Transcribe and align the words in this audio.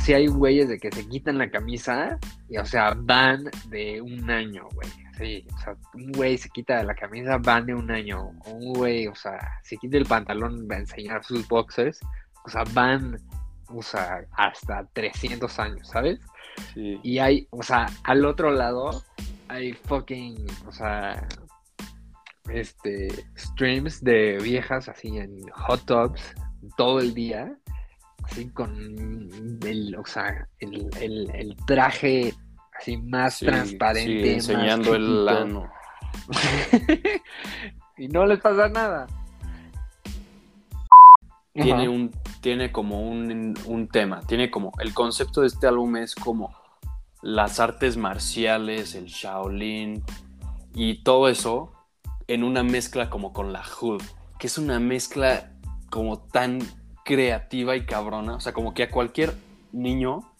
sí 0.00 0.14
hay 0.14 0.26
güeyes 0.26 0.68
de 0.68 0.78
que 0.78 0.90
se 0.90 1.06
quitan 1.08 1.38
la 1.38 1.50
camisa 1.50 2.18
y, 2.48 2.56
o 2.58 2.64
sea, 2.64 2.94
van 2.96 3.44
de 3.68 4.00
un 4.00 4.30
año, 4.30 4.68
güey. 4.74 4.88
Sí, 5.18 5.46
o 5.54 5.58
sea, 5.58 5.76
un 5.94 6.12
güey 6.12 6.38
se 6.38 6.48
quita 6.48 6.82
la 6.82 6.94
camisa, 6.94 7.38
van 7.38 7.66
de 7.66 7.74
un 7.74 7.90
año. 7.90 8.30
Un 8.46 8.72
güey, 8.72 9.06
o 9.06 9.14
sea, 9.14 9.38
se 9.62 9.76
quita 9.76 9.98
el 9.98 10.06
pantalón 10.06 10.66
va 10.70 10.76
a 10.76 10.80
enseñar 10.80 11.22
sus 11.24 11.46
boxers, 11.46 12.00
o 12.44 12.48
sea, 12.48 12.64
van, 12.72 13.18
o 13.68 13.82
sea, 13.82 14.24
hasta 14.32 14.84
300 14.92 15.58
años, 15.58 15.88
¿sabes? 15.88 16.20
Sí. 16.74 16.98
Y 17.02 17.18
hay, 17.18 17.46
o 17.50 17.62
sea, 17.62 17.86
al 18.04 18.24
otro 18.24 18.50
lado 18.50 19.04
hay 19.48 19.72
fucking, 19.72 20.46
o 20.66 20.72
sea, 20.72 21.26
este, 22.48 23.08
streams 23.36 24.02
de 24.02 24.38
viejas 24.42 24.88
así 24.88 25.18
en 25.18 25.40
hot 25.50 25.84
tubs 25.84 26.34
todo 26.76 27.00
el 27.00 27.14
día, 27.14 27.54
así 28.30 28.48
con 28.50 28.70
el, 29.64 29.96
o 29.96 30.06
sea, 30.06 30.46
el, 30.60 30.88
el- 31.00 31.30
el 31.34 31.56
traje 31.66 32.34
así 32.78 32.96
más 32.98 33.34
Sí, 33.34 33.46
transparente. 33.46 34.40
sí, 34.40 34.52
más 34.52 34.62
enseñando 34.64 34.94
el 34.94 35.02
chiquito. 35.06 35.28
ano. 35.30 35.70
y 37.98 38.08
no 38.08 38.26
les 38.26 38.40
pasa 38.40 38.68
nada. 38.68 39.06
Tiene 41.52 41.82
Ajá. 41.82 41.90
un, 41.90 42.10
tiene 42.40 42.70
como 42.72 43.02
un, 43.08 43.54
un 43.66 43.88
tema, 43.88 44.20
tiene 44.22 44.50
como, 44.50 44.72
el 44.78 44.94
concepto 44.94 45.40
de 45.42 45.48
este 45.48 45.66
álbum 45.66 45.96
es 45.96 46.14
como 46.14 46.54
las 47.22 47.58
artes 47.60 47.96
marciales, 47.96 48.94
el 48.94 49.06
Shaolin 49.06 50.02
y 50.74 51.02
todo 51.02 51.28
eso 51.28 51.72
en 52.28 52.44
una 52.44 52.62
mezcla 52.62 53.10
como 53.10 53.32
con 53.32 53.52
la 53.52 53.62
Hood, 53.64 54.00
que 54.38 54.46
es 54.46 54.56
una 54.58 54.78
mezcla 54.78 55.52
como 55.90 56.20
tan 56.20 56.60
creativa 57.10 57.74
y 57.74 57.84
cabrona, 57.84 58.36
o 58.36 58.40
sea, 58.40 58.52
como 58.52 58.72
que 58.72 58.84
a 58.84 58.88
cualquier 58.88 59.34
niño, 59.72 60.32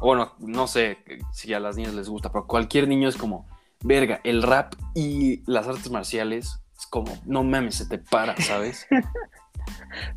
bueno, 0.00 0.32
no 0.38 0.68
sé 0.68 0.98
si 1.32 1.52
a 1.54 1.58
las 1.58 1.76
niñas 1.76 1.94
les 1.94 2.08
gusta, 2.08 2.30
pero 2.30 2.46
cualquier 2.46 2.86
niño 2.86 3.08
es 3.08 3.16
como, 3.16 3.48
verga, 3.82 4.20
el 4.22 4.44
rap 4.44 4.74
y 4.94 5.42
las 5.50 5.66
artes 5.66 5.90
marciales 5.90 6.60
es 6.78 6.86
como, 6.86 7.18
no 7.26 7.42
mames, 7.42 7.74
se 7.74 7.86
te 7.86 7.98
para, 7.98 8.36
¿sabes? 8.36 8.86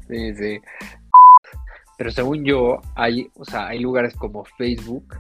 Sí, 0.08 0.34
sí. 0.36 0.62
Pero 1.98 2.10
según 2.12 2.46
yo, 2.46 2.82
hay, 2.96 3.30
o 3.36 3.44
sea, 3.44 3.68
hay 3.68 3.80
lugares 3.80 4.16
como 4.16 4.46
Facebook 4.46 5.18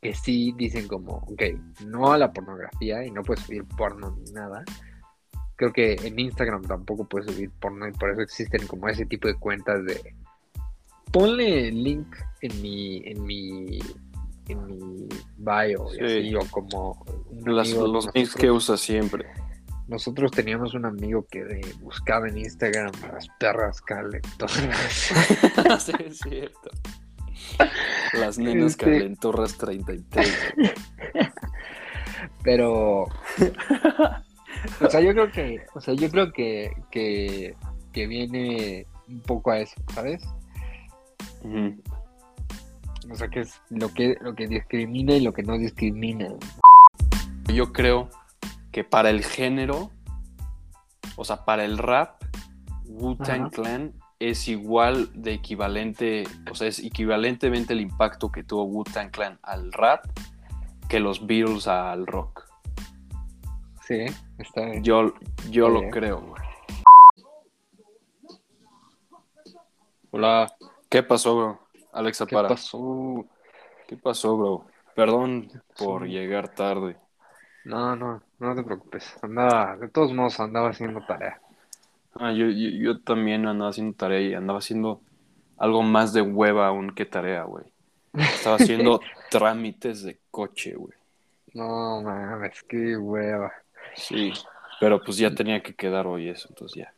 que 0.00 0.14
sí 0.14 0.54
dicen 0.56 0.88
como, 0.88 1.16
ok, 1.16 1.42
no 1.86 2.12
a 2.12 2.18
la 2.18 2.32
pornografía 2.32 3.04
y 3.04 3.10
no 3.10 3.22
puedes 3.22 3.44
subir 3.44 3.64
porno 3.64 4.16
ni 4.16 4.32
nada. 4.32 4.64
Creo 5.62 5.72
que 5.72 5.94
en 6.08 6.18
Instagram 6.18 6.62
tampoco 6.62 7.04
puedes 7.04 7.32
subir 7.32 7.48
porno 7.60 7.86
y 7.86 7.92
por 7.92 8.10
eso 8.10 8.20
existen 8.20 8.66
como 8.66 8.88
ese 8.88 9.06
tipo 9.06 9.28
de 9.28 9.34
cuentas 9.36 9.84
de 9.84 10.12
ponle 11.12 11.68
el 11.68 11.84
link 11.84 12.16
en 12.40 12.60
mi, 12.60 12.96
en 13.06 13.22
mi, 13.22 13.78
en 14.48 14.66
mi 14.66 15.08
bio 15.38 15.86
y 15.92 15.98
Sí. 15.98 16.04
así, 16.04 16.34
o 16.34 16.40
como 16.50 17.06
Las- 17.44 17.68
amigo 17.68 17.86
los 17.86 18.08
links 18.12 18.34
que 18.34 18.50
usa 18.50 18.76
siempre. 18.76 19.26
nosotros 19.86 20.32
teníamos 20.32 20.74
un 20.74 20.84
amigo 20.84 21.24
que 21.30 21.44
de- 21.44 21.74
buscaba 21.80 22.26
en 22.28 22.38
Instagram 22.38 22.90
las 23.12 23.28
perras 23.38 23.80
calentonas. 23.82 25.12
sí, 25.84 25.92
es 26.04 26.18
cierto. 26.18 26.70
Las 28.14 28.36
nenas 28.36 28.72
Este- 28.72 28.84
calentorras 28.86 29.56
33. 29.58 30.28
Pero. 32.42 33.06
O 34.80 34.90
sea, 34.90 35.00
yo 35.00 35.12
creo 35.12 35.30
que. 35.30 35.64
O 35.74 35.80
sea, 35.80 35.94
yo 35.94 36.10
creo 36.10 36.32
que. 36.32 36.72
que, 36.90 37.56
que 37.92 38.06
viene 38.06 38.86
un 39.08 39.20
poco 39.20 39.50
a 39.50 39.58
eso, 39.58 39.74
¿sabes? 39.94 40.22
O 43.10 43.14
sea, 43.14 43.28
que 43.28 43.40
es 43.40 43.60
lo 43.68 43.92
que, 43.92 44.16
lo 44.20 44.34
que 44.34 44.46
discrimina 44.46 45.14
y 45.14 45.20
lo 45.20 45.32
que 45.32 45.42
no 45.42 45.58
discrimina. 45.58 46.28
Yo 47.52 47.72
creo 47.72 48.08
que 48.70 48.84
para 48.84 49.10
el 49.10 49.24
género, 49.24 49.90
o 51.16 51.24
sea, 51.24 51.44
para 51.44 51.64
el 51.64 51.78
rap, 51.78 52.22
Wu-Tang. 52.84 53.50
Clan 53.50 53.92
es 54.18 54.48
igual 54.48 55.10
de 55.14 55.34
equivalente, 55.34 56.24
o 56.50 56.54
sea, 56.54 56.68
es 56.68 56.78
equivalentemente 56.78 57.72
el 57.72 57.80
impacto 57.80 58.30
que 58.30 58.44
tuvo 58.44 58.64
Wu-Tang 58.64 59.10
Clan 59.10 59.38
al 59.42 59.72
rap 59.72 60.04
que 60.88 61.00
los 61.00 61.26
Beatles 61.26 61.66
al 61.66 62.06
rock. 62.06 62.41
Sí, 63.92 64.06
está 64.38 64.64
bien. 64.64 64.82
Yo, 64.82 65.12
yo 65.50 65.66
Está 65.66 65.68
lo 65.68 65.80
bien. 65.80 65.90
creo. 65.90 66.20
güey. 66.22 66.42
Hola, 70.10 70.46
¿Qué 70.88 71.02
pasó, 71.02 71.36
bro? 71.36 71.58
Alexa, 71.92 72.26
¿qué 72.26 72.34
para. 72.34 72.48
pasó? 72.48 73.26
¿Qué 73.86 73.98
pasó, 73.98 74.38
bro? 74.38 74.66
Perdón 74.94 75.50
por 75.76 76.06
llegar 76.06 76.54
tarde. 76.54 76.96
No, 77.64 77.94
no, 77.96 78.22
no 78.38 78.54
te 78.54 78.62
preocupes. 78.62 79.14
Andaba, 79.22 79.76
de 79.76 79.88
todos 79.88 80.12
modos, 80.14 80.40
andaba 80.40 80.70
haciendo 80.70 81.04
tarea. 81.04 81.38
Ah, 82.14 82.32
yo, 82.32 82.46
yo, 82.46 82.70
yo 82.70 83.00
también 83.02 83.46
andaba 83.46 83.70
haciendo 83.70 83.94
tarea 83.94 84.20
y 84.20 84.32
andaba 84.34 84.58
haciendo 84.60 85.02
algo 85.58 85.82
más 85.82 86.14
de 86.14 86.22
hueva 86.22 86.66
aún 86.68 86.94
que 86.94 87.04
tarea, 87.04 87.42
güey. 87.44 87.66
Estaba 88.14 88.56
haciendo 88.56 89.00
trámites 89.30 90.02
de 90.02 90.18
coche, 90.30 90.74
güey. 90.76 90.94
No 91.54 92.00
mames, 92.02 92.62
qué 92.64 92.96
hueva. 92.96 93.52
Sí, 93.94 94.32
pero 94.80 95.02
pues 95.02 95.16
ya 95.16 95.34
tenía 95.34 95.62
que 95.62 95.74
quedar 95.74 96.06
hoy 96.06 96.28
eso, 96.28 96.48
entonces 96.48 96.84
ya. 96.84 96.94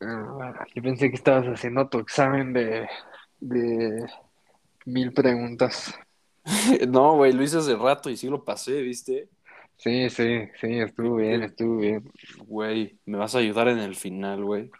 Ah, 0.00 0.66
Yo 0.74 0.82
pensé 0.82 1.10
que 1.10 1.16
estabas 1.16 1.46
haciendo 1.46 1.88
tu 1.88 1.98
examen 1.98 2.52
de, 2.52 2.88
de 3.40 4.06
mil 4.84 5.12
preguntas. 5.12 5.94
No, 6.88 7.16
güey, 7.16 7.32
lo 7.32 7.42
hice 7.42 7.58
hace 7.58 7.76
rato 7.76 8.08
y 8.08 8.16
sí 8.16 8.26
lo 8.26 8.42
pasé, 8.42 8.80
¿viste? 8.80 9.28
Sí, 9.76 10.08
sí, 10.10 10.48
sí, 10.60 10.80
estuvo 10.80 11.16
bien, 11.16 11.42
estuvo 11.42 11.76
bien. 11.76 12.10
Güey, 12.46 12.98
me 13.04 13.18
vas 13.18 13.34
a 13.34 13.38
ayudar 13.38 13.68
en 13.68 13.78
el 13.78 13.94
final, 13.94 14.42
güey. 14.42 14.70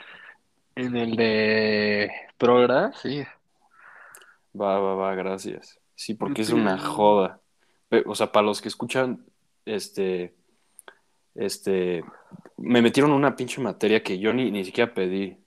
En 0.74 0.96
el 0.96 1.14
de 1.14 2.10
Progra, 2.36 2.92
sí. 2.94 3.22
Va, 4.58 4.78
va, 4.80 4.94
va, 4.94 5.14
gracias. 5.14 5.78
Sí, 5.94 6.14
porque 6.14 6.42
es 6.42 6.50
una 6.50 6.78
joda. 6.78 7.40
O 8.06 8.14
sea, 8.14 8.32
para 8.32 8.46
los 8.46 8.60
que 8.60 8.68
escuchan, 8.68 9.24
este, 9.66 10.34
este, 11.38 12.02
me 12.56 12.82
metieron 12.82 13.12
una 13.12 13.36
pinche 13.36 13.60
materia 13.60 14.02
que 14.02 14.18
yo 14.18 14.32
ni, 14.32 14.50
ni 14.50 14.64
siquiera 14.64 14.92
pedí. 14.92 15.38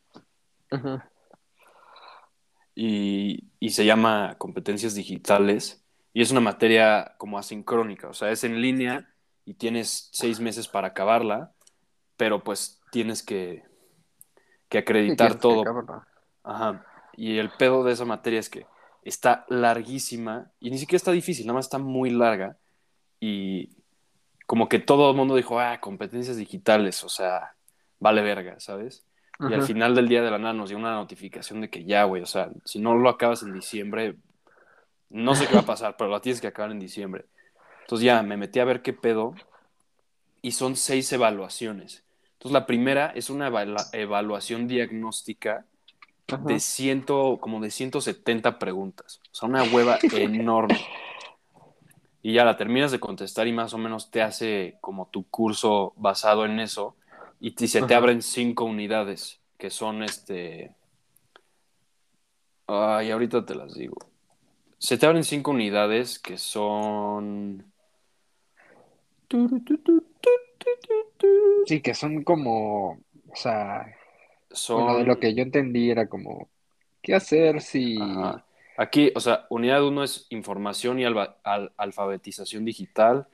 Y, 2.73 3.43
y 3.59 3.69
se 3.71 3.85
llama 3.85 4.35
competencias 4.37 4.95
digitales 4.95 5.85
y 6.13 6.21
es 6.21 6.31
una 6.31 6.39
materia 6.39 7.15
como 7.17 7.37
asincrónica, 7.37 8.07
o 8.07 8.13
sea, 8.13 8.31
es 8.31 8.45
en 8.45 8.61
línea 8.61 9.09
y 9.43 9.55
tienes 9.55 10.09
seis 10.13 10.39
meses 10.39 10.69
para 10.69 10.89
acabarla, 10.89 11.51
pero 12.15 12.41
pues 12.41 12.79
tienes 12.91 13.21
que, 13.21 13.63
que 14.69 14.77
acreditar 14.77 15.33
Sí, 15.33 15.37
tienes 15.39 15.63
que 15.63 15.71
todo. 15.85 16.05
Ajá. 16.43 16.85
Y 17.17 17.37
el 17.37 17.49
pedo 17.51 17.83
de 17.83 17.91
esa 17.91 18.05
materia 18.05 18.39
es 18.39 18.49
que 18.49 18.65
está 19.03 19.45
larguísima 19.49 20.51
y 20.61 20.71
ni 20.71 20.77
siquiera 20.77 20.97
está 20.97 21.11
difícil, 21.11 21.45
nada 21.45 21.55
más 21.55 21.65
está 21.65 21.79
muy 21.79 22.09
larga 22.11 22.57
y 23.19 23.80
como 24.51 24.67
que 24.67 24.79
todo 24.79 25.11
el 25.11 25.15
mundo 25.15 25.35
dijo, 25.35 25.61
ah, 25.61 25.79
competencias 25.79 26.35
digitales, 26.35 27.05
o 27.05 27.07
sea, 27.07 27.55
vale 28.01 28.21
verga, 28.21 28.59
¿sabes? 28.59 29.05
Y 29.39 29.53
al 29.53 29.61
final 29.61 29.95
del 29.95 30.09
día 30.09 30.21
de 30.21 30.29
la 30.29 30.39
nada 30.39 30.53
nos 30.53 30.67
dio 30.67 30.77
una 30.77 30.93
notificación 30.93 31.61
de 31.61 31.69
que 31.69 31.85
ya, 31.85 32.03
güey, 32.03 32.21
o 32.21 32.25
sea, 32.25 32.49
si 32.65 32.79
no 32.79 32.93
lo 32.95 33.07
acabas 33.07 33.43
en 33.43 33.53
diciembre, 33.53 34.17
no 35.09 35.35
sé 35.35 35.47
qué 35.47 35.53
va 35.53 35.61
a 35.61 35.65
pasar, 35.65 35.95
pero 35.97 36.09
la 36.09 36.19
tienes 36.19 36.41
que 36.41 36.47
acabar 36.47 36.69
en 36.69 36.81
diciembre. 36.81 37.27
Entonces 37.83 38.03
ya 38.03 38.21
me 38.23 38.35
metí 38.35 38.59
a 38.59 38.65
ver 38.65 38.81
qué 38.81 38.91
pedo 38.91 39.35
y 40.41 40.51
son 40.51 40.75
seis 40.75 41.09
evaluaciones. 41.13 42.03
Entonces 42.33 42.51
la 42.51 42.65
primera 42.65 43.13
es 43.15 43.29
una 43.29 43.49
evaluación 43.93 44.67
diagnóstica 44.67 45.63
Ajá. 46.27 46.43
de 46.43 46.59
ciento, 46.59 47.37
como 47.39 47.61
de 47.61 47.71
170 47.71 48.59
preguntas. 48.59 49.21
O 49.31 49.33
sea, 49.35 49.47
una 49.47 49.63
hueva 49.63 49.97
enorme. 50.11 50.77
Y 52.23 52.33
ya 52.33 52.45
la 52.45 52.57
terminas 52.57 52.91
de 52.91 52.99
contestar 52.99 53.47
y 53.47 53.53
más 53.53 53.73
o 53.73 53.77
menos 53.77 54.11
te 54.11 54.21
hace 54.21 54.77
como 54.79 55.07
tu 55.07 55.27
curso 55.27 55.93
basado 55.95 56.45
en 56.45 56.59
eso. 56.59 56.95
Y, 57.39 57.51
se 57.67 57.81
te 57.81 57.95
abren 57.95 58.21
cinco 58.21 58.65
unidades, 58.65 59.39
que 59.57 59.71
son 59.71 60.03
este... 60.03 60.75
Ay, 62.67 63.09
ahorita 63.09 63.45
te 63.45 63.55
las 63.55 63.73
digo. 63.73 63.97
Se 64.77 64.97
te 64.97 65.07
abren 65.07 65.23
cinco 65.23 65.51
unidades 65.51 66.19
que 66.19 66.37
son... 66.37 67.65
Sí, 71.65 71.81
que 71.81 71.93
son 71.95 72.23
como, 72.23 72.91
o 72.91 73.35
sea, 73.35 73.87
Son... 74.51 74.83
bueno, 74.83 74.99
de 74.99 75.05
lo 75.05 75.19
que 75.19 75.33
yo 75.33 75.41
entendí 75.41 75.89
era 75.89 76.07
como, 76.07 76.49
¿qué 77.01 77.15
hacer 77.15 77.61
si... 77.61 77.99
Ajá. 77.99 78.45
Aquí, 78.77 79.11
o 79.15 79.19
sea, 79.19 79.45
unidad 79.49 79.83
uno 79.85 80.03
es 80.03 80.25
información 80.29 80.99
y 80.99 81.05
alba- 81.05 81.37
al- 81.43 81.71
alfabetización 81.77 82.65
digital. 82.65 83.27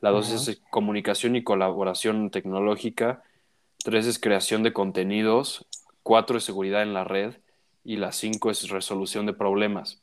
La 0.00 0.10
dos 0.10 0.26
Ajá. 0.32 0.36
es 0.50 0.60
comunicación 0.70 1.36
y 1.36 1.44
colaboración 1.44 2.30
tecnológica. 2.30 3.22
Tres 3.84 4.06
es 4.06 4.18
creación 4.18 4.62
de 4.62 4.72
contenidos. 4.72 5.66
Cuatro 6.02 6.38
es 6.38 6.44
seguridad 6.44 6.82
en 6.82 6.94
la 6.94 7.04
red. 7.04 7.34
Y 7.84 7.96
la 7.96 8.12
cinco 8.12 8.50
es 8.50 8.68
resolución 8.68 9.26
de 9.26 9.32
problemas. 9.32 10.02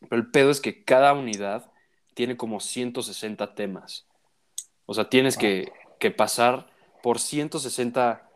Pero 0.00 0.16
el 0.20 0.30
pedo 0.30 0.50
es 0.50 0.60
que 0.60 0.84
cada 0.84 1.12
unidad 1.12 1.70
tiene 2.14 2.36
como 2.36 2.60
160 2.60 3.54
temas. 3.54 4.06
O 4.86 4.94
sea, 4.94 5.08
tienes 5.08 5.36
que, 5.36 5.72
que 5.98 6.10
pasar 6.10 6.68
por 7.02 7.18
160 7.18 8.28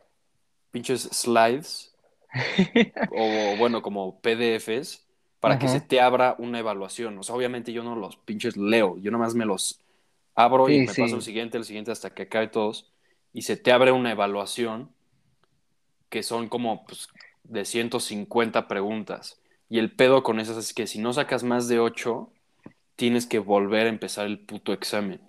pinches 0.70 1.02
slides 1.12 1.94
o 3.12 3.56
bueno, 3.58 3.82
como 3.82 4.20
PDFs 4.20 5.06
para 5.40 5.58
que 5.58 5.68
se 5.68 5.80
te 5.80 6.00
abra 6.00 6.36
una 6.38 6.58
evaluación. 6.60 7.18
O 7.18 7.22
sea, 7.22 7.34
obviamente 7.36 7.72
yo 7.72 7.82
no 7.84 7.96
los 7.96 8.16
pinches 8.16 8.56
leo, 8.56 8.98
yo 8.98 9.10
nomás 9.10 9.34
me 9.34 9.46
los 9.46 9.80
abro 10.34 10.70
y 10.70 10.74
Sí, 10.74 10.86
me 10.86 10.94
sí. 10.94 11.02
paso 11.02 11.16
el 11.16 11.22
siguiente, 11.22 11.58
el 11.58 11.64
siguiente 11.64 11.92
hasta 11.92 12.10
que 12.14 12.22
acabe 12.24 12.48
todos 12.48 12.92
y 13.32 13.42
se 13.42 13.56
te 13.56 13.72
abre 13.72 13.92
una 13.92 14.12
evaluación 14.12 14.90
que 16.08 16.22
son 16.22 16.48
como 16.48 16.84
pues, 16.86 17.08
de 17.44 17.64
150 17.64 18.68
preguntas. 18.68 19.40
Y 19.68 19.78
el 19.78 19.92
pedo 19.94 20.22
con 20.22 20.40
esas 20.40 20.56
es 20.56 20.72
que 20.74 20.86
si 20.86 20.98
no 20.98 21.12
sacas 21.12 21.44
más 21.44 21.68
de 21.68 21.78
8, 21.80 22.30
tienes 22.96 23.26
que 23.26 23.38
volver 23.38 23.86
a 23.86 23.90
empezar 23.90 24.26
el 24.26 24.40
puto 24.40 24.72
examen. 24.72 25.20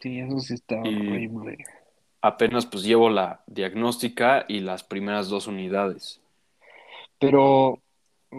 Sí, 0.00 0.20
eso 0.20 0.38
sí 0.38 0.54
está 0.54 0.76
Y- 0.84 0.88
horrible. 0.88 1.58
Apenas 2.22 2.66
pues 2.66 2.82
llevo 2.84 3.10
la 3.10 3.44
diagnóstica 3.46 4.46
y 4.48 4.60
las 4.60 4.82
primeras 4.82 5.28
dos 5.28 5.46
unidades. 5.46 6.20
Pero, 7.18 7.82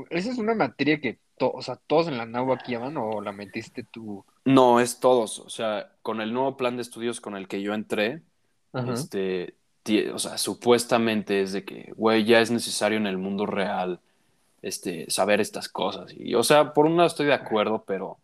¿esa 0.10 0.32
es 0.32 0.38
una 0.38 0.54
materia 0.56 1.00
que 1.00 1.20
to- 1.38 1.52
o 1.52 1.62
sea, 1.62 1.76
todos 1.88 2.08
en 2.08 2.18
la 2.18 2.54
aquí 2.54 2.72
llevan 2.72 2.98
o 2.98 3.22
la 3.22 3.32
metiste 3.32 3.84
tú? 3.84 4.24
No, 4.46 4.80
es 4.80 5.00
todos. 5.00 5.40
O 5.40 5.50
sea, 5.50 5.92
con 6.02 6.22
el 6.22 6.34
nuevo 6.34 6.58
plan 6.58 6.76
de 6.76 6.82
estudios 6.82 7.22
con 7.22 7.36
el 7.36 7.48
que 7.48 7.62
yo 7.62 7.74
entré, 7.74 8.22
Ajá. 8.74 8.94
este, 8.94 9.56
o 10.14 10.20
sea, 10.20 10.38
supuestamente 10.38 11.42
es 11.42 11.54
de 11.54 11.64
que, 11.64 11.94
güey, 11.96 12.26
ya 12.26 12.42
es 12.42 12.52
necesario 12.52 12.98
en 12.98 13.08
el 13.08 13.18
mundo 13.18 13.46
real, 13.46 14.00
este, 14.62 15.10
saber 15.10 15.42
estas 15.42 15.70
cosas. 15.70 16.14
Y, 16.18 16.36
o 16.36 16.44
sea, 16.44 16.74
por 16.74 16.86
un 16.86 16.98
lado 16.98 17.08
estoy 17.08 17.28
de 17.28 17.34
acuerdo, 17.34 17.84
pero 17.86 18.18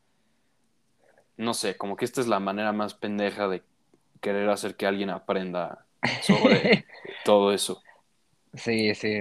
no 1.38 1.54
sé, 1.54 1.78
como 1.78 1.96
que 1.96 2.06
esta 2.06 2.22
es 2.22 2.28
la 2.28 2.40
manera 2.40 2.72
más 2.72 2.94
pendeja 2.94 3.48
de 3.48 3.64
querer 4.22 4.50
hacer 4.50 4.76
que 4.76 4.86
alguien 4.86 5.10
aprenda 5.10 5.86
sobre 6.22 6.86
todo 7.26 7.52
eso. 7.52 7.82
Sí, 8.54 8.94
sí. 8.96 9.20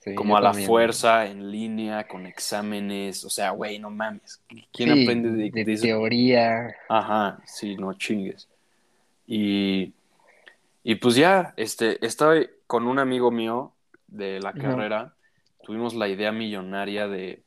Sí, 0.00 0.14
Como 0.14 0.36
a 0.36 0.40
la 0.40 0.52
también. 0.52 0.66
fuerza, 0.66 1.26
en 1.26 1.50
línea, 1.50 2.06
con 2.08 2.26
exámenes. 2.26 3.24
O 3.24 3.30
sea, 3.30 3.50
güey, 3.50 3.78
no 3.78 3.90
mames. 3.90 4.42
¿Quién 4.72 4.90
Sí, 4.90 4.90
aprende 4.90 5.30
de, 5.32 5.50
de 5.50 5.64
de 5.64 5.74
eso? 5.74 5.82
teoría. 5.82 6.74
Ajá, 6.88 7.42
sí, 7.46 7.76
no 7.76 7.94
chingues. 7.94 8.48
Y, 9.26 9.94
y 10.84 10.96
pues 10.96 11.16
ya, 11.16 11.54
este, 11.56 12.04
estaba 12.06 12.34
con 12.66 12.86
un 12.86 12.98
amigo 12.98 13.30
mío 13.30 13.74
de 14.08 14.40
la 14.40 14.56
carrera, 14.56 15.16
tuvimos 15.62 15.94
la 15.94 16.08
idea 16.08 16.32
millonaria 16.32 17.08
de, 17.08 17.44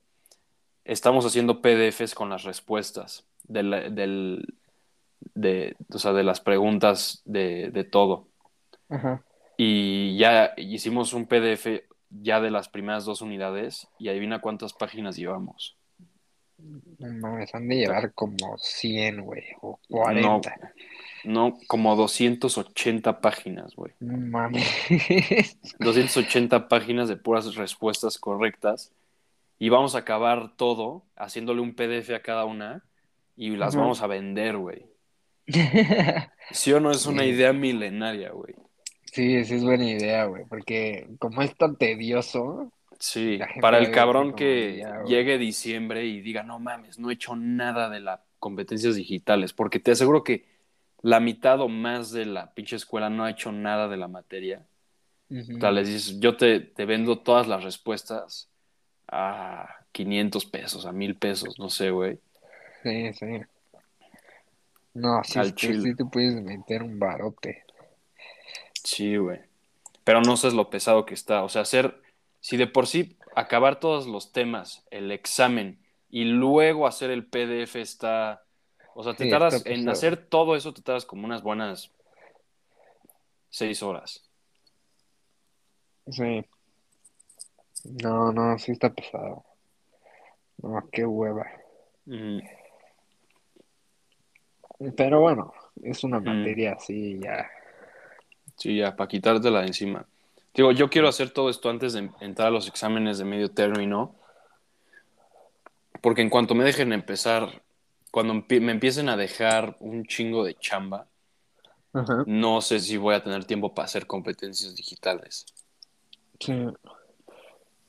estamos 0.85 1.25
haciendo 1.25 1.61
PDFs 1.61 2.15
con 2.15 2.29
las 2.29 2.44
respuestas 2.44 3.25
del, 3.44 3.95
del, 3.95 4.55
de, 5.35 5.75
o 5.94 6.00
sea, 6.00 6.13
de 6.13 6.23
las 6.23 6.41
preguntas 6.41 7.21
de, 7.25 7.71
de 7.71 7.83
todo. 7.85 8.27
Ajá. 8.89 9.23
Y 9.57 10.17
ya 10.17 10.53
hicimos 10.57 11.13
un 11.13 11.27
PDF 11.27 11.83
ya 12.21 12.42
de 12.42 12.51
las 12.51 12.69
primeras 12.69 13.06
dos 13.06 13.21
unidades 13.21 13.88
y 14.00 14.10
adivina 14.10 14.42
cuántas 14.42 14.74
páginas 14.74 15.15
llevamos. 15.15 15.75
No 16.57 17.10
mames, 17.10 17.54
han 17.54 17.68
de 17.68 17.77
llevar 17.77 18.13
como 18.13 18.57
100, 18.57 19.21
güey, 19.21 19.44
o 19.62 19.80
40. 19.89 20.56
No, 21.25 21.57
como 21.68 21.95
280 21.95 23.21
páginas, 23.21 23.75
güey. 23.75 23.94
No 24.00 24.18
mames. 24.18 25.57
280 25.80 26.68
páginas 26.68 27.07
de 27.10 27.15
puras 27.15 27.56
respuestas 27.56 28.18
correctas 28.18 28.92
y 29.60 29.69
vamos 29.69 29.95
a 29.95 30.00
acabar 30.00 30.56
todo 30.56 31.04
haciéndole 31.15 31.62
un 31.62 31.74
PDF 31.74 32.12
a 32.12 32.21
cada 32.21 32.45
una 32.45 32.83
y 33.36 33.50
las 33.51 33.75
vamos 33.75 34.01
a 34.01 34.07
vender, 34.07 34.57
güey. 34.57 34.86
¿Sí 36.51 36.71
o 36.71 36.80
no 36.80 36.92
es 36.92 37.06
una 37.06 37.25
idea 37.25 37.54
milenaria, 37.54 38.31
güey? 38.31 38.56
Sí, 39.13 39.44
sí 39.45 39.56
es 39.56 39.63
buena 39.63 39.86
idea, 39.89 40.25
güey, 40.25 40.45
porque 40.45 41.07
como 41.19 41.42
es 41.44 41.56
tan 41.56 41.77
tedioso, 41.77 42.71
Sí, 43.00 43.50
para 43.60 43.77
el 43.80 43.92
cabrón 43.92 44.33
que 44.33 44.88
llegue 45.04 45.38
diciembre 45.38 46.06
y 46.06 46.21
diga, 46.21 46.44
no 46.44 46.60
mames, 46.60 47.00
no 47.00 47.10
he 47.10 47.13
hecho 47.13 47.36
nada 47.36 47.89
de 47.89 48.00
las 48.00 48.21
competencias 48.39 48.95
digitales, 48.95 49.51
porque 49.54 49.80
te 49.80 49.92
aseguro 49.92 50.24
que 50.24 50.48
la 51.01 51.19
mitad 51.19 51.60
o 51.60 51.68
más 51.68 52.12
de 52.12 52.25
la 52.25 52.54
pinche 52.54 52.77
escuela 52.77 53.10
no 53.10 53.25
ha 53.25 53.31
hecho 53.31 53.51
nada 53.51 53.89
de 53.89 53.98
la 53.98 54.07
materia. 54.07 54.65
ujú, 55.30 55.57
O 55.57 55.60
sea, 55.62 55.71
les 55.71 55.88
dices, 55.88 56.19
yo 56.19 56.38
te, 56.38 56.60
te 56.62 56.86
vendo 56.86 57.19
todas 57.21 57.48
las 57.48 57.63
respuestas 57.63 58.51
a 59.07 59.69
500 59.94 60.45
pesos, 60.45 60.86
a 60.86 60.94
1000 60.94 61.18
pesos, 61.18 61.60
no 61.60 61.69
sé, 61.69 61.92
güey. 61.92 62.19
sí, 62.83 63.13
sí. 63.13 63.25
No, 64.95 65.24
sí, 65.24 65.42
Al 65.42 65.54
chile. 65.54 65.83
sí 65.83 65.94
te 65.95 66.04
puedes 66.04 66.42
meter 66.42 66.81
un 66.81 66.98
barote. 66.98 67.62
Sí, 68.83 69.15
güey. 69.18 69.39
Pero 70.03 70.21
no 70.21 70.35
sé 70.38 70.51
lo 70.51 70.69
pesado 70.69 71.06
que 71.06 71.13
está. 71.13 71.44
O 71.44 71.50
sea, 71.50 71.62
hacer, 71.62 72.01
si 72.41 72.57
de 72.57 72.68
por 72.68 72.88
sí 72.88 73.18
acabar 73.35 73.80
todos 73.80 74.06
los 74.07 74.31
temas, 74.31 74.85
el 74.91 75.12
examen 75.12 75.80
y 76.09 76.25
luego 76.25 76.85
hacer 76.88 77.09
el 77.09 77.25
PDF 77.25 77.80
está. 77.81 78.44
O 78.95 79.03
sea, 79.03 79.15
te 79.15 79.24
Sí, 79.25 79.30
tardas 79.30 79.65
en 79.65 79.89
hacer 79.89 80.18
todo 80.18 80.56
eso, 80.56 80.74
te 80.74 80.81
tardas 80.81 81.06
como 81.06 81.25
unas 81.25 81.41
buenas 81.41 81.91
seis 83.50 83.81
horas. 83.81 84.30
Sí. 86.12 86.45
No, 87.86 88.31
no, 88.31 88.57
sí 88.59 88.74
está 88.74 88.94
pesado. 88.94 89.44
No, 90.62 90.88
qué 90.91 91.06
hueva. 91.06 91.45
Mm, 92.06 92.39
Pero 94.97 95.21
bueno, 95.21 95.53
es 95.81 96.03
una 96.03 96.19
Mm. 96.19 96.24
materia 96.25 96.74
así 96.74 97.19
ya. 97.19 97.50
Sí, 98.57 98.77
ya, 98.77 98.95
para 98.95 99.07
quitártela 99.07 99.61
de 99.61 99.67
encima. 99.67 100.05
Digo, 100.53 100.71
yo 100.71 100.89
quiero 100.89 101.07
hacer 101.07 101.31
todo 101.31 101.50
esto 101.50 101.69
antes 101.69 101.94
de 101.94 102.11
entrar 102.19 102.50
a 102.50 102.51
los 102.51 102.67
exámenes 102.67 103.17
de 103.17 103.25
medio 103.25 103.50
término. 103.50 104.15
Porque 106.01 106.21
en 106.21 106.29
cuanto 106.29 106.53
me 106.53 106.63
dejen 106.63 106.94
empezar, 106.94 107.61
cuando 108.11 108.33
me 108.33 108.71
empiecen 108.71 109.09
a 109.09 109.17
dejar 109.17 109.77
un 109.79 110.05
chingo 110.05 110.44
de 110.44 110.55
chamba, 110.55 111.07
no 112.25 112.61
sé 112.61 112.79
si 112.79 112.97
voy 112.97 113.15
a 113.15 113.23
tener 113.23 113.45
tiempo 113.45 113.73
para 113.73 113.85
hacer 113.85 114.05
competencias 114.07 114.75
digitales. 114.75 115.45
Sí. 116.39 116.53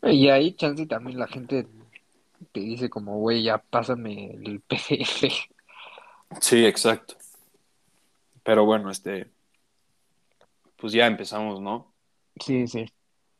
Y 0.02 0.28
ahí, 0.28 0.52
chance, 0.52 0.86
también 0.86 1.18
la 1.18 1.26
gente 1.26 1.66
te 2.52 2.60
dice 2.60 2.90
como, 2.90 3.18
güey, 3.18 3.42
ya 3.42 3.58
pásame 3.58 4.32
el 4.32 4.60
PDF. 4.60 5.48
Sí, 6.40 6.64
exacto. 6.64 7.16
Pero 8.42 8.64
bueno, 8.64 8.90
este, 8.90 9.28
pues 10.76 10.92
ya 10.92 11.06
empezamos, 11.06 11.60
¿no? 11.60 11.92
Sí, 12.40 12.66
sí. 12.66 12.86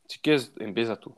Si 0.07 0.19
quieres, 0.19 0.53
empieza 0.59 0.95
tú. 0.97 1.15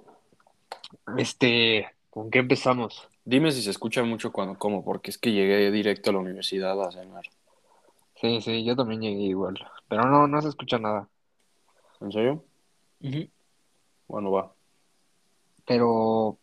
Este, 1.18 1.88
¿con 2.10 2.32
qué 2.32 2.40
empezamos? 2.40 3.10
Dime 3.26 3.52
si 3.52 3.62
se 3.62 3.72
escucha 3.72 4.04
mucho 4.04 4.32
cuando 4.32 4.58
como, 4.58 4.84
porque 4.84 5.12
es 5.12 5.18
que 5.18 5.32
llegué 5.32 5.70
directo 5.72 6.10
a 6.10 6.14
la 6.14 6.20
universidad 6.20 6.82
a 6.82 6.92
cenar. 6.92 7.26
Sí, 8.22 8.42
sí, 8.42 8.64
yo 8.64 8.76
también 8.76 9.02
llegué 9.02 9.24
igual. 9.24 9.56
Pero 9.88 10.06
no, 10.06 10.28
no 10.28 10.42
se 10.42 10.50
escucha 10.50 10.80
nada. 10.80 11.08
¿En 12.02 12.12
serio? 12.12 12.44
Bueno, 14.08 14.32
va. 14.32 14.54
Pero, 15.66 16.38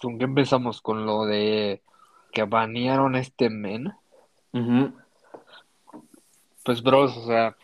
¿con 0.00 0.18
qué 0.18 0.24
empezamos? 0.24 0.80
Con 0.80 1.06
lo 1.06 1.26
de 1.26 1.82
que 2.32 2.44
banearon 2.44 3.14
a 3.14 3.20
este 3.20 3.50
men. 3.50 3.92
Ujú. 4.52 4.92
Pues, 6.64 6.82
bros, 6.82 7.16
o 7.16 7.26
sea, 7.26 7.56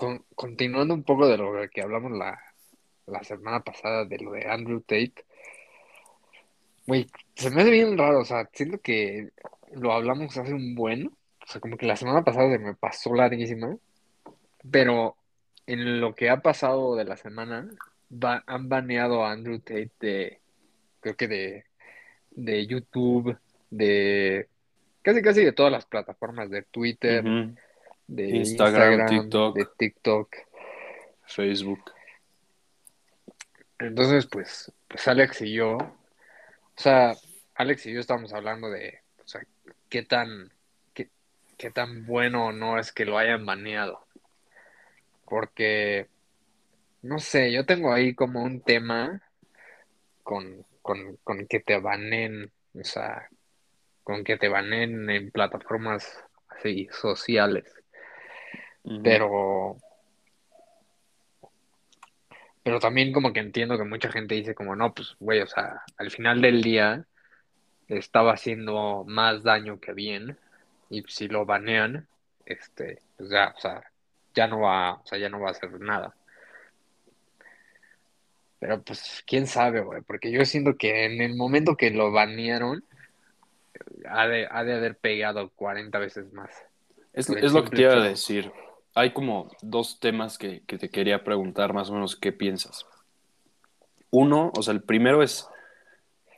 con- 0.00 0.24
continuando 0.34 0.94
un 0.94 1.02
poco 1.04 1.28
de 1.28 1.36
lo 1.36 1.52
que 1.70 1.82
hablamos 1.82 2.12
la, 2.12 2.40
la 3.06 3.22
semana 3.22 3.60
pasada, 3.60 4.06
de 4.06 4.18
lo 4.18 4.32
de 4.32 4.48
Andrew 4.48 4.80
Tate, 4.80 5.12
güey, 6.86 7.06
se 7.34 7.50
me 7.50 7.60
hace 7.60 7.70
bien 7.70 7.96
raro, 7.98 8.20
o 8.20 8.24
sea, 8.24 8.48
siento 8.52 8.80
que 8.80 9.28
lo 9.74 9.92
hablamos 9.92 10.36
hace 10.38 10.54
un 10.54 10.74
buen, 10.74 11.08
o 11.08 11.46
sea, 11.46 11.60
como 11.60 11.76
que 11.76 11.86
la 11.86 11.96
semana 11.96 12.24
pasada 12.24 12.50
se 12.50 12.58
me 12.58 12.74
pasó 12.74 13.14
larguísima, 13.14 13.76
pero 14.70 15.16
en 15.66 16.00
lo 16.00 16.14
que 16.14 16.30
ha 16.30 16.40
pasado 16.40 16.96
de 16.96 17.04
la 17.04 17.16
semana, 17.16 17.68
han 18.46 18.68
baneado 18.68 19.24
a 19.24 19.32
Andrew 19.32 19.58
Tate 19.60 19.90
de, 20.00 20.38
creo 21.00 21.14
que 21.14 21.28
de, 21.28 21.64
de 22.30 22.66
YouTube, 22.66 23.36
de 23.70 24.48
casi 25.02 25.22
casi 25.22 25.44
de 25.44 25.52
todas 25.52 25.70
las 25.70 25.84
plataformas, 25.84 26.50
de 26.50 26.62
Twitter. 26.62 27.22
De 28.10 28.28
Instagram, 28.28 28.92
Instagram, 28.92 29.22
TikTok. 29.22 29.56
de 29.56 29.66
TikTok. 29.78 30.36
Facebook. 31.26 31.92
Entonces, 33.78 34.26
pues, 34.26 34.72
pues 34.88 35.06
Alex 35.06 35.42
y 35.42 35.52
yo, 35.52 35.76
o 35.76 35.96
sea, 36.76 37.14
Alex 37.54 37.86
y 37.86 37.92
yo 37.92 38.00
estamos 38.00 38.32
hablando 38.32 38.68
de, 38.68 39.00
o 39.24 39.28
sea, 39.28 39.42
qué 39.88 40.02
tan, 40.02 40.50
qué, 40.92 41.08
qué 41.56 41.70
tan 41.70 42.04
bueno 42.04 42.46
o 42.46 42.52
no 42.52 42.78
es 42.78 42.92
que 42.92 43.04
lo 43.04 43.16
hayan 43.16 43.46
baneado. 43.46 44.04
Porque, 45.24 46.08
no 47.02 47.20
sé, 47.20 47.52
yo 47.52 47.64
tengo 47.64 47.92
ahí 47.92 48.14
como 48.14 48.42
un 48.42 48.60
tema 48.60 49.22
con, 50.24 50.66
con, 50.82 51.16
con 51.22 51.46
que 51.46 51.60
te 51.60 51.78
banen, 51.78 52.50
o 52.74 52.82
sea, 52.82 53.28
con 54.02 54.24
que 54.24 54.36
te 54.36 54.48
banen 54.48 55.08
en 55.08 55.30
plataformas 55.30 56.24
así 56.48 56.88
sociales. 56.90 57.79
Pero, 59.02 59.76
pero 62.62 62.80
también 62.80 63.12
como 63.12 63.32
que 63.32 63.40
entiendo 63.40 63.76
que 63.76 63.84
mucha 63.84 64.10
gente 64.10 64.34
dice 64.34 64.54
como, 64.54 64.74
no, 64.74 64.94
pues, 64.94 65.16
güey, 65.20 65.40
o 65.40 65.46
sea, 65.46 65.82
al 65.96 66.10
final 66.10 66.40
del 66.40 66.62
día 66.62 67.04
estaba 67.88 68.32
haciendo 68.32 69.04
más 69.06 69.42
daño 69.42 69.80
que 69.80 69.92
bien 69.92 70.38
y 70.88 71.02
si 71.08 71.28
lo 71.28 71.44
banean, 71.44 72.06
este, 72.46 73.00
pues 73.16 73.30
ya, 73.30 73.54
o 73.56 73.60
sea, 73.60 73.82
ya 74.34 74.46
no 74.46 74.60
va, 74.60 74.94
o 74.94 75.06
sea, 75.06 75.18
ya 75.18 75.28
no 75.28 75.40
va 75.40 75.48
a 75.48 75.52
hacer 75.52 75.78
nada. 75.80 76.14
Pero 78.58 78.82
pues, 78.82 79.22
quién 79.26 79.46
sabe, 79.46 79.80
güey, 79.80 80.02
porque 80.02 80.30
yo 80.30 80.44
siento 80.44 80.76
que 80.76 81.04
en 81.04 81.20
el 81.20 81.34
momento 81.34 81.76
que 81.76 81.90
lo 81.90 82.12
banearon, 82.12 82.84
ha 84.08 84.26
de, 84.26 84.46
ha 84.50 84.64
de 84.64 84.74
haber 84.74 84.96
pegado 84.96 85.50
40 85.50 85.98
veces 85.98 86.32
más. 86.32 86.50
Es, 87.12 87.28
es 87.30 87.52
lo 87.52 87.64
que 87.64 87.70
te 87.70 87.82
iba 87.82 87.94
a 87.94 88.08
decir. 88.08 88.52
Hay 88.94 89.12
como 89.12 89.48
dos 89.62 90.00
temas 90.00 90.36
que, 90.38 90.62
que 90.66 90.78
te 90.78 90.90
quería 90.90 91.22
preguntar 91.24 91.72
más 91.72 91.90
o 91.90 91.94
menos 91.94 92.16
qué 92.16 92.32
piensas. 92.32 92.86
Uno, 94.10 94.50
o 94.56 94.62
sea, 94.62 94.74
el 94.74 94.82
primero 94.82 95.22
es 95.22 95.48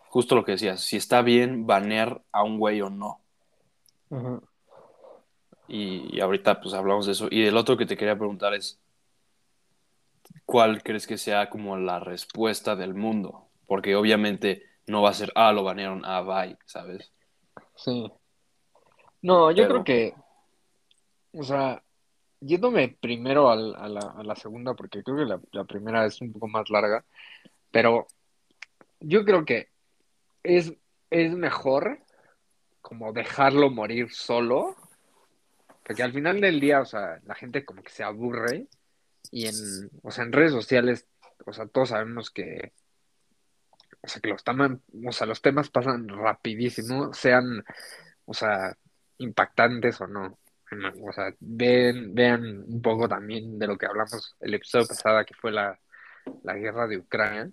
justo 0.09 0.35
lo 0.35 0.45
que 0.45 0.53
decías, 0.53 0.83
si 0.83 0.97
está 0.97 1.23
bien 1.23 1.67
banear 1.67 2.21
a 2.33 2.43
un 2.43 2.59
güey 2.59 2.83
o 2.83 2.91
no. 2.91 3.19
Y, 5.69 6.15
y 6.17 6.21
ahorita 6.21 6.61
pues 6.61 6.75
hablamos 6.75 7.07
de 7.07 7.13
eso. 7.13 7.29
Y 7.31 7.47
el 7.47 7.57
otro 7.57 7.77
que 7.79 7.87
te 7.87 7.97
quería 7.97 8.17
preguntar 8.19 8.53
es, 8.53 8.79
¿cuál 10.45 10.83
crees 10.83 11.07
que 11.07 11.17
sea 11.17 11.49
como 11.49 11.79
la 11.79 11.99
respuesta 11.99 12.77
del 12.77 12.93
mundo? 12.95 13.47
Porque 13.67 13.97
obviamente 13.97 14.65
no 14.87 15.01
va 15.01 15.11
a 15.11 15.15
ser, 15.15 15.33
ah, 15.35 15.53
lo 15.53 15.65
banearon, 15.65 16.03
ah, 16.05 16.21
bye, 16.21 16.59
¿sabes? 16.67 17.11
Sí. 17.77 18.13
No, 19.23 19.51
yo 19.51 19.63
Pero- 19.67 19.83
creo 19.83 19.85
que, 19.85 20.15
o 21.33 21.43
sea, 21.43 21.83
yéndome 22.43 22.97
primero 23.01 23.51
a, 23.51 23.57
la, 23.57 24.01
a 24.01 24.23
la 24.23 24.37
segunda, 24.37 24.75
porque 24.75 25.03
creo 25.03 25.17
que 25.17 25.41
la, 25.53 25.65
primera 25.65 26.05
es 26.07 26.21
un 26.21 26.33
poco 26.33 26.49
más 26.49 26.69
larga, 26.71 27.05
pero 27.71 28.07
yo 29.01 29.25
creo 29.25 29.45
que 29.45 29.69
es, 30.43 30.73
es 31.11 31.33
mejor 31.33 32.01
como 32.81 33.13
dejarlo 33.13 33.71
morir 33.71 34.13
solo, 34.13 34.77
porque 35.85 36.03
al 36.03 36.13
final 36.13 36.41
del 36.41 36.61
día, 36.61 36.81
o 36.81 36.85
sea, 36.85 37.21
la 37.25 37.35
gente 37.35 37.65
como 37.65 37.83
que 37.83 37.91
se 37.91 38.03
aburre 38.03 38.67
y 39.31 39.47
en, 39.47 39.91
o 40.03 40.11
sea, 40.11 40.25
en 40.25 40.33
redes 40.33 40.53
sociales, 40.53 41.07
o 41.47 41.53
sea, 41.53 41.67
todos 41.67 41.91
sabemos 41.91 42.31
que, 42.31 42.73
o 44.03 44.09
sea, 44.09 44.21
que 44.21 44.31
los 44.31 44.43
temas, 44.43 44.73
o 45.07 45.13
sea, 45.13 45.27
los 45.27 45.41
temas 45.41 45.71
pasan 45.71 46.09
rapidísimo, 46.09 47.15
sean, 47.15 47.65
o 48.25 48.35
sea, 48.35 48.77
impactantes 49.19 50.01
o 50.01 50.07
no. 50.07 50.39
O 51.03 51.13
sea, 51.13 51.35
ven, 51.41 52.15
vean 52.15 52.65
un 52.67 52.81
poco 52.83 53.09
también 53.09 53.59
de 53.59 53.67
lo 53.67 53.77
que 53.77 53.87
hablamos 53.87 54.37
el 54.41 54.55
episodio 54.55 54.87
pasado, 54.87 55.25
que 55.25 55.35
fue 55.35 55.53
la, 55.53 55.79
la 56.43 56.55
guerra 56.55 56.87
de 56.87 56.99
Ucrania. 56.99 57.51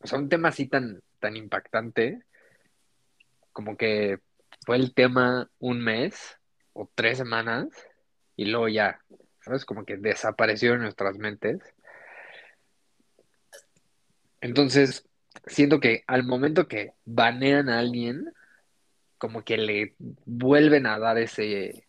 O 0.00 0.06
sea, 0.06 0.18
un 0.18 0.28
tema 0.28 0.48
así 0.48 0.68
tan, 0.68 1.00
tan 1.18 1.36
impactante, 1.36 2.22
como 3.52 3.76
que 3.76 4.20
fue 4.64 4.76
el 4.76 4.94
tema 4.94 5.50
un 5.58 5.80
mes 5.82 6.38
o 6.72 6.90
tres 6.94 7.18
semanas 7.18 7.68
y 8.36 8.46
luego 8.46 8.68
ya, 8.68 9.00
¿sabes? 9.40 9.64
Como 9.64 9.84
que 9.84 9.96
desapareció 9.96 10.72
de 10.72 10.78
nuestras 10.78 11.16
mentes. 11.18 11.60
Entonces, 14.40 15.08
siento 15.46 15.80
que 15.80 16.04
al 16.06 16.24
momento 16.24 16.68
que 16.68 16.92
banean 17.04 17.68
a 17.68 17.78
alguien, 17.78 18.32
como 19.18 19.42
que 19.42 19.56
le 19.56 19.94
vuelven 20.24 20.86
a 20.86 20.98
dar 20.98 21.18
ese, 21.18 21.85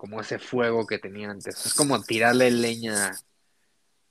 como 0.00 0.18
ese 0.18 0.38
fuego 0.38 0.86
que 0.86 0.98
tenía 0.98 1.30
antes. 1.30 1.66
Es 1.66 1.74
como 1.74 2.02
tirarle 2.02 2.50
leña 2.50 3.12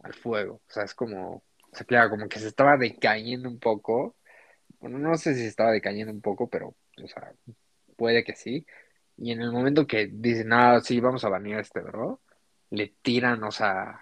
al 0.03 0.13
fuego. 0.13 0.61
O 0.67 0.71
sea, 0.71 0.83
es 0.83 0.93
como, 0.93 1.37
o 1.37 1.75
sea, 1.75 1.83
claro, 1.87 2.11
como 2.11 2.29
que 2.29 2.37
se 2.37 2.47
estaba 2.47 2.77
decayendo 2.77 3.49
un 3.49 3.57
poco. 3.57 4.15
Bueno, 4.79 4.99
no 4.99 5.17
sé 5.17 5.33
si 5.33 5.41
se 5.41 5.47
estaba 5.47 5.71
decayendo 5.71 6.13
un 6.13 6.21
poco, 6.21 6.47
pero, 6.47 6.75
o 7.03 7.07
sea, 7.07 7.33
puede 7.97 8.23
que 8.23 8.35
sí. 8.35 8.67
Y 9.17 9.31
en 9.31 9.41
el 9.41 9.51
momento 9.51 9.87
que 9.87 10.05
dicen, 10.13 10.53
ah, 10.53 10.79
sí, 10.79 10.99
vamos 10.99 11.25
a 11.25 11.29
banear 11.29 11.61
este, 11.61 11.79
bro, 11.81 12.21
le 12.69 12.93
tiran, 13.01 13.43
o 13.43 13.51
sea, 13.51 13.99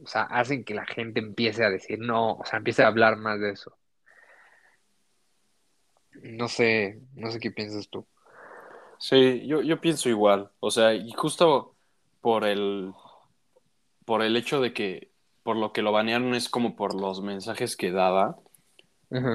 o 0.00 0.06
sea, 0.06 0.22
hacen 0.22 0.62
que 0.64 0.74
la 0.74 0.86
gente 0.86 1.18
empiece 1.18 1.64
a 1.64 1.70
decir 1.70 1.98
no, 1.98 2.34
o 2.34 2.44
sea, 2.44 2.58
empiece 2.58 2.84
a 2.84 2.86
hablar 2.86 3.16
más 3.16 3.40
de 3.40 3.50
eso. 3.50 3.76
No 6.22 6.46
sé, 6.46 7.00
no 7.14 7.32
sé 7.32 7.40
qué 7.40 7.50
piensas 7.50 7.88
tú. 7.88 8.06
Sí, 8.98 9.46
yo, 9.46 9.62
yo 9.62 9.80
pienso 9.80 10.08
igual. 10.08 10.50
O 10.60 10.70
sea, 10.70 10.94
y 10.94 11.12
justo 11.12 11.74
por 12.20 12.44
el, 12.44 12.92
por 14.04 14.22
el 14.22 14.36
hecho 14.36 14.60
de 14.60 14.72
que, 14.72 15.10
por 15.42 15.56
lo 15.56 15.72
que 15.72 15.82
lo 15.82 15.92
banearon 15.92 16.34
es 16.34 16.48
como 16.48 16.76
por 16.76 16.94
los 16.94 17.22
mensajes 17.22 17.76
que 17.76 17.92
daba. 17.92 18.38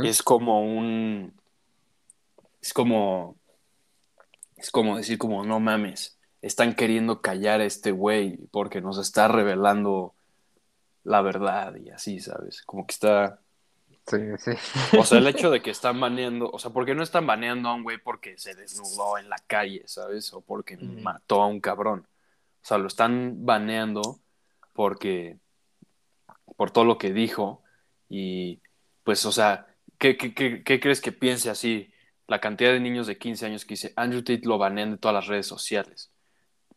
Es 0.04 0.22
como 0.22 0.62
un, 0.62 1.34
es 2.62 2.74
como, 2.74 3.36
es 4.56 4.70
como 4.72 4.98
decir 4.98 5.18
como, 5.18 5.44
no 5.44 5.60
mames, 5.60 6.20
están 6.42 6.76
queriendo 6.76 7.22
callar 7.22 7.60
a 7.62 7.66
este 7.66 7.92
güey 7.92 8.38
porque 8.52 8.82
nos 8.82 8.98
está 9.00 9.28
revelando 9.28 10.14
la 11.04 11.22
verdad 11.22 11.76
y 11.76 11.90
así, 11.90 12.20
¿sabes? 12.20 12.62
Como 12.64 12.86
que 12.86 12.94
está... 12.94 13.40
Sí, 14.06 14.18
sí. 14.38 14.52
O 14.98 15.06
sea, 15.06 15.20
el 15.20 15.28
hecho 15.28 15.50
de 15.52 15.62
que 15.62 15.72
están 15.72 16.00
baneando, 16.00 16.50
o 16.52 16.60
sea, 16.60 16.72
porque 16.72 16.96
no 16.96 17.04
están 17.04 17.26
baneando 17.26 17.70
a 17.70 17.74
un 17.74 17.84
güey 17.84 17.98
porque 17.98 18.38
se 18.38 18.54
desnudó 18.54 19.18
en 19.18 19.30
la 19.30 19.38
calle, 19.48 19.84
¿sabes? 19.86 20.34
O 20.34 20.42
porque 20.42 20.78
mató 20.78 21.42
a 21.42 21.48
un 21.48 21.62
cabrón. 21.62 22.08
O 22.62 22.66
sea, 22.66 22.78
lo 22.78 22.88
están 22.88 23.46
baneando 23.46 24.20
porque, 24.74 25.38
por 26.56 26.72
todo 26.72 26.86
lo 26.86 26.98
que 26.98 27.14
dijo 27.14 27.64
y, 28.10 28.62
pues, 29.04 29.26
o 29.26 29.32
sea, 29.32 29.68
¿qué, 29.98 30.18
qué, 30.18 30.34
qué, 30.34 30.64
qué 30.64 30.80
crees 30.80 31.02
que 31.02 31.12
piense 31.12 31.50
así? 31.50 31.94
La 32.28 32.40
cantidad 32.40 32.72
de 32.72 32.80
niños 32.80 33.08
de 33.08 33.18
15 33.18 33.46
años 33.46 33.66
que 33.66 33.74
dice, 33.74 33.94
Andrew 33.96 34.22
Tate 34.22 34.42
lo 34.46 34.58
banean 34.58 34.92
de 34.92 34.98
todas 34.98 35.16
las 35.16 35.28
redes 35.28 35.48
sociales. 35.48 36.12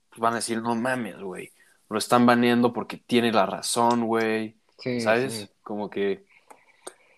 Pues 0.09 0.21
van 0.21 0.33
a 0.33 0.37
decir, 0.37 0.61
no 0.61 0.75
mames, 0.75 1.19
güey. 1.19 1.53
Lo 1.89 1.99
están 1.99 2.27
baneando 2.27 2.73
porque 2.73 2.97
tiene 2.97 3.33
la 3.33 3.47
razón, 3.47 4.07
güey. 4.07 4.57
Sí, 4.79 5.01
¿Sabes? 5.01 5.33
sí. 5.35 5.49
Como 5.63 5.89
que 5.89 6.26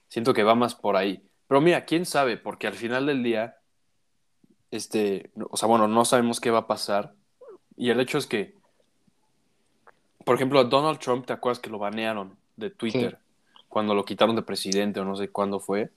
siento 0.09 0.35
que 0.35 0.43
va 0.43 0.55
más 0.55 0.75
por 0.75 0.97
ahí. 0.97 1.23
Pero 1.47 1.61
mira, 1.61 1.85
quién 1.85 2.05
sabe, 2.05 2.37
porque 2.37 2.67
al 2.67 2.75
final 2.75 3.07
del 3.07 3.23
día, 3.23 3.57
este, 4.71 5.31
o 5.51 5.57
sea, 5.57 5.69
bueno, 5.69 5.89
no 5.89 6.05
sabemos 6.05 6.41
qué 6.41 6.51
va 6.51 6.61
a 6.61 6.67
pasar. 6.67 7.15
Y 7.77 7.91
el 7.91 8.01
hecho 8.01 8.19
es 8.19 8.27
que, 8.27 8.55
por 10.25 10.35
ejemplo, 10.35 10.59
a 10.61 10.65
Donald 10.65 10.99
Trump, 10.99 11.27
¿te 11.27 11.33
acuerdas 11.33 11.59
que 11.59 11.71
lo 11.71 11.79
banearon 11.79 12.37
de 12.57 12.71
Twitter? 12.71 13.19
Cuando 13.69 13.95
lo 13.95 14.05
quitaron 14.05 14.37
de 14.37 14.43
presidente 14.43 15.01
o 15.01 15.05
no 15.05 15.17
sé 15.17 15.29
cuándo 15.29 15.61
fue. 15.61 15.91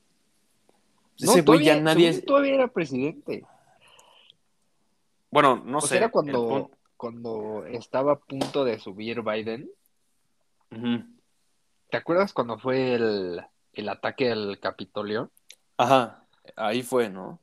No, 1.19 1.31
Ese 1.31 1.43
todavía, 1.43 1.75
ya 1.75 1.81
nadie... 1.81 2.21
todavía 2.21 2.55
era 2.55 2.67
presidente. 2.67 3.45
Bueno, 5.29 5.61
no 5.65 5.79
o 5.79 5.81
sé. 5.81 5.87
sea, 5.89 5.97
era 5.97 6.09
cuando, 6.09 6.71
cuando 6.97 7.65
estaba 7.65 8.13
a 8.13 8.19
punto 8.19 8.63
de 8.63 8.79
subir 8.79 9.21
Biden. 9.21 9.69
¿Te 11.89 11.97
acuerdas 11.97 12.31
cuando 12.31 12.57
fue 12.57 12.93
el, 12.93 13.41
el 13.73 13.89
ataque 13.89 14.31
al 14.31 14.59
Capitolio? 14.59 15.31
Ajá, 15.77 16.25
ahí 16.55 16.83
fue, 16.83 17.09
¿no? 17.09 17.39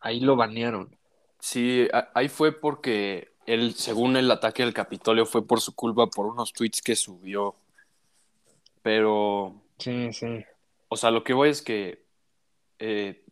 Ahí 0.00 0.20
lo 0.20 0.36
banearon. 0.36 0.96
Sí, 1.40 1.88
ahí 2.14 2.28
fue 2.28 2.52
porque 2.52 3.32
él, 3.46 3.74
según 3.74 4.16
el 4.16 4.30
ataque 4.30 4.62
del 4.62 4.72
Capitolio, 4.74 5.26
fue 5.26 5.46
por 5.46 5.60
su 5.60 5.74
culpa 5.74 6.06
por 6.06 6.26
unos 6.26 6.52
tweets 6.52 6.80
que 6.80 6.96
subió. 6.96 7.56
Pero, 8.82 9.54
Sí, 9.78 10.12
sí. 10.12 10.44
o 10.88 10.96
sea, 10.96 11.10
lo 11.10 11.24
que 11.24 11.32
voy 11.34 11.48
es 11.50 11.62
que 11.62 12.04
eh, 12.78 13.24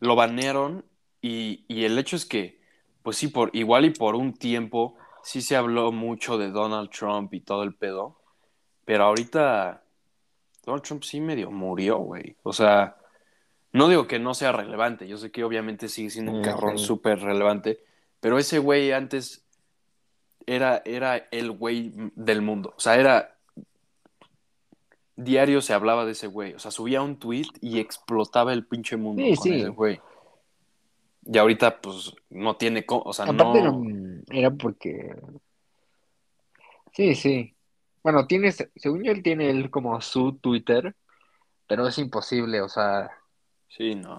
lo 0.00 0.14
banearon 0.16 0.84
y, 1.20 1.64
y 1.68 1.84
el 1.84 1.98
hecho 1.98 2.16
es 2.16 2.26
que, 2.26 2.60
pues 3.02 3.16
sí, 3.16 3.28
por 3.28 3.50
igual 3.54 3.84
y 3.84 3.90
por 3.90 4.14
un 4.14 4.34
tiempo 4.34 4.96
sí 5.22 5.42
se 5.42 5.56
habló 5.56 5.92
mucho 5.92 6.38
de 6.38 6.50
Donald 6.50 6.90
Trump 6.90 7.32
y 7.34 7.40
todo 7.40 7.62
el 7.62 7.74
pedo, 7.74 8.19
pero 8.84 9.04
ahorita 9.04 9.82
Donald 10.64 10.82
Trump 10.82 11.02
sí 11.02 11.20
medio 11.20 11.50
murió, 11.50 11.98
güey. 11.98 12.36
O 12.42 12.52
sea, 12.52 12.96
no 13.72 13.88
digo 13.88 14.06
que 14.06 14.18
no 14.18 14.34
sea 14.34 14.52
relevante, 14.52 15.06
yo 15.06 15.16
sé 15.16 15.30
que 15.30 15.44
obviamente 15.44 15.88
sigue 15.88 16.10
siendo 16.10 16.32
un 16.32 16.42
cabrón 16.42 16.78
sí. 16.78 16.84
súper 16.84 17.20
relevante, 17.20 17.80
pero 18.20 18.38
ese 18.38 18.58
güey 18.58 18.92
antes 18.92 19.44
era, 20.46 20.82
era 20.84 21.28
el 21.30 21.52
güey 21.52 21.92
del 22.14 22.42
mundo. 22.42 22.74
O 22.76 22.80
sea, 22.80 22.96
era. 22.96 23.36
Diario 25.16 25.60
se 25.60 25.74
hablaba 25.74 26.06
de 26.06 26.12
ese 26.12 26.26
güey. 26.26 26.54
O 26.54 26.58
sea, 26.58 26.70
subía 26.70 27.02
un 27.02 27.18
tweet 27.18 27.46
y 27.60 27.78
explotaba 27.78 28.52
el 28.52 28.66
pinche 28.66 28.96
mundo 28.96 29.22
Sí, 29.22 29.36
con 29.36 29.44
sí. 29.44 29.54
ese 29.54 29.68
güey. 29.68 30.00
Y 31.26 31.38
ahorita, 31.38 31.80
pues, 31.80 32.14
no 32.30 32.56
tiene. 32.56 32.84
O 32.88 33.12
sea, 33.12 33.26
Aparte 33.26 33.62
no. 33.62 33.84
era 34.30 34.50
porque... 34.50 35.14
Sí, 36.92 37.14
sí. 37.14 37.54
Bueno, 38.02 38.26
tiene, 38.26 38.52
según 38.52 39.04
yo, 39.04 39.12
él 39.12 39.22
tiene 39.22 39.50
él 39.50 39.70
como 39.70 40.00
su 40.00 40.38
Twitter, 40.38 40.94
pero 41.66 41.86
es 41.86 41.98
imposible, 41.98 42.60
o 42.62 42.68
sea, 42.68 43.10
Sí, 43.68 43.94
no. 43.94 44.16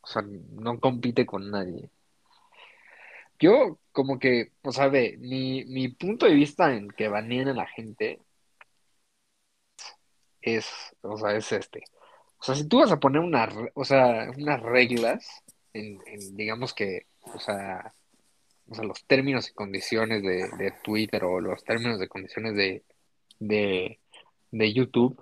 o 0.00 0.06
sea, 0.06 0.22
no 0.22 0.78
compite 0.80 1.26
con 1.26 1.50
nadie. 1.50 1.90
Yo, 3.38 3.78
como 3.92 4.18
que, 4.18 4.52
o 4.62 4.72
sea, 4.72 4.88
ve, 4.88 5.16
mi, 5.18 5.64
mi 5.66 5.88
punto 5.88 6.26
de 6.26 6.34
vista 6.34 6.72
en 6.74 6.88
que 6.90 7.08
baneen 7.08 7.48
a 7.48 7.54
la 7.54 7.66
gente 7.66 8.20
es, 10.40 10.66
o 11.02 11.16
sea, 11.16 11.34
es 11.36 11.52
este. 11.52 11.84
O 12.38 12.44
sea, 12.44 12.54
si 12.54 12.66
tú 12.68 12.78
vas 12.80 12.92
a 12.92 13.00
poner 13.00 13.20
una, 13.22 13.48
o 13.74 13.84
sea, 13.84 14.30
unas 14.36 14.60
reglas 14.62 15.42
en, 15.72 16.00
en, 16.06 16.36
digamos 16.36 16.74
que, 16.74 17.06
o 17.22 17.38
sea, 17.38 17.94
o 18.72 18.74
sea, 18.74 18.84
los 18.84 19.04
términos 19.04 19.50
y 19.50 19.52
condiciones 19.52 20.22
de, 20.22 20.48
de 20.56 20.72
Twitter 20.82 21.22
o 21.24 21.40
los 21.40 21.62
términos 21.62 22.00
y 22.02 22.08
condiciones 22.08 22.54
de, 22.56 22.82
de, 23.38 23.98
de 24.50 24.72
YouTube, 24.72 25.20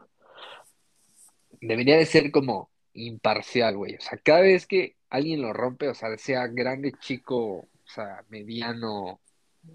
debería 1.60 1.96
de 1.96 2.06
ser 2.06 2.30
como 2.30 2.70
imparcial, 2.94 3.76
güey. 3.76 3.96
O 3.96 4.00
sea, 4.00 4.18
cada 4.22 4.40
vez 4.42 4.66
que 4.66 4.94
alguien 5.08 5.42
lo 5.42 5.52
rompe, 5.52 5.88
o 5.88 5.94
sea, 5.94 6.16
sea 6.16 6.46
grande, 6.46 6.92
chico, 7.00 7.36
o 7.38 7.68
sea, 7.86 8.24
mediano, 8.28 9.20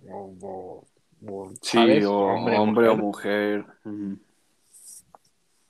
o, 0.10 0.36
o- 0.42 0.88
o, 1.28 1.52
Sí, 1.62 1.78
o 2.04 2.14
Hombre, 2.18 2.58
hombre 2.58 2.88
o 2.90 2.98
mujer. 2.98 3.66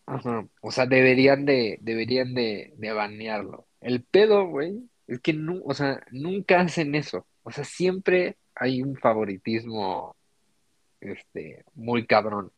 Ajá. 0.06 0.48
O 0.62 0.72
sea, 0.72 0.86
deberían 0.86 1.46
de, 1.46 1.78
deberían 1.82 2.34
de, 2.34 2.74
de 2.78 2.92
banearlo. 2.92 3.66
El 3.82 4.04
pedo, 4.04 4.48
güey, 4.48 4.88
es 5.08 5.20
que 5.22 5.34
nu- 5.34 5.64
o 5.66 5.74
sea, 5.74 6.04
nunca 6.12 6.62
hacen 6.62 6.94
eso. 6.96 7.26
O 7.46 7.52
sea, 7.52 7.64
siempre 7.64 8.38
hay 8.56 8.82
un 8.82 8.96
favoritismo, 8.98 10.16
este, 11.00 11.64
muy 11.76 12.08
cabrón. 12.08 12.52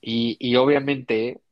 Y, 0.00 0.38
y 0.40 0.56
obviamente, 0.56 1.42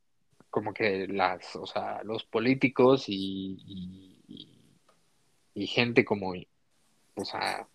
como 0.48 0.72
que 0.72 1.06
las, 1.06 1.54
o 1.56 1.66
sea, 1.66 2.02
los 2.04 2.24
políticos 2.24 3.04
y, 3.08 3.58
y, 5.54 5.66
gente 5.66 6.02
como, 6.02 6.32
o 7.14 7.24
sea, 7.26 7.68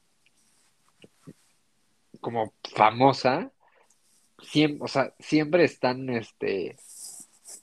como 2.21 2.53
famosa, 2.75 3.51
siempre, 4.41 4.83
o 4.83 4.87
sea, 4.87 5.13
siempre 5.19 5.63
están, 5.63 6.09
este, 6.09 6.75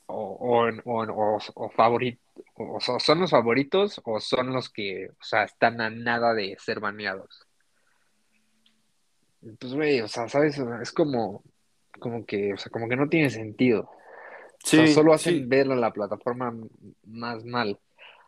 o, 0.06 0.14
o, 0.14 0.68
o, 0.84 1.36
o 1.36 1.70
favorit- 1.70 2.20
o 2.54 2.80
so- 2.80 2.98
son 3.00 3.20
los 3.20 3.30
favoritos 3.30 4.00
o 4.04 4.20
son 4.20 4.52
los 4.52 4.70
que, 4.70 5.08
o 5.10 5.24
sea, 5.24 5.44
están 5.44 5.80
a 5.80 5.90
nada 5.90 6.34
de 6.34 6.56
ser 6.58 6.80
baneados. 6.80 7.46
Pues, 9.58 9.74
güey, 9.74 10.00
o 10.00 10.08
sea, 10.08 10.28
¿sabes? 10.28 10.58
Es 10.82 10.92
como, 10.92 11.42
como 12.00 12.24
que, 12.26 12.54
o 12.54 12.56
sea, 12.56 12.70
como 12.70 12.88
que 12.88 12.96
no 12.96 13.08
tiene 13.08 13.30
sentido. 13.30 13.82
O 13.82 14.66
sea, 14.66 14.86
Sí, 14.86 14.94
solo 14.94 15.12
hacen 15.12 15.34
sí, 15.34 15.44
ver 15.46 15.70
a 15.70 15.76
la 15.76 15.92
plataforma 15.92 16.52
más 17.04 17.44
mal. 17.44 17.78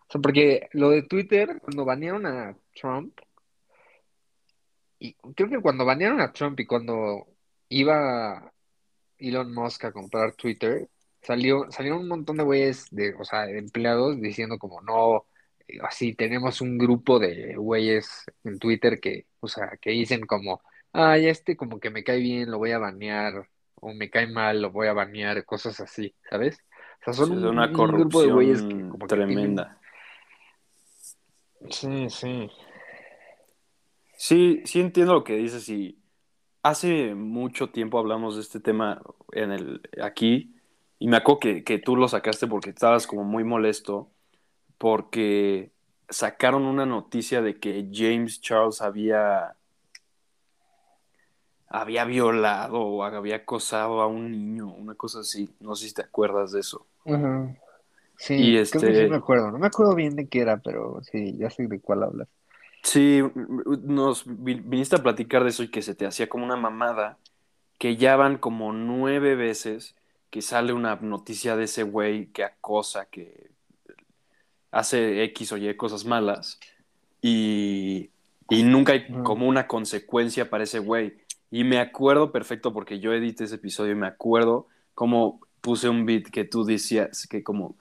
O 0.09 0.13
sea, 0.13 0.21
porque 0.21 0.69
lo 0.73 0.91
de 0.91 1.03
Twitter, 1.03 1.61
cuando 1.61 1.85
banearon 1.85 2.27
a 2.27 2.57
Trump, 2.75 3.19
y 5.01 5.15
creo 5.35 5.49
que 5.49 5.61
cuando 5.61 5.85
banearon 5.85 6.21
a 6.21 6.33
Trump 6.33 6.59
y 6.61 6.67
cuando 6.67 7.27
iba 7.69 8.53
Elon 9.19 9.53
Musk 9.55 9.85
a 9.85 9.93
comprar 9.93 10.35
Twitter, 10.35 10.89
salió, 11.23 11.67
salieron 11.71 12.01
un 12.01 12.09
montón 12.09 12.37
de 12.37 12.45
güeyes 12.45 12.87
de, 12.91 13.15
o 13.15 13.25
sea, 13.25 13.47
de 13.47 13.59
empleados 13.59 14.21
diciendo 14.21 14.59
como 14.59 14.81
no, 14.83 15.27
eh, 15.69 15.79
así 15.83 16.15
tenemos 16.15 16.61
un 16.61 16.79
grupo 16.79 17.19
de 17.19 17.55
güeyes 17.57 18.25
en 18.45 18.59
Twitter 18.59 19.01
que, 19.01 19.27
o 19.41 19.49
sea, 19.49 19.79
que 19.81 19.91
dicen 19.91 20.27
como, 20.27 20.63
ay, 20.93 21.27
este 21.29 21.57
como 21.57 21.81
que 21.81 21.91
me 21.91 22.05
cae 22.05 22.19
bien, 22.21 22.51
lo 22.51 22.59
voy 22.59 22.73
a 22.73 22.79
banear, 22.79 23.49
o 23.77 23.95
me 23.95 24.11
cae 24.11 24.27
mal, 24.27 24.63
lo 24.63 24.71
voy 24.73 24.89
a 24.89 24.93
banear, 24.93 25.45
cosas 25.45 25.81
así, 25.81 26.15
¿sabes? 26.31 26.59
O 27.03 27.05
sea, 27.05 27.15
son 27.15 27.33
sí, 27.33 27.45
un, 27.45 27.45
una 27.47 27.73
un 27.73 27.91
grupo 27.91 28.23
de 28.23 28.29
güeyes 28.29 28.63
que 28.63 28.77
corrupción 28.79 28.89
como 28.89 29.11
que 29.11 29.21
tienen, 29.21 29.57
tremenda. 29.57 29.81
sí, 31.71 32.09
sí, 32.11 32.51
Sí, 34.17 34.63
sí 34.65 34.81
entiendo 34.81 35.15
lo 35.15 35.25
que 35.25 35.37
dices 35.37 35.69
y 35.69 36.03
hace 36.63 37.15
mucho 37.15 37.71
tiempo 37.71 37.99
hablamos 37.99 38.37
de 38.37 38.43
este 38.43 38.61
tema 38.61 39.03
en 39.33 39.53
el 39.53 39.83
aquí 40.03 40.58
y 40.99 41.09
me 41.09 41.17
acuerdo 41.19 41.41
que, 41.41 41.65
que 41.65 41.79
tú 41.79 41.97
lo 41.97 42.09
sacaste 42.09 42.47
porque 42.47 42.71
estabas 42.71 43.07
como 43.07 43.25
muy 43.25 43.45
molesto 43.45 44.11
porque 44.79 45.73
sacaron 46.11 46.65
una 46.65 46.87
noticia 46.87 47.43
de 47.43 47.61
que 47.61 47.89
James 47.93 48.41
Charles 48.43 48.83
había 48.83 49.57
había 51.69 52.05
violado 52.05 52.81
o 52.81 53.05
había 53.05 53.37
acosado 53.37 54.01
a 54.01 54.07
un 54.07 54.31
niño, 54.33 54.69
una 54.75 54.95
cosa 54.95 55.21
así. 55.21 55.55
No 55.61 55.75
sé 55.77 55.89
si 55.89 55.95
te 55.95 56.03
acuerdas 56.03 56.53
de 56.53 56.61
eso. 56.61 56.87
Ajá. 57.05 57.57
Y 58.35 58.57
Sí, 58.57 58.67
creo 58.71 58.85
que 58.85 58.95
sí 58.95 59.07
me 59.07 59.17
este, 59.17 59.19
acuerdo, 59.19 59.51
no 59.53 59.59
me 59.59 59.67
acuerdo 59.69 59.95
bien 59.97 60.17
de 60.17 60.29
qué 60.29 60.41
era, 60.43 60.59
pero 60.59 61.03
sí, 61.05 61.37
ya 61.39 61.51
sé 61.51 61.69
de 61.69 61.81
cuál 61.81 62.05
hablas. 62.05 62.29
sí, 62.83 63.21
nos 63.83 64.25
vi- 64.27 64.61
viniste 64.61 64.97
a 64.97 65.03
platicar 65.03 65.43
de 65.45 65.51
eso 65.51 65.63
y 65.63 65.71
que 65.71 65.83
se 65.83 65.95
te 65.95 66.07
hacía 66.07 66.29
como 66.29 66.45
una 66.45 66.57
mamada, 66.57 67.19
que 67.79 67.97
ya 67.97 68.17
van 68.17 68.39
como 68.39 68.73
nueve 68.73 69.37
veces 69.37 69.97
que 70.31 70.43
sale 70.43 70.73
una 70.73 70.97
noticia 70.97 71.57
de 71.57 71.65
ese 71.65 71.83
güey 71.83 72.27
que 72.27 72.45
acosa, 72.45 73.07
que 73.07 73.51
hace 74.71 75.25
X 75.25 75.53
o 75.53 75.57
Y 75.57 75.75
cosas 75.77 76.05
malas 76.05 76.59
y, 77.23 78.11
y 78.51 78.63
nunca 78.63 78.93
hay 78.93 79.07
como 79.25 79.49
una 79.49 79.67
consecuencia 79.67 80.51
para 80.51 80.65
ese 80.65 80.79
güey. 80.79 81.19
Y 81.51 81.65
me 81.65 81.79
acuerdo 81.79 82.31
perfecto 82.31 82.73
porque 82.73 83.01
yo 83.01 83.13
edité 83.13 83.45
ese 83.45 83.57
episodio 83.57 83.93
y 83.93 83.97
me 83.97 84.07
acuerdo 84.07 84.67
como 84.95 85.41
puse 85.61 85.89
un 85.89 86.05
beat 86.05 86.25
que 86.25 86.45
tú 86.45 86.65
decías 86.65 87.27
que 87.27 87.43
como 87.43 87.77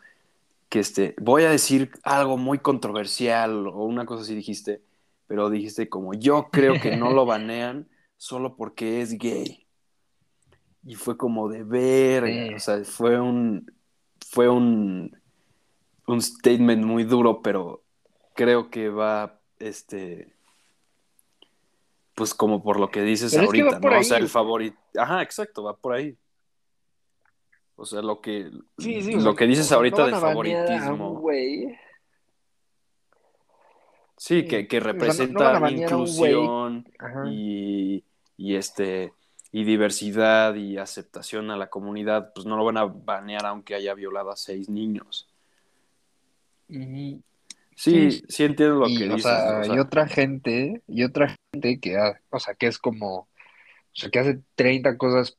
que 0.69 0.79
este, 0.79 1.15
voy 1.19 1.43
a 1.43 1.49
decir 1.49 1.91
algo 2.03 2.37
muy 2.37 2.59
controversial 2.59 3.67
o 3.67 3.83
una 3.83 4.05
cosa 4.05 4.23
así 4.23 4.35
dijiste, 4.35 4.81
pero 5.27 5.49
dijiste 5.49 5.89
como 5.89 6.13
yo 6.13 6.49
creo 6.51 6.79
que 6.81 6.95
no 6.97 7.11
lo 7.11 7.25
banean 7.25 7.87
solo 8.17 8.55
porque 8.55 9.01
es 9.01 9.17
gay. 9.17 9.66
Y 10.87 10.95
fue 10.95 11.17
como 11.17 11.49
de 11.49 11.63
verga, 11.63 12.47
Sí. 12.47 12.53
o 12.55 12.59
sea, 12.59 12.83
fue 12.85 13.19
un 13.19 13.71
fue 14.29 14.47
un 14.49 15.15
un 16.07 16.21
statement 16.21 16.85
muy 16.85 17.03
duro, 17.03 17.41
pero 17.41 17.83
creo 18.33 18.69
que 18.69 18.89
va 18.89 19.39
este 19.59 20.33
pues 22.15 22.33
como 22.33 22.63
por 22.63 22.79
lo 22.79 22.89
que 22.89 23.01
dices 23.01 23.31
Pero 23.33 23.43
es 23.45 23.51
que 23.51 23.63
va 23.63 23.69
ahorita, 23.73 23.89
¿no? 23.89 23.99
O 23.99 24.03
sea, 24.03 24.17
el 24.17 24.29
favorito, 24.29 24.77
ajá, 24.97 25.21
exacto, 25.21 25.63
va 25.63 25.75
por 25.75 25.93
ahí. 25.93 26.17
O 27.75 27.85
sea, 27.85 28.01
lo 28.01 28.21
que 28.21 28.49
Sí, 28.79 29.01
sí, 29.03 29.13
lo 29.19 29.35
que 29.35 29.45
dices 29.45 29.69
no 29.69 29.77
ahorita 29.77 30.05
del 30.05 30.15
favoritismo. 30.15 31.15
güey. 31.19 31.77
Sí, 34.15 34.47
que, 34.47 34.67
que 34.67 34.79
no, 34.79 34.85
no 34.87 34.93
representa 34.93 35.59
güey. 35.59 35.81
inclusión 35.83 36.87
y, 37.29 38.03
y 38.35 38.55
este 38.55 39.13
y 39.51 39.63
diversidad 39.63 40.55
y 40.55 40.77
aceptación 40.77 41.51
a 41.51 41.57
la 41.57 41.69
comunidad, 41.69 42.33
pues 42.33 42.45
no 42.45 42.57
lo 42.57 42.65
van 42.65 42.77
a 42.77 42.85
banear 42.85 43.45
aunque 43.45 43.75
haya 43.75 43.93
violado 43.93 44.31
a 44.31 44.35
seis 44.35 44.69
niños. 44.69 45.27
Y, 46.69 47.21
Sí, 47.75 48.11
sí, 48.11 48.23
sí 48.27 48.43
entiendo 48.43 48.75
lo 48.79 48.87
y, 48.89 48.97
que 48.97 49.07
o 49.07 49.15
dices, 49.15 49.21
sea, 49.21 49.59
o 49.59 49.63
y 49.63 49.67
sea, 49.67 49.81
otra 49.81 50.07
gente, 50.07 50.81
y 50.87 51.03
otra 51.03 51.35
gente 51.53 51.79
que, 51.79 51.97
ha- 51.97 52.19
o 52.29 52.39
sea, 52.39 52.55
que 52.55 52.67
es 52.67 52.79
como, 52.79 53.15
o 53.19 53.27
sea, 53.93 54.09
que 54.09 54.19
hace 54.19 54.41
30 54.55 54.97
cosas, 54.97 55.37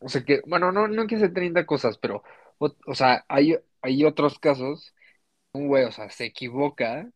o 0.00 0.08
sea, 0.08 0.24
que, 0.24 0.42
bueno, 0.46 0.72
no, 0.72 0.88
no 0.88 1.06
que 1.06 1.16
hace 1.16 1.28
30 1.28 1.66
cosas, 1.66 1.98
pero, 1.98 2.22
o, 2.58 2.74
o 2.86 2.94
sea, 2.94 3.24
hay, 3.28 3.56
hay 3.82 4.04
otros 4.04 4.38
casos, 4.38 4.94
un 5.52 5.68
güey, 5.68 5.84
o 5.84 5.92
sea, 5.92 6.10
se 6.10 6.26
equivoca 6.26 7.10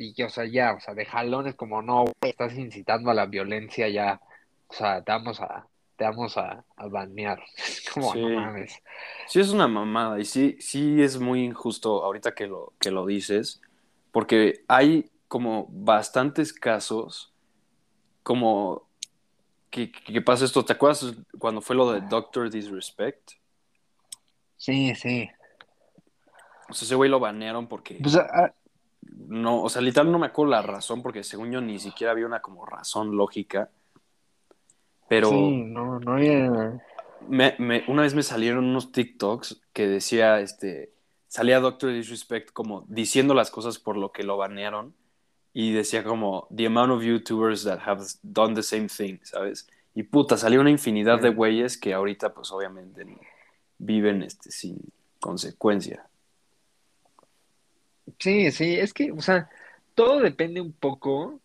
y 0.00 0.14
que, 0.14 0.24
o 0.24 0.30
sea, 0.30 0.46
ya, 0.46 0.72
o 0.72 0.80
sea, 0.80 0.94
de 0.94 1.04
jalones 1.04 1.54
como, 1.56 1.82
no, 1.82 2.06
estás 2.22 2.56
incitando 2.56 3.10
a 3.10 3.14
la 3.14 3.26
violencia 3.26 3.86
ya, 3.86 4.18
o 4.66 4.72
sea, 4.72 5.04
te 5.04 5.12
vamos 5.12 5.40
a, 5.42 5.66
te 5.96 6.04
vamos 6.04 6.38
a, 6.38 6.64
a 6.76 6.86
banear. 6.86 7.38
Es 7.58 7.90
como, 7.90 8.14
no 8.14 8.28
sí, 8.28 8.34
mames. 8.34 8.82
sí 9.28 9.40
es 9.40 9.50
una 9.50 9.68
mamada 9.68 10.18
y 10.18 10.24
sí, 10.24 10.56
sí 10.58 11.02
es 11.02 11.18
muy 11.18 11.44
injusto 11.44 12.02
ahorita 12.02 12.34
que 12.34 12.46
lo, 12.46 12.72
que 12.80 12.90
lo 12.90 13.04
dices, 13.04 13.60
porque 14.10 14.64
hay 14.68 15.10
como 15.28 15.66
bastantes 15.68 16.54
casos 16.54 17.34
como 18.22 18.88
que, 19.68 19.92
que 19.92 20.22
pasa 20.22 20.46
esto, 20.46 20.64
¿te 20.64 20.72
acuerdas 20.72 21.14
cuando 21.38 21.60
fue 21.60 21.76
lo 21.76 21.92
de 21.92 22.00
Doctor 22.00 22.48
Disrespect? 22.48 23.32
Sí, 24.56 24.94
sí. 24.94 25.28
O 26.70 26.72
sea, 26.72 26.86
ese 26.86 26.94
güey 26.94 27.10
lo 27.10 27.20
banearon 27.20 27.66
porque 27.66 27.98
Pues, 28.00 28.16
ah, 28.16 28.54
no, 29.28 29.62
o 29.62 29.68
sea, 29.68 29.82
literal 29.82 30.10
no 30.10 30.18
me 30.18 30.26
acuerdo 30.26 30.50
la 30.52 30.62
razón, 30.62 31.02
porque 31.02 31.22
según 31.24 31.50
yo 31.52 31.60
ni 31.60 31.78
siquiera 31.78 32.12
había 32.12 32.26
una 32.26 32.40
como 32.40 32.64
razón 32.66 33.16
lógica. 33.16 33.70
Pero 35.08 35.28
sí, 35.28 35.56
no, 35.64 35.98
no 36.00 36.12
había. 36.14 36.80
me- 37.28 37.54
me- 37.58 37.84
una 37.88 38.02
vez 38.02 38.14
me 38.14 38.22
salieron 38.22 38.64
unos 38.64 38.92
TikToks 38.92 39.60
que 39.72 39.88
decía, 39.88 40.40
este, 40.40 40.92
salía 41.26 41.60
Doctor 41.60 41.92
Disrespect 41.92 42.50
como 42.52 42.84
diciendo 42.88 43.34
las 43.34 43.50
cosas 43.50 43.78
por 43.78 43.96
lo 43.96 44.12
que 44.12 44.22
lo 44.22 44.36
banearon. 44.36 44.94
y 45.52 45.72
decía 45.72 46.04
como 46.04 46.46
the 46.54 46.66
amount 46.66 46.92
of 46.92 47.02
YouTubers 47.02 47.64
that 47.64 47.80
have 47.84 48.04
done 48.22 48.54
the 48.54 48.62
same 48.62 48.86
thing, 48.86 49.18
¿sabes? 49.24 49.66
Y 49.96 50.04
puta, 50.04 50.36
salió 50.36 50.60
una 50.60 50.70
infinidad 50.70 51.20
de 51.20 51.30
güeyes 51.30 51.76
que 51.76 51.92
ahorita 51.92 52.32
pues 52.32 52.52
obviamente 52.52 53.04
viven 53.76 54.22
este, 54.22 54.52
sin 54.52 54.78
consecuencia. 55.18 56.06
Sí, 58.18 58.50
sí, 58.50 58.74
es 58.74 58.92
que, 58.92 59.12
o 59.12 59.20
sea, 59.20 59.48
todo 59.94 60.20
depende 60.20 60.60
un 60.60 60.72
poco 60.72 61.40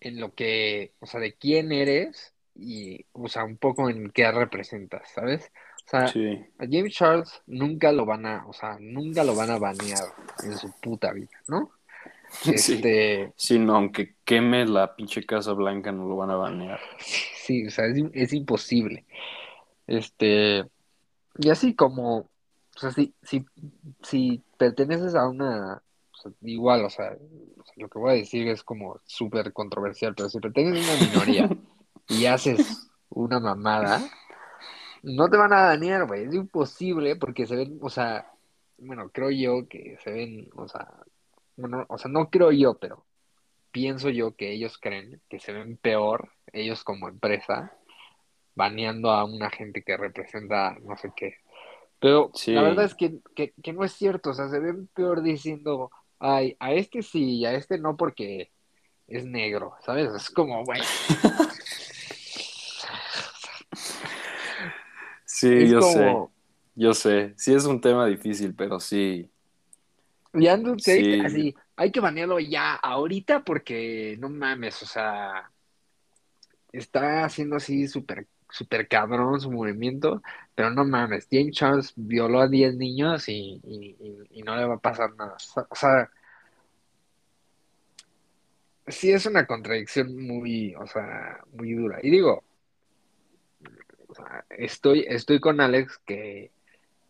en 0.00 0.20
lo 0.20 0.34
que, 0.34 0.92
o 1.00 1.06
sea, 1.06 1.20
de 1.20 1.34
quién 1.34 1.72
eres 1.72 2.34
y, 2.54 3.04
o 3.12 3.28
sea, 3.28 3.44
un 3.44 3.56
poco 3.56 3.88
en 3.88 4.10
qué 4.10 4.30
representas, 4.30 5.08
¿sabes? 5.14 5.50
O 5.86 5.90
sea, 5.90 6.04
a 6.04 6.66
James 6.70 6.92
Charles 6.92 7.42
nunca 7.46 7.92
lo 7.92 8.04
van 8.04 8.26
a, 8.26 8.46
o 8.46 8.52
sea, 8.52 8.76
nunca 8.78 9.24
lo 9.24 9.34
van 9.34 9.50
a 9.50 9.58
banear 9.58 10.04
en 10.44 10.56
su 10.58 10.70
puta 10.80 11.12
vida, 11.12 11.30
¿no? 11.46 11.70
Este... 12.46 13.32
Sí, 13.36 13.58
no, 13.58 13.76
aunque 13.76 14.14
queme 14.24 14.66
la 14.66 14.94
pinche 14.94 15.24
Casa 15.24 15.52
Blanca 15.52 15.92
no 15.92 16.06
lo 16.06 16.16
van 16.16 16.30
a 16.30 16.36
banear. 16.36 16.80
Sí, 17.48 17.66
o 17.66 17.70
sea, 17.70 17.86
es, 17.86 18.34
imposible. 18.34 19.06
Este, 19.86 20.66
y 21.38 21.48
así 21.48 21.74
como, 21.74 22.18
o 22.18 22.28
sea, 22.76 22.90
si, 22.90 23.14
si, 23.22 23.46
si 24.02 24.42
perteneces 24.58 25.14
a 25.14 25.26
una, 25.26 25.82
igual, 26.42 26.84
o 26.84 26.90
sea, 26.90 27.16
lo 27.76 27.88
que 27.88 27.98
voy 27.98 28.10
a 28.10 28.16
decir 28.16 28.48
es 28.48 28.62
como 28.62 29.00
súper 29.04 29.52
controversial, 29.52 30.14
pero 30.14 30.28
si 30.28 30.40
perteneces 30.40 30.88
a 30.88 30.94
una 30.94 31.12
minoría 31.12 31.50
y 32.08 32.26
haces 32.26 32.90
una 33.08 33.40
mamada, 33.40 34.00
no 35.02 35.28
te 35.28 35.36
van 35.36 35.52
a 35.52 35.62
dañar, 35.62 36.06
güey, 36.06 36.24
es 36.24 36.34
imposible 36.34 37.16
porque 37.16 37.46
se 37.46 37.56
ven, 37.56 37.78
o 37.80 37.90
sea, 37.90 38.32
bueno, 38.78 39.10
creo 39.10 39.30
yo 39.30 39.68
que 39.68 39.96
se 40.02 40.10
ven, 40.10 40.50
o 40.54 40.68
sea, 40.68 40.88
bueno, 41.56 41.84
o 41.88 41.98
sea, 41.98 42.10
no 42.10 42.30
creo 42.30 42.52
yo, 42.52 42.74
pero 42.74 43.04
pienso 43.70 44.10
yo 44.10 44.34
que 44.34 44.52
ellos 44.52 44.78
creen 44.78 45.20
que 45.28 45.40
se 45.40 45.52
ven 45.52 45.76
peor, 45.76 46.30
ellos 46.52 46.84
como 46.84 47.08
empresa, 47.08 47.72
baneando 48.54 49.10
a 49.10 49.24
una 49.24 49.50
gente 49.50 49.82
que 49.82 49.96
representa 49.96 50.76
no 50.82 50.96
sé 50.96 51.12
qué. 51.16 51.36
Pero 52.00 52.30
la 52.46 52.62
verdad 52.62 52.84
es 52.84 52.94
que, 52.94 53.18
que, 53.34 53.72
no 53.72 53.84
es 53.84 53.92
cierto, 53.92 54.30
o 54.30 54.34
sea, 54.34 54.48
se 54.48 54.60
ven 54.60 54.88
peor 54.94 55.22
diciendo, 55.22 55.90
ay, 56.18 56.56
a 56.58 56.72
este 56.72 57.02
sí 57.02 57.38
y 57.38 57.46
a 57.46 57.54
este 57.54 57.78
no 57.78 57.96
porque 57.96 58.50
es 59.06 59.24
negro, 59.24 59.74
¿sabes? 59.84 60.12
Es 60.14 60.30
como, 60.30 60.64
güey. 60.64 60.82
sí, 65.24 65.68
yo 65.68 65.82
sé. 65.82 66.16
Yo 66.74 66.94
sé. 66.94 67.34
Sí 67.36 67.54
es 67.54 67.64
un 67.64 67.80
tema 67.80 68.06
difícil, 68.06 68.54
pero 68.54 68.78
sí. 68.78 69.28
Y 70.34 70.46
Andrew 70.46 70.76
Tate, 70.76 71.22
así, 71.24 71.54
hay 71.74 71.90
que 71.90 72.00
banearlo 72.00 72.38
ya, 72.38 72.74
ahorita, 72.74 73.44
porque 73.44 74.16
no 74.20 74.28
mames, 74.28 74.82
o 74.82 74.86
sea, 74.86 75.50
está 76.70 77.24
haciendo 77.24 77.56
así 77.56 77.88
súper 77.88 78.26
super 78.50 78.88
cabrón 78.88 79.40
su 79.40 79.50
movimiento, 79.50 80.22
pero 80.54 80.70
no 80.70 80.84
mames, 80.84 81.28
James 81.30 81.54
Charles 81.56 81.92
violó 81.96 82.40
a 82.40 82.48
10 82.48 82.76
niños 82.76 83.28
y, 83.28 83.60
y, 84.30 84.42
no 84.42 84.56
le 84.56 84.64
va 84.64 84.74
a 84.76 84.78
pasar 84.78 85.14
nada. 85.16 85.36
O 85.68 85.74
sea, 85.74 86.10
sí 88.86 89.12
es 89.12 89.26
una 89.26 89.46
contradicción 89.46 90.16
muy, 90.16 90.74
o 90.76 90.86
sea, 90.86 91.40
muy 91.52 91.74
dura. 91.74 91.98
Y 92.02 92.10
digo, 92.10 92.44
estoy, 94.50 95.04
estoy 95.08 95.40
con 95.40 95.60
Alex 95.60 95.98
que, 96.06 96.50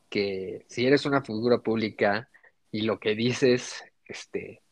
que 0.08 0.64
si 0.68 0.86
eres 0.86 1.06
una 1.06 1.22
figura 1.22 1.58
pública 1.58 2.28
y 2.72 2.82
lo 2.82 2.98
que 2.98 3.14
dices, 3.14 3.84
este, 4.04 4.62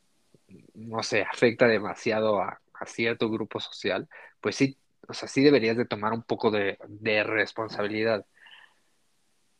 no 0.74 1.02
sé, 1.02 1.22
afecta 1.22 1.66
demasiado 1.66 2.40
a, 2.40 2.60
cierto 2.84 3.30
grupo 3.30 3.58
social, 3.58 4.06
pues 4.38 4.56
sí, 4.56 4.76
o 5.08 5.14
sea, 5.14 5.28
sí 5.28 5.42
deberías 5.42 5.76
de 5.76 5.84
tomar 5.84 6.12
un 6.12 6.22
poco 6.22 6.50
de, 6.50 6.78
responsabilidad. 7.24 8.24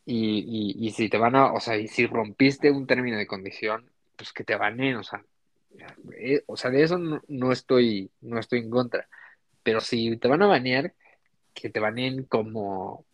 Y, 0.05 0.77
y, 0.79 0.91
si 0.93 1.09
te 1.09 1.19
van 1.19 1.35
a, 1.35 1.53
o 1.53 1.61
sea, 1.61 1.77
y 1.77 1.89
si 1.89 2.07
rompiste 2.07 2.71
un 2.71 2.87
término 2.87 3.19
de 3.19 3.27
condición, 3.27 3.91
pues 4.17 4.33
que 4.33 4.45
te 4.45 4.55
baneen, 4.55 4.97
o 4.97 5.03
sea, 5.03 5.25
eh, 6.19 6.43
o 6.47 6.57
sea, 6.57 6.71
de 6.71 6.83
eso 6.83 6.99
no, 6.99 7.53
estoy, 7.53 8.11
no 8.21 8.39
estoy 8.39 8.61
en 8.61 8.71
contra. 8.71 9.09
Pero 9.63 9.81
si 9.81 10.17
te 10.17 10.29
van 10.29 10.43
a 10.43 10.47
banear, 10.47 10.95
que 11.55 11.71
te 11.71 11.81
baneen 11.81 12.25
como, 12.25 13.05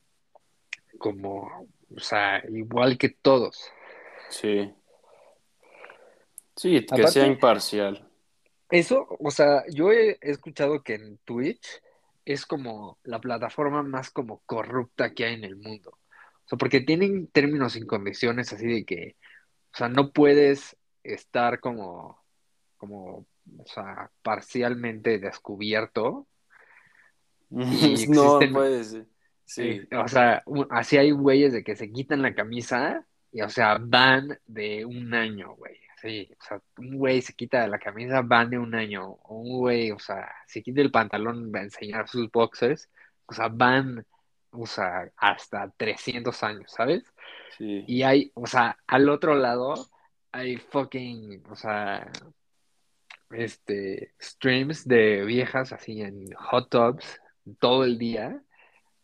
como, 0.99 1.66
o 1.95 2.01
sea, 2.01 2.42
igual 2.49 2.99
que 2.99 3.09
todos. 3.09 3.71
Sí. 4.29 4.73
Sí, 6.57 6.85
que 6.85 7.09
sea 7.09 7.27
imparcial. 7.27 8.09
Eso, 8.71 9.07
o 9.18 9.31
sea, 9.31 9.64
yo 9.71 9.90
he 9.90 10.18
escuchado 10.21 10.83
que 10.83 10.95
en 10.95 11.18
Twitch 11.18 11.83
es 12.24 12.46
como 12.46 12.98
la 13.04 13.20
plataforma 13.20 13.82
más 13.82 14.11
como 14.11 14.42
corrupta 14.46 15.14
que 15.14 15.24
hay 15.24 15.35
en 15.35 15.44
el 15.44 15.56
mundo. 15.56 15.98
O 16.44 16.48
sea, 16.48 16.58
porque 16.58 16.80
tienen 16.80 17.28
términos 17.28 17.76
y 17.76 17.87
condiciones 17.87 18.52
así 18.52 18.66
de 18.66 18.85
que, 18.85 19.16
o 19.72 19.76
sea, 19.76 19.88
no 19.88 20.12
puedes 20.12 20.76
estar 21.02 21.61
como, 21.61 22.22
como, 22.76 23.26
o 23.58 23.66
sea, 23.66 24.11
parcialmente 24.22 25.18
descubierto. 25.18 26.26
no 27.50 28.40
puedes. 28.52 28.98
Sí. 29.44 29.82
o 29.92 30.08
sea, 30.08 30.42
así 30.70 30.96
hay 30.96 31.11
güeyes 31.11 31.52
de 31.52 31.62
que 31.62 31.76
se 31.76 31.92
quitan 31.92 32.22
la 32.22 32.35
camisa 32.35 33.06
y, 33.32 33.42
o 33.42 33.48
sea, 33.48 33.78
van 33.78 34.38
de 34.46 34.85
un 34.85 35.12
año, 35.12 35.54
güey. 35.56 35.82
Sí, 36.03 36.29
o 36.33 36.45
sea, 36.45 36.62
un 36.79 36.99
güey 36.99 37.23
se 37.23 37.33
quita 37.35 37.67
la 37.69 37.79
camisa, 37.79 38.23
van 38.23 38.51
de 38.51 38.59
un 38.59 38.75
año. 38.75 39.19
Un 39.29 39.59
güey, 39.61 39.93
o 39.93 39.99
sea, 40.01 40.35
se 40.47 40.61
quita 40.62 40.81
el 40.81 40.91
pantalón 40.91 41.53
va 41.55 41.61
a 41.61 41.62
enseñar 41.62 42.09
sus 42.09 42.31
boxers. 42.31 42.91
O 43.27 43.33
sea, 43.33 43.49
van, 43.49 44.05
o 44.51 44.67
sea, 44.67 45.09
hasta 45.17 45.71
300 45.77 46.43
años, 46.43 46.73
¿sabes? 46.73 47.05
Sí. 47.57 47.85
Y 47.87 48.03
hay, 48.03 48.33
o 48.35 48.47
sea, 48.49 48.79
al 48.88 49.09
otro 49.11 49.37
lado 49.37 49.75
hay 50.33 50.57
fucking, 50.57 51.45
o 51.49 51.55
sea, 51.55 52.11
este, 53.31 54.12
streams 54.21 54.87
de 54.88 55.25
viejas 55.25 55.73
así 55.73 56.03
en 56.03 56.33
hot 56.35 56.69
tubs 56.69 57.21
todo 57.61 57.85
el 57.85 57.99
día, 57.99 58.43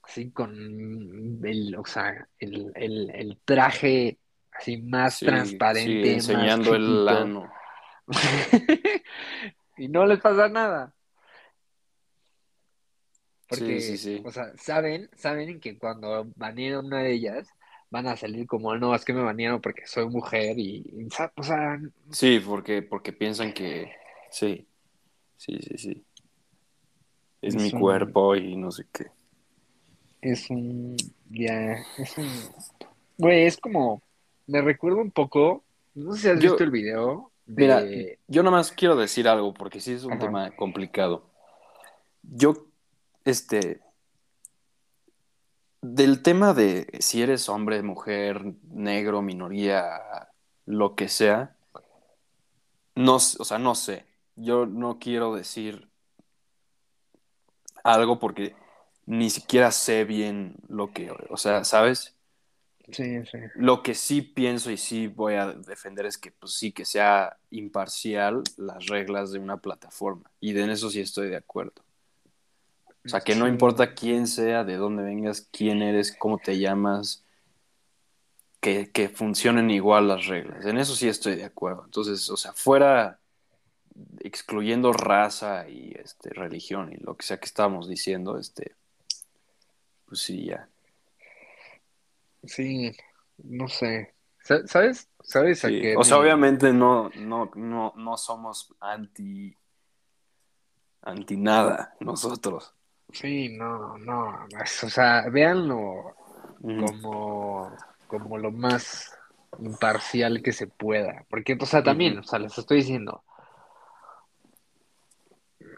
así 0.02 0.32
con 0.32 1.40
el, 1.44 1.76
o 1.76 1.84
sea, 1.84 2.28
el, 2.40 2.72
el, 2.74 3.10
el 3.14 3.38
traje 3.44 4.18
así 4.58 4.76
más 4.78 5.18
transparente. 5.18 6.14
enseñando 6.14 6.74
el 6.74 7.04
lano. 7.04 7.50
y 9.76 9.88
no 9.88 10.06
les 10.06 10.20
pasa 10.20 10.48
nada. 10.48 10.94
Porque, 13.48 14.20
o 14.24 14.30
sea, 14.30 14.52
saben, 14.58 15.08
saben 15.16 15.58
que 15.58 15.78
cuando 15.78 16.26
banean 16.36 16.84
una 16.84 16.98
de 16.98 17.14
ellas, 17.14 17.48
van 17.90 18.06
a 18.06 18.16
salir 18.16 18.46
como, 18.46 18.76
no, 18.76 18.94
es 18.94 19.04
que 19.06 19.14
me 19.14 19.22
banearon 19.22 19.62
porque 19.62 19.86
soy 19.86 20.06
mujer 20.06 20.58
y, 20.58 21.08
o 21.34 21.42
sea... 21.42 21.80
Sí, 22.10 22.40
porque, 22.44 22.82
porque 22.82 23.14
piensan 23.14 23.54
que, 23.54 23.90
sí, 24.30 24.68
sí, 25.36 25.58
sí, 25.62 25.78
sí. 25.78 26.04
Es, 27.40 27.54
mi 27.54 27.70
cuerpo 27.70 28.36
y 28.36 28.56
no 28.56 28.70
sé 28.70 28.84
qué. 28.92 29.06
Es 30.20 30.50
un, 30.50 30.96
ya, 31.30 31.76
es 31.96 32.18
un, 32.18 32.28
güey, 33.16 33.46
es 33.46 33.56
como, 33.56 34.02
me 34.48 34.62
recuerdo 34.62 34.98
un 34.98 35.12
poco, 35.12 35.62
no 35.94 36.14
sé 36.14 36.22
si 36.22 36.28
has 36.28 36.38
visto 36.40 36.64
el 36.64 36.70
video. 36.70 37.30
Mira, 37.46 37.82
yo 38.26 38.42
nomás 38.42 38.72
quiero 38.72 38.96
decir 38.96 39.28
algo 39.28 39.54
porque 39.54 39.80
sí 39.80 39.92
es 39.92 40.04
un 40.04 40.18
tema 40.18 40.50
complicado. 40.56 41.22
Yo, 42.22 42.66
este, 43.24 43.80
del 45.80 46.22
tema 46.22 46.52
de 46.52 46.88
si 46.98 47.22
eres 47.22 47.48
hombre, 47.48 47.82
mujer, 47.82 48.54
negro, 48.70 49.22
minoría, 49.22 50.28
lo 50.66 50.94
que 50.94 51.08
sea, 51.08 51.54
no, 52.94 53.16
o 53.16 53.18
sea, 53.18 53.58
no 53.58 53.74
sé. 53.74 54.04
Yo 54.34 54.66
no 54.66 54.98
quiero 54.98 55.34
decir 55.34 55.88
algo 57.84 58.18
porque 58.18 58.54
ni 59.06 59.30
siquiera 59.30 59.70
sé 59.72 60.04
bien 60.04 60.56
lo 60.68 60.92
que, 60.92 61.10
o 61.30 61.36
sea, 61.36 61.64
¿sabes? 61.64 62.17
Sí, 62.90 63.24
sí. 63.30 63.38
Lo 63.54 63.82
que 63.82 63.94
sí 63.94 64.22
pienso 64.22 64.70
y 64.70 64.76
sí 64.76 65.08
voy 65.08 65.34
a 65.34 65.52
defender 65.52 66.06
es 66.06 66.16
que 66.16 66.32
pues 66.32 66.54
sí, 66.54 66.72
que 66.72 66.84
sea 66.84 67.36
imparcial 67.50 68.42
las 68.56 68.86
reglas 68.86 69.30
de 69.32 69.38
una 69.38 69.58
plataforma. 69.58 70.30
Y 70.40 70.58
en 70.58 70.70
eso 70.70 70.90
sí 70.90 71.00
estoy 71.00 71.28
de 71.28 71.36
acuerdo. 71.36 71.84
O 73.04 73.08
sea, 73.08 73.20
que 73.20 73.34
no 73.34 73.46
importa 73.48 73.94
quién 73.94 74.26
sea, 74.26 74.64
de 74.64 74.76
dónde 74.76 75.02
vengas, 75.02 75.48
quién 75.52 75.82
eres, 75.82 76.14
cómo 76.18 76.38
te 76.38 76.58
llamas, 76.58 77.24
que, 78.60 78.90
que, 78.90 79.08
funcionen 79.08 79.70
igual 79.70 80.08
las 80.08 80.26
reglas. 80.26 80.66
En 80.66 80.78
eso 80.78 80.94
sí 80.94 81.08
estoy 81.08 81.36
de 81.36 81.44
acuerdo. 81.44 81.84
Entonces, 81.84 82.28
o 82.28 82.36
sea, 82.36 82.52
fuera 82.52 83.18
excluyendo 84.20 84.92
raza 84.92 85.68
y 85.68 85.92
este, 85.98 86.30
religión 86.30 86.92
y 86.92 86.96
lo 86.96 87.16
que 87.16 87.24
sea 87.24 87.38
que 87.38 87.46
estábamos 87.46 87.88
diciendo, 87.88 88.38
este, 88.38 88.74
pues 90.06 90.20
sí, 90.20 90.46
ya. 90.46 90.68
Sí, 92.44 92.92
no 93.38 93.68
sé. 93.68 94.14
¿Sabes? 94.42 95.08
¿Sabes 95.22 95.64
O 95.96 96.04
sea, 96.04 96.18
obviamente 96.18 96.72
no, 96.72 97.10
no, 97.16 97.50
no, 97.54 97.92
no 97.96 98.16
somos 98.16 98.74
anti 98.80 99.54
anti 101.02 101.36
nada, 101.36 101.94
nosotros. 102.00 102.74
Sí, 103.12 103.56
no, 103.56 103.96
no, 103.98 104.46
o 104.82 104.88
sea, 104.90 105.28
véanlo 105.30 106.14
Mm. 106.60 106.84
como, 106.84 107.76
como 108.08 108.36
lo 108.36 108.50
más 108.50 109.16
imparcial 109.60 110.42
que 110.42 110.52
se 110.52 110.66
pueda, 110.66 111.24
porque, 111.30 111.56
o 111.60 111.66
sea, 111.66 111.82
también, 111.82 112.18
o 112.18 112.22
sea, 112.24 112.38
les 112.40 112.56
estoy 112.58 112.78
diciendo, 112.78 113.22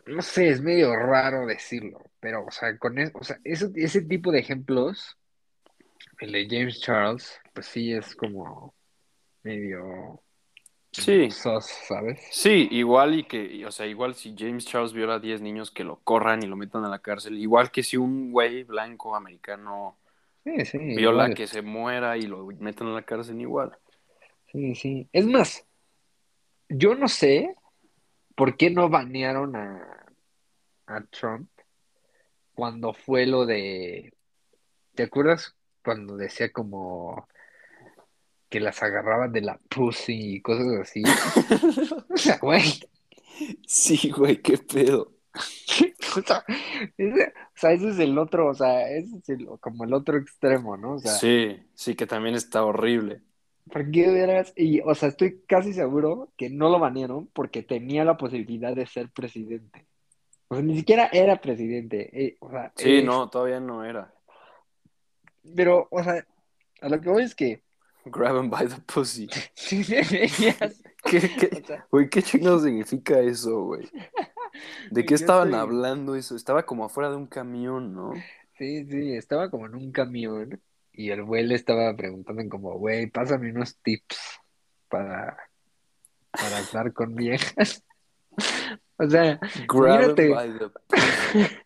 no 0.07 0.23
sé, 0.23 0.49
es 0.49 0.61
medio 0.63 0.95
raro 0.97 1.47
decirlo, 1.47 2.01
pero, 2.19 2.45
o 2.47 2.51
sea, 2.51 2.77
con 2.79 2.99
es- 2.99 3.13
o 3.15 3.23
sea, 3.23 3.39
eso- 3.45 3.71
ese 3.75 4.03
tipo 4.03 4.33
de 4.33 4.41
ejemplos, 4.41 5.19
el 6.21 6.33
de 6.33 6.47
James 6.51 6.81
Charles, 6.81 7.41
pues 7.55 7.67
sí 7.67 7.93
es 7.93 8.15
como 8.17 8.75
medio 9.43 10.23
Sí, 10.93 11.31
sos, 11.31 11.67
¿sabes? 11.67 12.21
sí, 12.31 12.69
igual 12.73 13.15
y 13.19 13.25
que, 13.25 13.65
o 13.67 13.71
sea, 13.71 13.87
igual 13.87 14.15
si 14.15 14.35
James 14.37 14.67
Charles 14.67 14.93
viola 14.93 15.15
a 15.15 15.19
10 15.21 15.41
niños 15.41 15.71
que 15.71 15.85
lo 15.85 16.01
corran 16.01 16.43
y 16.43 16.47
lo 16.47 16.57
metan 16.57 16.85
a 16.85 16.89
la 16.89 16.99
cárcel, 17.01 17.39
igual 17.39 17.71
que 17.71 17.83
si 17.83 17.97
un 17.97 18.33
güey 18.33 18.65
blanco 18.65 19.15
americano 19.17 19.97
Sí, 20.45 20.65
sí, 20.65 20.79
viola 20.79 21.29
igual. 21.29 21.35
que 21.35 21.47
se 21.47 21.63
muera 21.63 22.17
y 22.17 22.23
lo 22.23 22.47
metan 22.47 22.89
a 22.89 22.93
la 22.95 23.03
cárcel 23.03 23.41
igual. 23.41 23.79
Sí, 24.53 24.75
sí. 24.75 25.09
Es 25.13 25.27
más, 25.27 25.67
yo 26.69 26.95
no 26.95 27.09
sé 27.09 27.55
por 28.35 28.57
qué 28.57 28.71
no 28.71 28.89
banearon 28.89 29.55
a, 29.57 30.07
a 30.87 31.01
Trump 31.07 31.49
cuando 32.55 32.93
fue 32.93 33.27
lo 33.27 33.47
de, 33.47 34.13
¿te 34.95 35.05
acuerdas 35.05 35.57
cuando 35.85 36.17
decía 36.17 36.51
como 36.53 37.27
que 38.49 38.61
las 38.61 38.83
agarraban 38.83 39.33
de 39.33 39.43
la 39.43 39.59
pussy 39.69 40.37
y 40.37 40.41
cosas 40.43 40.67
así? 40.81 41.03
O 42.11 42.17
sea, 42.17 42.39
güey, 42.39 42.63
Sí, 43.67 44.11
güey, 44.11 44.43
qué 44.43 44.59
pedo. 44.59 45.13
o 46.17 46.23
sea, 46.23 46.45
ese, 46.99 47.23
o 47.29 47.33
sea, 47.55 47.73
ese 47.73 47.89
es 47.91 47.99
el 48.01 48.19
otro, 48.19 48.49
o 48.49 48.55
sea, 48.55 48.91
ese 48.91 49.17
es 49.19 49.29
el- 49.31 49.49
como 49.61 49.85
el 49.85 49.95
otro 49.95 50.19
extremo, 50.19 50.77
¿no? 50.77 50.95
O 50.95 50.99
sea, 50.99 51.13
Sí, 51.13 51.57
sí, 51.75 51.95
que 51.95 52.07
también 52.07 52.35
está 52.35 52.65
horrible. 52.65 53.23
¿por 53.71 53.89
qué 53.93 54.11
hubieras? 54.11 54.53
Y, 54.57 54.81
o 54.81 54.95
sea, 54.97 55.09
estoy 55.11 55.43
casi 55.47 55.73
seguro 55.73 56.33
que 56.37 56.51
no 56.51 56.69
lo 56.71 56.81
banearon 56.81 57.29
porque 57.33 57.63
tenía 57.63 58.05
la 58.05 58.17
posibilidad 58.17 58.75
de 58.75 58.85
ser 58.87 59.11
presidente. 59.11 59.87
O 60.49 60.57
sea, 60.57 60.65
ni 60.65 60.77
siquiera 60.77 61.09
era 61.13 61.41
presidente. 61.41 62.11
eh, 62.13 62.37
o 62.41 62.51
sea, 62.51 62.73
Sí, 62.75 63.01
no, 63.05 63.31
todavía 63.31 63.61
no 63.61 63.85
era. 63.85 64.13
Pero, 65.57 65.89
o 65.91 66.03
sea, 66.03 66.25
a 66.81 66.89
lo 66.89 67.01
que 67.01 67.09
voy 67.09 67.23
es 67.25 67.35
que 67.35 67.63
Grab 68.05 68.37
him 68.37 68.51
by 68.51 68.67
the 68.67 68.81
pussy. 68.87 69.29
sí 69.55 69.83
deberías. 69.83 70.83
¿Qué, 71.05 71.21
qué, 71.21 71.61
O 71.63 71.67
sea, 71.67 71.87
güey, 71.91 72.09
qué 72.09 72.23
chingado 72.23 72.59
significa 72.61 73.19
eso, 73.21 73.63
güey? 73.65 73.89
¿De 74.91 75.05
qué 75.05 75.15
estaban 75.15 75.49
estoy- 75.49 75.61
hablando 75.61 76.15
eso? 76.15 76.37
Estaba 76.37 76.65
como 76.65 76.85
afuera 76.85 77.11
de 77.11 77.17
un 77.17 77.27
camión, 77.27 77.95
¿no? 77.95 78.13
sí, 78.59 78.85
sí, 78.85 79.15
estaba 79.15 79.51
como 79.51 79.65
en 79.67 79.75
un 79.75 79.91
camión 79.91 80.61
y 80.93 81.11
el 81.11 81.23
güey 81.25 81.47
le 81.47 81.55
estaba 81.55 81.97
preguntando 81.97 82.47
como, 82.51 82.77
güey, 82.79 83.07
pásame 83.07 83.51
unos 83.51 83.79
tips 83.79 84.19
para, 84.89 85.39
para 86.31 86.59
hablar 86.59 86.93
con 86.93 87.15
viejas. 87.15 87.83
O 88.99 89.09
sea, 89.09 89.41
Grab 89.67 90.19
him 90.19 90.35
by 90.35 90.59
the 90.59 90.69
pussy. 90.69 91.57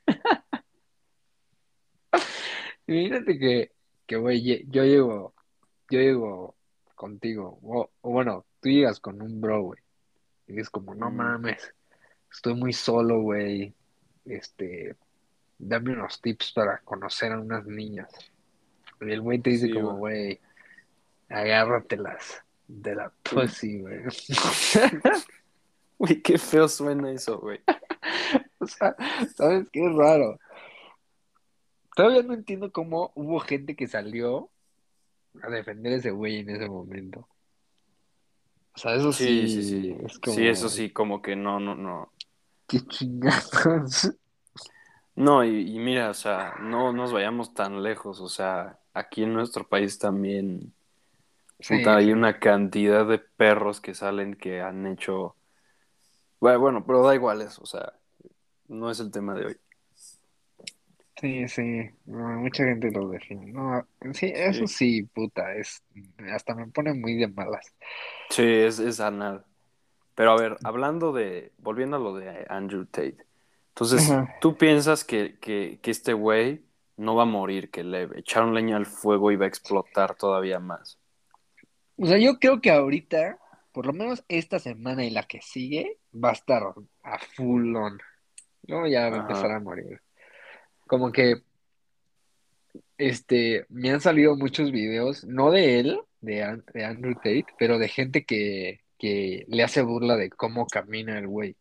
Imagínate 2.86 3.38
que, 3.38 3.72
que 4.06 4.16
güey, 4.16 4.64
yo 4.68 4.84
llego, 4.84 5.34
yo 5.90 6.00
llego 6.00 6.54
contigo, 6.94 7.58
o, 7.62 7.90
o 8.00 8.10
bueno, 8.10 8.44
tú 8.60 8.68
llegas 8.68 9.00
con 9.00 9.20
un 9.20 9.40
bro, 9.40 9.62
güey, 9.62 9.80
y 10.46 10.60
es 10.60 10.70
como, 10.70 10.94
no 10.94 11.10
mames, 11.10 11.74
estoy 12.30 12.54
muy 12.54 12.72
solo, 12.72 13.20
güey, 13.20 13.74
este, 14.24 14.96
dame 15.58 15.92
unos 15.92 16.20
tips 16.20 16.52
para 16.52 16.78
conocer 16.78 17.32
a 17.32 17.40
unas 17.40 17.66
niñas. 17.66 18.10
Y 19.00 19.10
el 19.10 19.20
güey 19.20 19.38
te 19.38 19.50
dice 19.50 19.66
Sí, 19.66 19.72
como, 19.72 19.96
güey, 19.96 20.40
agárratelas 21.28 22.42
de 22.66 22.94
la 22.94 23.12
pussy, 23.22 23.80
güey. 23.80 24.00
Güey, 25.96 26.20
qué 26.22 26.38
feo 26.38 26.66
suena 26.68 27.12
eso, 27.12 27.38
güey. 27.38 27.60
O 28.58 28.66
sea, 28.66 28.96
¿sabes 29.36 29.68
qué 29.70 29.84
es 29.84 29.94
raro? 29.94 30.38
Todavía 31.94 32.22
no 32.22 32.34
entiendo 32.34 32.72
cómo 32.72 33.12
hubo 33.14 33.38
gente 33.40 33.76
que 33.76 33.86
salió 33.86 34.50
a 35.42 35.48
defender 35.50 35.92
a 35.92 35.96
ese 35.96 36.10
güey 36.10 36.38
en 36.38 36.50
ese 36.50 36.68
momento. 36.68 37.28
O 38.74 38.78
sea, 38.78 38.94
eso 38.94 39.12
sí, 39.12 39.48
Sí, 39.48 39.62
sí, 39.62 39.62
sí. 39.62 39.96
es 40.04 40.18
como, 40.18 40.36
Sí, 40.36 40.46
eso 40.46 40.68
sí, 40.68 40.90
como 40.90 41.22
que 41.22 41.36
no, 41.36 41.60
no, 41.60 41.74
no. 41.74 42.12
qué 42.66 42.80
chingados. 42.80 44.12
No, 45.16 45.44
y, 45.44 45.76
y 45.76 45.78
mira, 45.78 46.10
o 46.10 46.14
sea, 46.14 46.54
no 46.60 46.92
nos 46.92 47.12
vayamos 47.12 47.54
tan 47.54 47.82
lejos, 47.84 48.20
o 48.20 48.28
sea, 48.28 48.80
aquí 48.92 49.22
en 49.22 49.32
nuestro 49.32 49.68
país 49.68 49.98
también 49.98 50.74
Sí, 51.60 51.78
puta, 51.78 51.96
hay 51.96 52.12
una 52.12 52.38
cantidad 52.40 53.06
de 53.06 53.18
perros 53.18 53.80
que 53.80 53.94
salen 53.94 54.34
que 54.34 54.60
han 54.60 54.86
hecho... 54.86 55.36
Bueno, 56.40 56.60
bueno, 56.60 56.84
pero 56.84 57.02
da 57.06 57.14
igual 57.14 57.40
eso, 57.42 57.62
o 57.62 57.66
sea, 57.66 57.94
no 58.68 58.90
es 58.90 59.00
el 59.00 59.10
tema 59.10 59.34
de 59.34 59.46
hoy. 59.46 59.56
Sí, 61.24 61.48
sí, 61.48 61.90
no, 62.04 62.28
mucha 62.40 62.64
gente 62.64 62.90
lo 62.90 63.08
define. 63.08 63.46
No, 63.50 63.88
sí, 64.12 64.30
eso 64.34 64.66
sí, 64.66 65.04
puta, 65.04 65.54
es, 65.54 65.82
hasta 66.30 66.54
me 66.54 66.66
pone 66.66 66.92
muy 66.92 67.16
de 67.16 67.28
malas. 67.28 67.74
Sí, 68.28 68.42
es, 68.42 68.78
es 68.78 69.00
anal. 69.00 69.42
Pero 70.14 70.32
a 70.32 70.36
ver, 70.36 70.58
hablando 70.64 71.14
de, 71.14 71.50
volviendo 71.56 71.96
a 71.96 72.00
lo 72.00 72.14
de 72.14 72.44
Andrew 72.50 72.84
Tate, 72.84 73.16
entonces, 73.70 74.10
Ajá. 74.10 74.34
¿tú 74.38 74.58
piensas 74.58 75.02
que, 75.02 75.38
que, 75.40 75.78
que 75.80 75.90
este 75.90 76.12
güey 76.12 76.66
no 76.98 77.14
va 77.14 77.22
a 77.22 77.26
morir, 77.26 77.70
que 77.70 77.84
le 77.84 78.02
echaron 78.18 78.54
leña 78.54 78.76
al 78.76 78.84
fuego 78.84 79.32
y 79.32 79.36
va 79.36 79.46
a 79.46 79.48
explotar 79.48 80.16
todavía 80.16 80.60
más? 80.60 80.98
O 81.96 82.04
sea, 82.04 82.18
yo 82.18 82.38
creo 82.38 82.60
que 82.60 82.70
ahorita, 82.70 83.38
por 83.72 83.86
lo 83.86 83.94
menos 83.94 84.22
esta 84.28 84.58
semana 84.58 85.06
y 85.06 85.10
la 85.10 85.22
que 85.22 85.40
sigue, 85.40 85.96
va 86.12 86.30
a 86.30 86.34
estar 86.34 86.64
a 87.02 87.18
full 87.34 87.74
on. 87.76 87.98
Luego 88.66 88.88
ya 88.88 89.08
va 89.08 89.16
a 89.16 89.20
Ajá. 89.20 89.20
empezar 89.20 89.52
a 89.52 89.60
morir. 89.60 90.02
Como 90.86 91.12
que, 91.12 91.42
este, 92.98 93.66
me 93.68 93.90
han 93.90 94.00
salido 94.00 94.36
muchos 94.36 94.70
videos, 94.70 95.24
no 95.24 95.50
de 95.50 95.80
él, 95.80 96.00
de, 96.20 96.62
de 96.72 96.84
Andrew 96.84 97.14
Tate, 97.14 97.46
pero 97.58 97.78
de 97.78 97.88
gente 97.88 98.24
que, 98.24 98.80
que 98.98 99.44
le 99.48 99.62
hace 99.62 99.82
burla 99.82 100.16
de 100.16 100.30
cómo 100.30 100.66
camina 100.66 101.18
el 101.18 101.28
güey. 101.28 101.56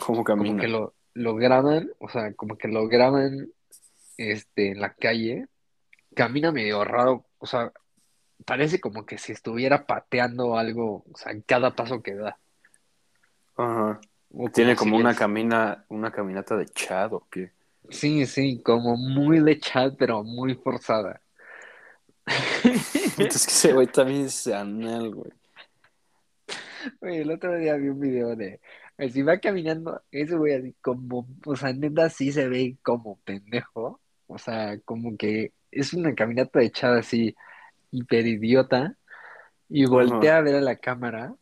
¿Cómo 0.00 0.24
Como 0.24 0.24
camina? 0.24 0.60
que 0.60 0.68
lo, 0.68 0.94
lo 1.14 1.34
graban, 1.34 1.90
o 1.98 2.08
sea, 2.08 2.32
como 2.34 2.56
que 2.56 2.68
lo 2.68 2.88
graban, 2.88 3.50
este, 4.16 4.72
en 4.72 4.80
la 4.80 4.94
calle, 4.94 5.46
camina 6.14 6.52
medio 6.52 6.84
raro, 6.84 7.26
o 7.38 7.46
sea, 7.46 7.72
parece 8.44 8.80
como 8.80 9.04
que 9.06 9.18
si 9.18 9.32
estuviera 9.32 9.86
pateando 9.86 10.56
algo, 10.58 11.04
o 11.10 11.16
sea, 11.16 11.32
en 11.32 11.42
cada 11.42 11.74
paso 11.74 12.02
que 12.02 12.14
da. 12.14 12.38
Ajá. 13.56 14.00
Tiene 14.52 14.72
si 14.72 14.76
como 14.76 14.96
una 14.96 15.14
camina, 15.14 15.84
una 15.88 16.10
caminata 16.10 16.56
de 16.56 16.66
Chad 16.66 17.12
o 17.14 17.26
qué. 17.30 17.52
Sí, 17.90 18.26
sí, 18.26 18.60
como 18.62 18.96
muy 18.96 19.40
de 19.40 19.58
chat, 19.58 19.94
pero 19.98 20.22
muy 20.22 20.54
forzada. 20.54 21.20
es 23.18 23.46
que 23.46 23.52
ese 23.52 23.72
güey 23.72 23.86
también 23.86 24.26
es 24.26 24.46
anal, 24.46 25.14
güey. 25.14 25.32
Oye, 27.00 27.22
el 27.22 27.30
otro 27.30 27.56
día 27.56 27.76
vi 27.76 27.88
un 27.88 28.00
video 28.00 28.36
de, 28.36 28.60
eh, 28.98 29.10
si 29.10 29.22
va 29.22 29.38
caminando, 29.38 30.02
ese 30.10 30.36
güey 30.36 30.54
así 30.54 30.74
como, 30.80 31.26
o 31.46 31.56
sea, 31.56 31.72
neta 31.72 32.08
sí 32.10 32.32
se 32.32 32.48
ve 32.48 32.76
como 32.82 33.18
pendejo, 33.24 34.00
o 34.26 34.38
sea, 34.38 34.78
como 34.84 35.16
que 35.16 35.52
es 35.70 35.92
una 35.94 36.14
caminata 36.14 36.60
de 36.60 36.70
chat 36.70 36.98
así, 36.98 37.34
hiper 37.90 38.26
idiota, 38.26 38.96
y 39.68 39.86
voltea 39.86 40.38
a 40.38 40.42
ver 40.42 40.56
a 40.56 40.60
la 40.60 40.76
cámara, 40.76 41.34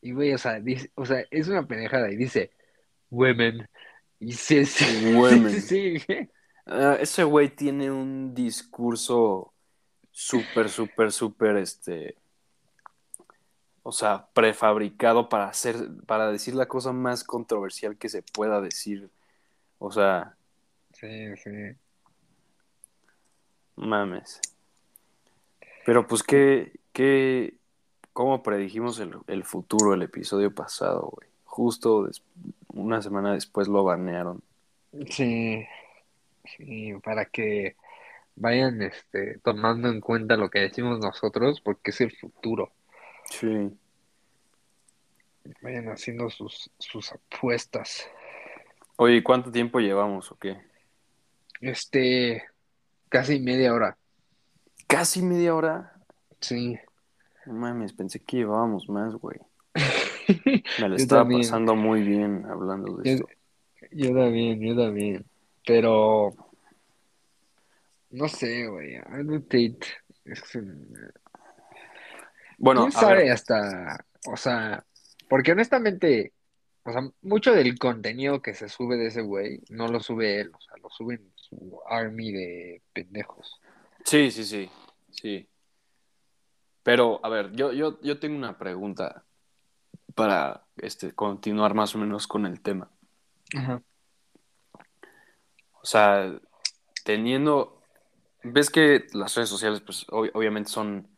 y 0.00 0.12
güey, 0.12 0.32
o 0.32 0.38
sea, 0.38 0.60
dice, 0.60 0.90
o 0.94 1.06
sea, 1.06 1.24
es 1.30 1.48
una 1.48 1.66
pendejada, 1.66 2.10
y 2.10 2.16
dice, 2.16 2.50
women, 3.10 3.68
y 4.22 4.32
sí, 4.32 4.64
sí, 4.66 4.84
Women. 4.86 5.54
sí, 5.60 5.98
sí, 5.98 5.98
Ah, 6.66 6.96
ese 7.00 7.24
güey 7.24 7.54
tiene 7.54 7.90
un 7.90 8.34
discurso 8.34 9.52
súper, 10.12 10.68
súper, 10.70 11.10
súper, 11.12 11.56
este, 11.56 12.16
o 13.82 13.92
sea, 13.92 14.28
prefabricado 14.32 15.28
para 15.28 15.48
hacer, 15.48 15.76
para 16.06 16.30
decir 16.30 16.54
la 16.54 16.66
cosa 16.68 16.92
más 16.92 17.24
controversial 17.24 17.96
que 17.98 18.08
se 18.08 18.22
pueda 18.22 18.60
decir. 18.60 19.10
O 19.78 19.90
sea, 19.92 20.36
sí, 20.92 21.36
sí. 21.36 21.50
mames. 23.76 24.40
Pero 25.84 26.06
pues, 26.06 26.22
¿qué, 26.22 26.72
qué, 26.92 27.56
cómo 28.12 28.42
predijimos 28.42 28.98
el, 29.00 29.16
el 29.26 29.44
futuro 29.44 29.94
el 29.94 30.02
episodio 30.02 30.54
pasado, 30.54 31.10
güey? 31.12 31.28
Justo 31.44 32.04
des- 32.04 32.22
una 32.72 33.02
semana 33.02 33.32
después 33.32 33.68
lo 33.68 33.84
banearon. 33.84 34.42
Sí, 35.08 35.66
sí, 36.44 36.94
para 37.02 37.26
que 37.26 37.76
vayan 38.36 38.82
este, 38.82 39.38
tomando 39.38 39.88
en 39.88 40.00
cuenta 40.00 40.36
lo 40.36 40.50
que 40.50 40.60
decimos 40.60 40.98
nosotros, 41.00 41.60
porque 41.60 41.90
es 41.90 42.00
el 42.00 42.12
futuro. 42.12 42.72
Sí. 43.26 43.70
Vayan 45.60 45.88
haciendo 45.88 46.30
sus, 46.30 46.70
sus 46.78 47.12
apuestas. 47.12 48.08
Oye, 48.96 49.16
¿y 49.16 49.22
¿cuánto 49.22 49.50
tiempo 49.50 49.80
llevamos 49.80 50.30
o 50.30 50.36
qué? 50.36 50.58
Este, 51.60 52.44
casi 53.08 53.40
media 53.40 53.72
hora. 53.72 53.96
Casi 54.86 55.22
media 55.22 55.54
hora. 55.54 55.92
Sí. 56.40 56.78
No 57.46 57.54
mames, 57.54 57.92
pensé 57.92 58.20
que 58.20 58.38
llevábamos 58.38 58.88
más, 58.88 59.14
güey. 59.14 59.38
Me 60.80 60.88
lo 60.88 60.96
estaba 60.96 61.22
también. 61.22 61.42
pasando 61.42 61.74
muy 61.74 62.02
bien 62.02 62.44
hablando 62.46 62.96
de 62.96 63.10
Yo, 63.18 63.24
esto. 63.24 63.28
yo 63.92 64.14
también, 64.14 64.60
yo 64.60 64.76
también. 64.76 65.24
Pero, 65.66 66.32
no 68.10 68.28
sé, 68.28 68.66
güey. 68.66 68.96
Andrew 69.06 69.40
Tate 69.42 69.78
es 70.24 70.54
un- 70.54 71.12
Bueno, 72.58 72.82
¿Quién 72.82 72.92
a 72.96 73.00
sabe 73.00 73.14
ver, 73.24 73.32
hasta, 73.32 74.04
o 74.26 74.36
sea, 74.36 74.84
porque 75.28 75.52
honestamente, 75.52 76.32
o 76.84 76.92
sea, 76.92 77.02
mucho 77.22 77.52
del 77.52 77.78
contenido 77.78 78.40
que 78.42 78.54
se 78.54 78.68
sube 78.68 78.96
de 78.96 79.06
ese 79.06 79.22
güey 79.22 79.60
no 79.70 79.88
lo 79.88 80.00
sube 80.00 80.40
él, 80.40 80.52
o 80.54 80.60
sea, 80.60 80.74
lo 80.82 80.88
suben 80.90 81.32
su 81.34 81.80
army 81.88 82.32
de 82.32 82.82
pendejos. 82.92 83.60
sí, 84.04 84.30
sí, 84.30 84.44
sí, 84.44 84.70
sí. 85.10 85.48
Pero, 86.82 87.20
a 87.24 87.28
ver, 87.28 87.52
yo, 87.52 87.72
yo, 87.72 88.00
yo 88.02 88.18
tengo 88.18 88.36
una 88.36 88.58
pregunta 88.58 89.24
para 90.14 90.64
este, 90.76 91.12
continuar 91.12 91.74
más 91.74 91.94
o 91.94 91.98
menos 91.98 92.26
con 92.26 92.46
el 92.46 92.60
tema. 92.60 92.90
Ajá. 93.56 93.82
O 95.80 95.84
sea, 95.86 96.32
teniendo, 97.04 97.82
ves 98.42 98.70
que 98.70 99.06
las 99.12 99.34
redes 99.34 99.48
sociales, 99.50 99.80
pues 99.80 100.06
ob- 100.08 100.30
obviamente 100.34 100.70
son 100.70 101.08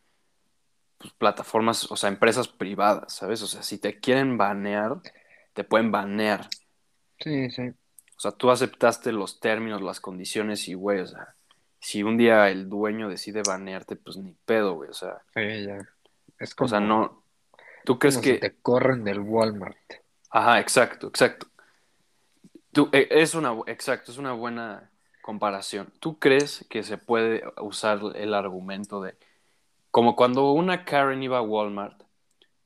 pues, 0.98 1.12
plataformas, 1.14 1.90
o 1.90 1.96
sea, 1.96 2.08
empresas 2.08 2.48
privadas, 2.48 3.14
¿sabes? 3.14 3.42
O 3.42 3.46
sea, 3.46 3.62
si 3.62 3.78
te 3.78 4.00
quieren 4.00 4.38
banear, 4.38 5.00
te 5.52 5.64
pueden 5.64 5.92
banear. 5.92 6.48
Sí, 7.18 7.50
sí. 7.50 7.68
O 8.16 8.20
sea, 8.20 8.32
tú 8.32 8.50
aceptaste 8.50 9.12
los 9.12 9.40
términos, 9.40 9.82
las 9.82 10.00
condiciones 10.00 10.68
y, 10.68 10.74
güey, 10.74 11.00
o 11.00 11.06
sea, 11.06 11.34
si 11.80 12.02
un 12.02 12.16
día 12.16 12.48
el 12.48 12.70
dueño 12.70 13.08
decide 13.08 13.42
banearte, 13.46 13.96
pues 13.96 14.16
ni 14.16 14.32
pedo, 14.46 14.74
güey, 14.74 14.88
o 14.88 14.94
sea, 14.94 15.22
Sí, 15.34 15.66
ya. 15.66 15.78
Es 16.38 16.52
o 16.52 16.56
como, 16.56 16.68
sea, 16.68 16.80
no, 16.80 17.23
¿tú 17.84 17.98
crees 17.98 18.16
si 18.16 18.20
que... 18.20 18.34
te 18.34 18.54
corren 18.54 19.04
del 19.04 19.20
Walmart. 19.20 19.76
Ajá, 20.30 20.60
exacto, 20.60 21.08
exacto. 21.08 21.46
Tú, 22.72 22.88
eh, 22.92 23.08
es 23.10 23.34
una, 23.34 23.54
exacto, 23.66 24.10
es 24.10 24.18
una 24.18 24.32
buena 24.32 24.90
comparación. 25.22 25.92
¿Tú 26.00 26.18
crees 26.18 26.66
que 26.68 26.82
se 26.82 26.98
puede 26.98 27.44
usar 27.60 28.00
el 28.14 28.34
argumento 28.34 29.00
de, 29.00 29.14
como 29.90 30.16
cuando 30.16 30.52
una 30.52 30.84
Karen 30.84 31.22
iba 31.22 31.38
a 31.38 31.42
Walmart, 31.42 32.02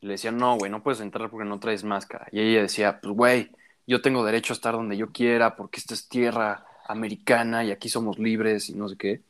le 0.00 0.12
decían, 0.12 0.38
no, 0.38 0.56
güey, 0.56 0.70
no 0.70 0.82
puedes 0.82 1.00
entrar 1.00 1.28
porque 1.28 1.48
no 1.48 1.60
traes 1.60 1.84
máscara. 1.84 2.26
Y 2.32 2.40
ella 2.40 2.62
decía, 2.62 3.00
pues, 3.00 3.14
güey, 3.14 3.50
yo 3.86 4.00
tengo 4.00 4.24
derecho 4.24 4.52
a 4.52 4.56
estar 4.56 4.74
donde 4.74 4.96
yo 4.96 5.12
quiera 5.12 5.56
porque 5.56 5.78
esta 5.78 5.94
es 5.94 6.08
tierra 6.08 6.64
americana 6.86 7.64
y 7.64 7.70
aquí 7.70 7.88
somos 7.88 8.18
libres 8.18 8.70
y 8.70 8.74
no 8.74 8.88
sé 8.88 8.96
qué. 8.96 9.22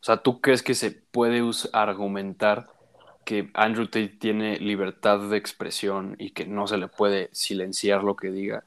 O 0.00 0.04
sea, 0.04 0.18
¿tú 0.18 0.40
crees 0.40 0.62
que 0.62 0.74
se 0.74 0.92
puede 0.92 1.42
argumentar 1.72 2.68
que 3.28 3.50
Andrew 3.52 3.84
Tate 3.88 4.08
tiene 4.08 4.56
libertad 4.56 5.28
de 5.28 5.36
expresión 5.36 6.16
y 6.18 6.30
que 6.30 6.46
no 6.46 6.66
se 6.66 6.78
le 6.78 6.88
puede 6.88 7.28
silenciar 7.32 8.02
lo 8.02 8.16
que 8.16 8.30
diga? 8.30 8.64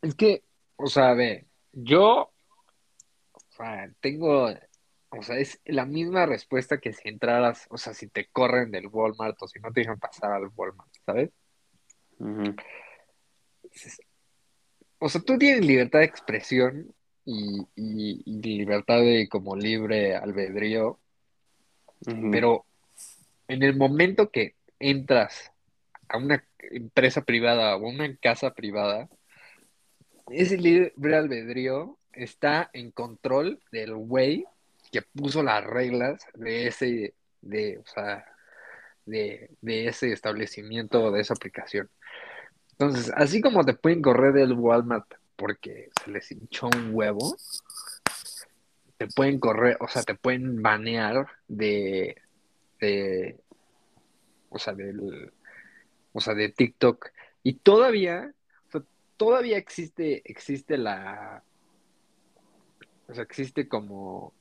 Es 0.00 0.14
que, 0.14 0.44
o 0.76 0.86
sea, 0.86 1.12
ve, 1.12 1.44
yo, 1.74 2.30
o 3.32 3.40
sea, 3.50 3.90
tengo, 4.00 4.48
o 5.10 5.22
sea, 5.22 5.36
es 5.36 5.60
la 5.66 5.84
misma 5.84 6.24
respuesta 6.24 6.78
que 6.78 6.94
si 6.94 7.10
entraras, 7.10 7.66
o 7.68 7.76
sea, 7.76 7.92
si 7.92 8.08
te 8.08 8.28
corren 8.28 8.70
del 8.70 8.86
Walmart 8.86 9.36
o 9.42 9.46
si 9.46 9.60
no 9.60 9.70
te 9.70 9.80
dejan 9.80 9.98
pasar 9.98 10.32
al 10.32 10.48
Walmart, 10.56 10.88
¿sabes? 11.04 11.28
O 14.98 15.08
sea, 15.10 15.20
tú 15.20 15.36
tienes 15.36 15.66
libertad 15.66 15.98
de 15.98 16.06
expresión 16.06 16.94
y, 17.26 17.60
y- 17.74 18.22
y 18.24 18.40
libertad 18.56 19.00
de 19.00 19.28
como 19.28 19.54
libre 19.54 20.16
albedrío, 20.16 20.98
pero 22.30 22.64
en 23.48 23.62
el 23.62 23.76
momento 23.76 24.30
que 24.30 24.54
entras 24.78 25.52
a 26.08 26.18
una 26.18 26.44
empresa 26.58 27.22
privada 27.22 27.76
o 27.76 27.86
a 27.86 27.88
una 27.88 28.14
casa 28.16 28.54
privada, 28.54 29.08
ese 30.30 30.58
libre 30.58 31.16
albedrío 31.16 31.98
está 32.12 32.70
en 32.72 32.90
control 32.90 33.60
del 33.70 33.94
güey 33.94 34.44
que 34.90 35.02
puso 35.02 35.42
las 35.42 35.64
reglas 35.64 36.24
de 36.34 36.66
ese, 36.66 37.14
de, 37.42 37.78
o 37.78 37.86
sea, 37.86 38.24
de, 39.04 39.50
de 39.60 39.86
ese 39.88 40.12
establecimiento 40.12 41.04
o 41.04 41.10
de 41.12 41.20
esa 41.20 41.34
aplicación. 41.34 41.88
Entonces, 42.72 43.12
así 43.16 43.40
como 43.40 43.64
te 43.64 43.74
pueden 43.74 44.02
correr 44.02 44.32
del 44.32 44.52
Walmart 44.52 45.06
porque 45.36 45.90
se 46.02 46.10
les 46.10 46.30
hinchó 46.32 46.66
un 46.66 46.90
huevo, 46.92 47.36
te 48.96 49.06
pueden 49.08 49.38
correr, 49.38 49.76
o 49.80 49.88
sea, 49.88 50.02
te 50.02 50.14
pueden 50.14 50.62
banear 50.62 51.26
de, 51.46 52.16
de, 52.80 53.38
o 54.50 54.58
sea, 54.58 54.74
del, 54.74 55.32
o 56.12 56.20
sea, 56.20 56.34
de 56.34 56.48
TikTok. 56.48 57.10
Y 57.42 57.54
todavía, 57.54 58.32
o 58.68 58.70
sea, 58.72 58.82
todavía 59.16 59.58
existe, 59.58 60.22
existe 60.24 60.78
la, 60.78 61.42
o 63.08 63.14
sea, 63.14 63.22
existe 63.22 63.68
como, 63.68 64.32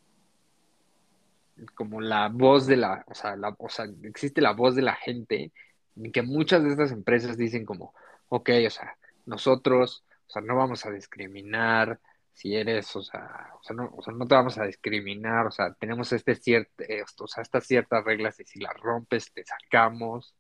como 1.76 2.02
la 2.02 2.30
voz 2.30 2.68
de 2.68 2.78
la, 2.78 3.04
o 3.08 3.16
sea, 3.16 3.36
la, 3.36 3.56
o 3.58 3.70
sea, 3.70 3.86
existe 4.04 4.42
la 4.42 4.54
voz 4.54 4.76
de 4.76 4.82
la 4.82 4.96
gente, 4.96 5.52
en 5.96 6.12
que 6.12 6.22
muchas 6.22 6.64
de 6.64 6.72
estas 6.72 6.92
empresas 6.92 7.38
dicen 7.38 7.66
como, 7.66 7.94
ok, 8.30 8.50
o 8.68 8.70
sea, 8.70 8.98
nosotros, 9.26 10.04
o 10.28 10.32
sea, 10.32 10.42
no 10.42 10.56
vamos 10.56 10.86
a 10.86 10.92
discriminar 10.92 12.00
si 12.36 12.54
eres, 12.54 12.94
o 12.98 13.02
sea, 13.02 13.54
o 13.58 13.64
sea, 13.64 13.76
no, 13.78 13.90
o 13.96 14.02
sea, 14.02 14.14
no 14.14 14.28
te 14.28 14.36
vamos 14.36 14.58
a 14.58 14.66
discriminar, 14.66 15.48
o 15.48 15.52
sea, 15.52 15.74
tenemos 15.74 16.12
este 16.12 16.36
cierto, 16.36 16.84
o 17.20 17.28
sea, 17.28 17.42
estas 17.42 17.66
ciertas 17.66 18.04
reglas 18.04 18.38
y 18.42 18.44
si 18.44 18.60
las 18.60 18.76
rompes 18.76 19.32
te 19.32 19.44
sacamos, 19.46 20.36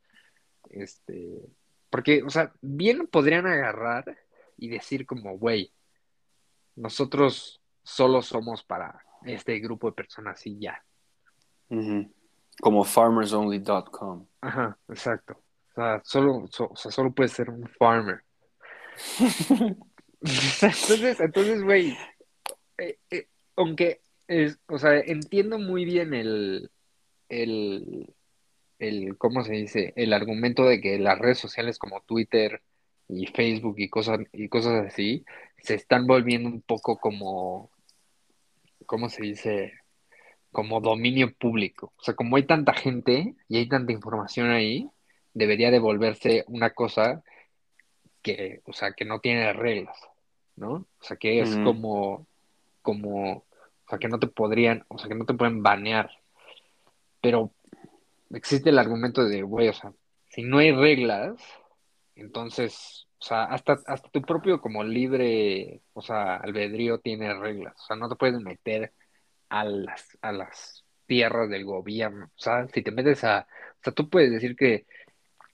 este, 0.70 1.40
porque, 1.90 2.22
o 2.22 2.30
sea, 2.30 2.52
bien 2.62 3.08
podrían 3.08 3.48
agarrar 3.48 4.04
y 4.58 4.68
decir 4.68 5.06
como, 5.06 5.38
güey, 5.38 5.72
nosotros 6.76 7.62
solo 7.82 8.22
somos 8.22 8.62
para 8.64 9.02
este 9.24 9.58
grupo 9.60 9.88
de 9.88 9.94
personas 9.96 10.46
y 10.46 10.60
ya. 10.60 10.84
Como 12.60 12.84
farmersonly.com. 12.84 14.28
Ajá, 14.42 14.78
exacto. 14.90 15.42
O 15.72 15.74
sea, 15.76 16.02
solo, 16.04 16.46
so- 16.50 16.70
o 16.72 16.76
sea, 16.76 16.92
solo 16.92 17.14
puedes 17.14 17.32
ser 17.32 17.50
un 17.50 17.68
farmer. 17.70 18.22
Entonces, 20.22 21.20
entonces, 21.20 21.64
güey, 21.64 21.98
eh, 22.78 22.98
eh, 23.12 23.28
aunque, 23.56 24.02
es, 24.28 24.60
o 24.68 24.78
sea, 24.78 25.00
entiendo 25.00 25.60
muy 25.60 25.86
bien 25.86 26.14
el, 26.14 26.72
el, 27.30 28.14
el, 28.80 29.18
¿cómo 29.18 29.44
se 29.44 29.54
dice? 29.54 29.94
El 29.96 30.14
argumento 30.14 30.66
de 30.66 30.82
que 30.82 31.00
las 31.00 31.20
redes 31.20 31.38
sociales 31.38 31.78
como 31.78 32.02
Twitter 32.02 32.62
y 33.08 33.28
Facebook 33.28 33.76
y 33.78 33.90
cosas, 33.90 34.20
y 34.34 34.50
cosas 34.50 34.86
así 34.88 35.26
se 35.58 35.76
están 35.76 36.08
volviendo 36.08 36.50
un 36.50 36.62
poco 36.62 36.98
como, 36.98 37.72
¿cómo 38.86 39.10
se 39.10 39.24
dice? 39.24 39.74
Como 40.52 40.82
dominio 40.82 41.34
público. 41.34 41.94
O 41.98 42.04
sea, 42.04 42.16
como 42.16 42.38
hay 42.38 42.44
tanta 42.44 42.74
gente 42.74 43.36
y 43.50 43.58
hay 43.58 43.68
tanta 43.68 43.92
información 43.94 44.50
ahí, 44.50 44.90
debería 45.34 45.72
de 45.72 45.80
volverse 45.80 46.46
una 46.48 46.72
cosa 46.72 47.24
que, 48.26 48.62
o 48.66 48.74
sea, 48.74 48.94
que 48.94 49.06
no 49.06 49.20
tiene 49.20 49.54
reglas, 49.54 49.96
¿no? 50.56 50.72
O 50.72 51.04
sea, 51.04 51.16
que 51.16 51.42
es 51.42 51.56
como, 51.58 52.26
como, 52.82 53.34
o 53.38 53.46
sea, 53.88 54.00
que 54.00 54.08
no 54.08 54.18
te 54.18 54.26
podrían, 54.26 54.84
o 54.88 54.98
sea, 54.98 55.08
que 55.08 55.14
no 55.14 55.26
te 55.26 55.36
pueden 55.36 55.62
banear. 55.62 56.10
Pero 57.22 57.52
existe 58.32 58.72
el 58.72 58.80
argumento 58.80 59.24
de, 59.26 59.44
güey, 59.44 59.70
o 59.70 59.74
sea, 59.74 59.94
si 60.30 60.42
no 60.42 60.58
hay 60.58 60.72
reglas, 60.72 61.36
entonces, 62.16 63.08
o 63.20 63.24
sea, 63.24 63.44
hasta, 63.44 63.78
hasta 63.86 64.10
tu 64.10 64.24
propio 64.24 64.60
como 64.60 64.84
libre, 64.84 65.82
o 65.94 66.02
sea, 66.02 66.38
albedrío 66.38 67.00
tiene 67.00 67.32
reglas. 67.36 67.76
O 67.80 67.86
sea, 67.86 67.96
no 67.96 68.10
te 68.10 68.16
puedes 68.16 68.42
meter 68.42 68.92
a 69.50 69.66
las, 69.66 70.18
a 70.22 70.32
las 70.32 70.84
tierras 71.06 71.48
del 71.48 71.64
gobierno. 71.64 72.26
O 72.26 72.42
sea, 72.42 72.68
si 72.70 72.82
te 72.82 72.92
metes 72.92 73.24
a, 73.24 73.48
o 73.82 73.84
sea, 73.84 73.94
tú 73.94 74.10
puedes 74.10 74.32
decir 74.32 74.56
que 74.56 74.88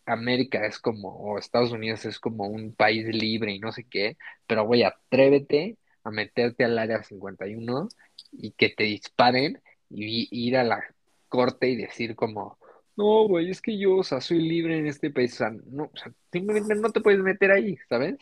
América 0.06 0.66
es 0.66 0.80
como, 0.80 1.10
o 1.10 1.38
Estados 1.38 1.72
Unidos 1.72 2.06
es 2.06 2.20
como 2.20 2.48
un 2.48 2.74
país 2.74 3.08
libre 3.08 3.54
y 3.54 3.60
no 3.60 3.72
sé 3.72 3.86
qué, 3.90 4.18
pero 4.48 4.66
güey, 4.66 4.84
atrévete 4.84 5.78
a 6.04 6.12
meterte 6.12 6.64
al 6.64 6.78
área 6.80 7.04
51 7.04 7.90
y 8.32 8.52
que 8.52 8.70
te 8.70 8.84
disparen 8.84 9.62
y, 9.90 10.28
ir 10.32 10.58
a 10.58 10.64
la 10.64 10.84
corte 11.30 11.70
y 11.70 11.76
decir 11.76 12.16
como, 12.16 12.58
no, 12.96 13.28
güey, 13.28 13.50
es 13.50 13.62
que 13.62 13.78
yo, 13.78 13.98
o 13.98 14.04
sea, 14.04 14.22
soy 14.22 14.42
libre 14.42 14.78
en 14.78 14.88
este 14.88 15.12
país, 15.12 15.34
o 15.36 15.38
sea, 15.38 15.52
no, 15.52 15.84
o 15.84 15.98
sea, 15.98 16.12
simplemente 16.32 16.76
no 16.76 16.90
te 16.92 17.02
puedes 17.02 17.22
meter 17.22 17.52
ahí, 17.52 17.78
¿sabes? 17.90 18.18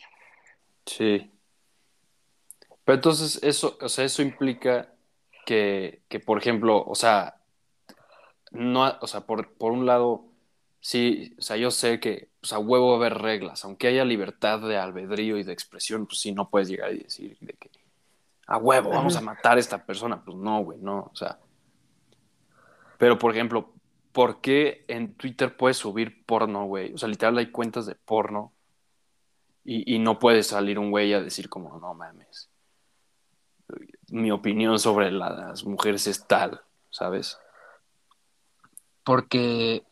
Sí. 0.86 1.30
Pero 2.84 2.96
entonces 2.96 3.42
eso, 3.42 3.78
o 3.80 3.88
sea, 3.88 4.04
eso 4.04 4.22
implica 4.22 4.92
que, 5.46 6.02
que, 6.08 6.20
por 6.20 6.38
ejemplo, 6.38 6.84
o 6.84 6.94
sea, 6.94 7.36
no, 8.50 8.96
o 9.00 9.06
sea, 9.06 9.22
por, 9.22 9.52
por 9.54 9.72
un 9.72 9.86
lado, 9.86 10.29
sí, 10.80 11.34
o 11.38 11.42
sea, 11.42 11.56
yo 11.56 11.70
sé 11.70 12.00
que 12.00 12.28
pues 12.40 12.52
a 12.52 12.58
huevo 12.58 12.88
va 12.88 12.94
a 12.94 12.96
haber 12.96 13.18
reglas, 13.18 13.64
aunque 13.64 13.88
haya 13.88 14.04
libertad 14.04 14.60
de 14.60 14.76
albedrío 14.76 15.38
y 15.38 15.42
de 15.42 15.52
expresión, 15.52 16.06
pues 16.06 16.20
sí, 16.20 16.32
no 16.32 16.48
puedes 16.48 16.68
llegar 16.68 16.92
y 16.92 16.98
decir 16.98 17.36
de 17.40 17.52
que 17.54 17.70
a 18.46 18.56
huevo, 18.56 18.90
vamos 18.90 19.16
a 19.16 19.20
matar 19.20 19.58
a 19.58 19.60
esta 19.60 19.84
persona, 19.84 20.24
pues 20.24 20.36
no, 20.36 20.64
güey, 20.64 20.78
no, 20.80 21.10
o 21.12 21.14
sea. 21.14 21.38
Pero, 22.98 23.16
por 23.16 23.30
ejemplo, 23.30 23.72
¿por 24.10 24.40
qué 24.40 24.84
en 24.88 25.14
Twitter 25.14 25.56
puedes 25.56 25.76
subir 25.76 26.24
porno, 26.26 26.64
güey? 26.64 26.92
O 26.92 26.98
sea, 26.98 27.08
literal 27.08 27.38
hay 27.38 27.52
cuentas 27.52 27.86
de 27.86 27.94
porno 27.94 28.52
y, 29.64 29.94
y 29.94 30.00
no 30.00 30.18
puede 30.18 30.42
salir 30.42 30.80
un 30.80 30.90
güey 30.90 31.12
a 31.12 31.20
decir 31.20 31.48
como, 31.48 31.78
no 31.78 31.94
mames, 31.94 32.50
mi 34.08 34.30
opinión 34.30 34.78
sobre 34.78 35.10
las 35.10 35.64
mujeres 35.64 36.06
es 36.06 36.26
tal, 36.26 36.60
¿sabes? 36.90 37.38
Porque, 39.04 39.84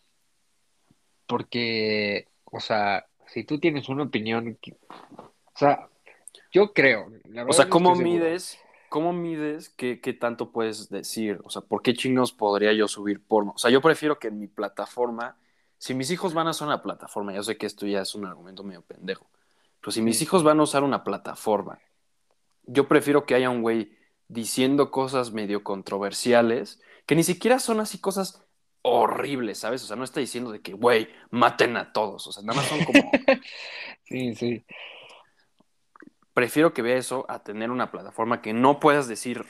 porque, 1.29 2.27
o 2.47 2.59
sea, 2.59 3.07
si 3.27 3.45
tú 3.45 3.61
tienes 3.61 3.89
una 3.89 4.05
opinión, 4.05 4.59
o 4.59 5.59
sea, 5.59 5.89
yo 6.51 6.73
creo, 6.73 7.13
la 7.25 7.45
o 7.45 7.53
sea, 7.53 7.69
¿cómo 7.69 7.95
mides, 7.95 8.59
cómo 8.89 9.13
mides 9.13 9.69
qué, 9.69 10.01
qué, 10.01 10.15
tanto 10.15 10.51
puedes 10.51 10.89
decir? 10.89 11.39
O 11.45 11.51
sea, 11.51 11.63
¿por 11.63 11.83
qué 11.83 11.95
chingos 11.95 12.33
podría 12.33 12.73
yo 12.73 12.89
subir 12.89 13.23
porno? 13.23 13.53
O 13.55 13.59
sea, 13.59 13.71
yo 13.71 13.81
prefiero 13.83 14.19
que 14.19 14.29
en 14.29 14.39
mi 14.39 14.49
plataforma, 14.49 15.37
si 15.77 15.95
mis 15.95 16.11
hijos 16.11 16.33
van 16.35 16.49
a 16.49 16.51
usar 16.51 16.67
una 16.67 16.83
plataforma, 16.83 17.35
yo 17.35 17.43
sé 17.43 17.59
que 17.59 17.67
esto 17.67 17.87
ya 17.87 18.01
es 18.01 18.15
un 18.15 18.25
argumento 18.25 18.65
medio 18.65 18.83
pendejo, 18.83 19.29
pero 19.81 19.93
si 19.93 20.01
mis 20.01 20.21
hijos 20.23 20.43
van 20.43 20.59
a 20.59 20.63
usar 20.63 20.83
una 20.83 21.05
plataforma, 21.05 21.79
yo 22.65 22.89
prefiero 22.89 23.27
que 23.27 23.35
haya 23.35 23.51
un 23.51 23.63
güey 23.63 23.97
diciendo 24.29 24.91
cosas 24.91 25.33
medio 25.33 25.63
controversiales, 25.63 26.81
que 27.05 27.15
ni 27.15 27.23
siquiera 27.23 27.59
son 27.59 27.81
así 27.81 27.99
cosas 27.99 28.48
horribles, 28.83 29.59
¿sabes? 29.59 29.83
O 29.85 29.87
sea, 29.87 29.97
no 29.97 30.05
está 30.05 30.21
diciendo 30.21 30.51
de 30.51 30.61
que, 30.61 30.73
güey, 30.73 31.09
maten 31.31 31.77
a 31.77 31.93
todos, 31.93 32.27
o 32.27 32.33
sea, 32.33 32.43
nada 32.43 32.61
más 32.61 32.69
son 32.69 32.85
como... 32.85 33.11
sí, 34.05 34.35
sí. 34.35 34.65
Prefiero 36.33 36.73
que 36.73 36.83
vea 36.83 36.97
eso 36.97 37.27
a 37.29 37.43
tener 37.43 37.71
una 37.71 37.91
plataforma 37.91 38.41
que 38.41 38.53
no 38.53 38.79
puedas 38.79 39.09
decir 39.09 39.45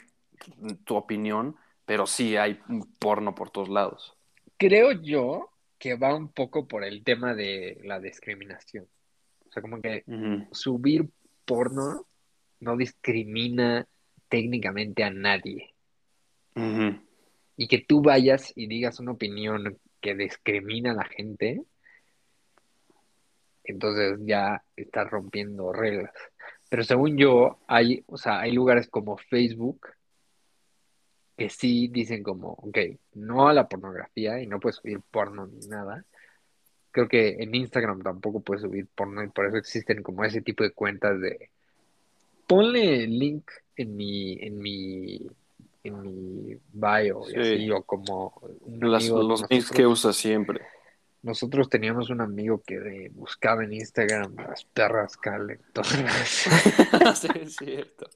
tu 0.85 0.95
opinión, 0.95 1.55
pero 1.85 2.07
sí 2.07 2.37
hay 2.37 2.59
porno 2.99 3.35
por 3.35 3.51
todos 3.51 3.69
lados. 3.69 4.15
Creo 4.57 4.91
yo 4.91 5.51
que 5.77 5.95
va 5.95 6.15
un 6.15 6.29
poco 6.29 6.67
por 6.67 6.83
el 6.83 7.03
tema 7.03 7.33
de 7.33 7.79
la 7.83 7.99
discriminación. 7.99 8.87
O 9.47 9.51
sea, 9.51 9.61
como 9.61 9.81
que 9.81 10.03
subir 10.51 11.09
porno 11.45 12.05
no 12.59 12.75
discrimina 12.75 13.87
técnicamente 14.27 15.03
a 15.03 15.09
nadie. 15.09 15.73
Y 17.59 17.67
que 17.67 17.79
tú 17.79 18.01
vayas 18.01 18.53
y 18.55 18.67
digas 18.67 19.01
una 19.01 19.11
opinión 19.11 19.77
que 19.99 20.15
discrimina 20.15 20.91
a 20.91 20.95
la 20.95 21.03
gente, 21.03 21.61
entonces 23.65 24.17
ya 24.23 24.63
estás 24.77 25.11
rompiendo 25.11 25.73
reglas. 25.73 26.13
Pero 26.69 26.85
según 26.85 27.17
yo, 27.17 27.59
hay, 27.67 28.01
o 28.07 28.15
sea, 28.15 28.39
hay 28.39 28.53
lugares 28.53 28.87
como 28.87 29.17
Facebook 29.17 29.89
que 31.35 31.49
sí 31.49 31.89
dicen 31.89 32.23
como, 32.23 32.51
ok, 32.51 32.77
no 33.15 33.49
a 33.49 33.53
la 33.53 33.67
pornografía 33.67 34.41
y 34.41 34.47
no 34.47 34.61
puedes 34.61 34.77
subir 34.77 35.01
porno 35.11 35.45
ni 35.45 35.67
nada. 35.67 36.05
Creo 36.91 37.09
que 37.09 37.43
en 37.43 37.53
Instagram 37.53 38.03
tampoco 38.03 38.39
puedes 38.39 38.61
subir 38.61 38.87
porno 38.95 39.21
y 39.21 39.27
por 39.27 39.47
eso 39.47 39.57
existen 39.57 40.01
como 40.01 40.23
ese 40.23 40.41
tipo 40.41 40.63
de 40.63 40.71
cuentas 40.71 41.19
de 41.19 41.49
ponle 42.47 43.05
link 43.05 43.51
en 43.75 43.97
mi, 43.97 44.39
en 44.39 44.59
mi, 44.59 45.29
en 45.83 46.01
mi 46.01 46.57
bio, 46.73 47.21
y 47.29 47.39
así, 47.39 47.71
o 47.71 47.83
como 47.83 48.41
los 48.67 49.49
links 49.49 49.71
que 49.71 49.87
usa 49.87 50.13
siempre. 50.13 50.61
Nosotros 51.21 51.69
teníamos 51.69 52.09
un 52.09 52.21
amigo 52.21 52.61
que 52.65 53.11
buscaba 53.13 53.63
en 53.63 53.73
Instagram 53.73 54.35
las 54.37 54.63
perras 54.63 55.17
calentoras. 55.17 55.89
sí, 57.19 57.27
es 57.41 57.55
cierto. 57.57 58.09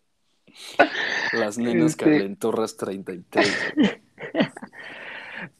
Las 1.33 1.57
nenas 1.57 1.91
este... 1.91 2.05
calentorras 2.05 2.77
33. 2.77 3.73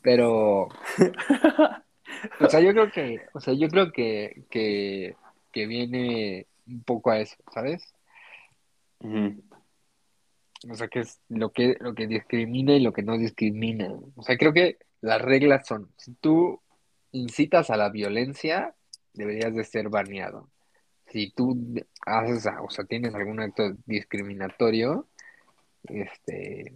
Pero, 0.01 0.69
o 2.39 2.49
sea, 2.49 2.61
yo 2.61 2.71
creo 2.71 2.91
que, 2.91 3.21
o 3.33 3.41
sea, 3.41 3.53
yo 3.53 3.67
creo 3.67 3.91
que, 3.91 4.43
que, 4.49 5.15
que 5.51 5.67
viene 5.67 6.47
un 6.67 6.83
poco 6.83 7.11
a 7.11 7.19
eso, 7.19 7.35
¿sabes? 7.53 7.93
O 10.70 10.76
sea, 10.76 10.88
que 10.88 10.99
es 11.01 11.20
lo 11.30 11.51
que, 11.51 11.76
lo 11.80 11.93
que 11.93 12.07
discrimina 12.07 12.74
y 12.74 12.80
lo 12.80 12.93
que 12.93 13.03
no 13.03 13.18
discrimina. 13.18 13.91
O 14.16 14.24
sea, 14.24 14.38
creo 14.38 14.53
que 14.53 14.78
las 15.01 15.22
reglas 15.22 15.68
son, 15.68 15.89
si 15.97 16.14
tú 16.16 16.61
incitas 17.11 17.70
a 17.70 17.78
la 17.78 17.89
violencia, 17.89 18.76
deberías 19.14 19.53
de 19.53 19.64
ser 19.64 19.89
baneado. 19.89 20.49
Si 21.07 21.32
tú 21.32 21.57
haces, 22.05 22.47
o 22.61 22.70
sea, 22.70 22.86
tienes 22.86 23.14
algún 23.14 23.39
acto 23.39 23.74
discriminatorio, 23.86 25.07
este, 25.84 26.74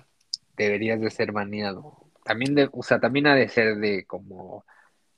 deberías 0.56 1.00
de 1.00 1.10
ser 1.10 1.32
baneado. 1.32 2.10
También, 2.24 2.56
de, 2.56 2.70
o 2.72 2.84
sea, 2.84 3.00
también 3.00 3.28
ha 3.28 3.36
de 3.36 3.48
ser 3.48 3.78
de 3.78 4.06
como, 4.06 4.66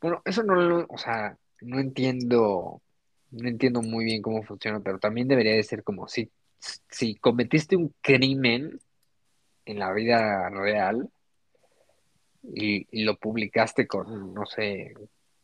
bueno, 0.01 0.21
eso 0.25 0.43
no 0.43 0.55
lo, 0.55 0.85
o 0.89 0.97
sea, 0.97 1.37
no 1.61 1.79
entiendo, 1.79 2.81
no 3.31 3.49
entiendo 3.49 3.81
muy 3.81 4.05
bien 4.05 4.21
cómo 4.21 4.43
funciona, 4.43 4.79
pero 4.79 4.99
también 4.99 5.27
debería 5.27 5.53
de 5.55 5.63
ser 5.63 5.83
como, 5.83 6.07
si 6.07 6.31
si 6.59 7.15
cometiste 7.15 7.75
un 7.75 7.93
crimen 8.01 8.79
en 9.65 9.79
la 9.79 9.93
vida 9.93 10.49
real 10.49 11.09
y, 12.43 13.03
lo 13.03 13.17
publicaste 13.17 13.87
con, 13.87 14.33
no 14.33 14.45
sé, 14.45 14.93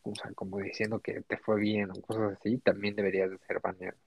o 0.03 0.15
sea, 0.15 0.31
como 0.33 0.59
diciendo 0.59 0.99
que 0.99 1.21
te 1.21 1.37
fue 1.37 1.59
bien 1.59 1.91
o 1.91 2.01
cosas 2.01 2.37
así, 2.37 2.57
también 2.57 2.95
deberías 2.95 3.29
de 3.29 3.37
ser 3.39 3.59
baneado. 3.59 3.97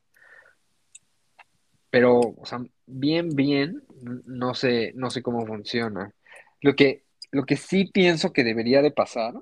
Pero, 1.91 2.19
o 2.21 2.45
sea, 2.45 2.61
bien, 2.87 3.31
bien, 3.31 3.83
no 4.27 4.55
sé, 4.55 4.93
no 4.95 5.11
sé 5.11 5.23
cómo 5.23 5.47
funciona. 5.47 6.13
Lo 6.61 6.75
que, 6.75 7.05
lo 7.31 7.45
que 7.45 7.57
sí 7.57 7.87
pienso 7.87 8.33
que 8.33 8.45
debería 8.45 8.83
de 8.83 8.91
pasar 8.91 9.35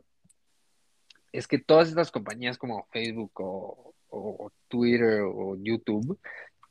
es 1.33 1.49
que 1.49 1.59
todas 1.59 1.89
estas 1.89 2.11
compañías 2.11 2.57
como 2.59 2.87
Facebook 2.93 3.33
o, 3.41 3.95
o 4.11 4.53
Twitter 4.69 5.23
o 5.23 5.57
YouTube 5.57 6.19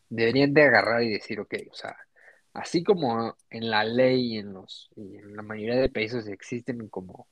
deberían 0.09 0.53
de 0.53 0.63
agarrar 0.63 1.03
y 1.03 1.11
decir, 1.11 1.39
ok, 1.39 1.53
o 1.71 1.75
sea, 1.75 1.95
así 2.53 2.83
como 2.83 3.35
en 3.49 3.69
la 3.69 3.83
ley 3.83 4.35
y 4.35 4.37
en, 4.39 4.53
los, 4.53 4.89
y 4.95 5.17
en 5.17 5.35
la 5.35 5.43
mayoría 5.43 5.75
de 5.75 5.89
países 5.89 6.27
existen 6.27 6.87
como 6.89 7.27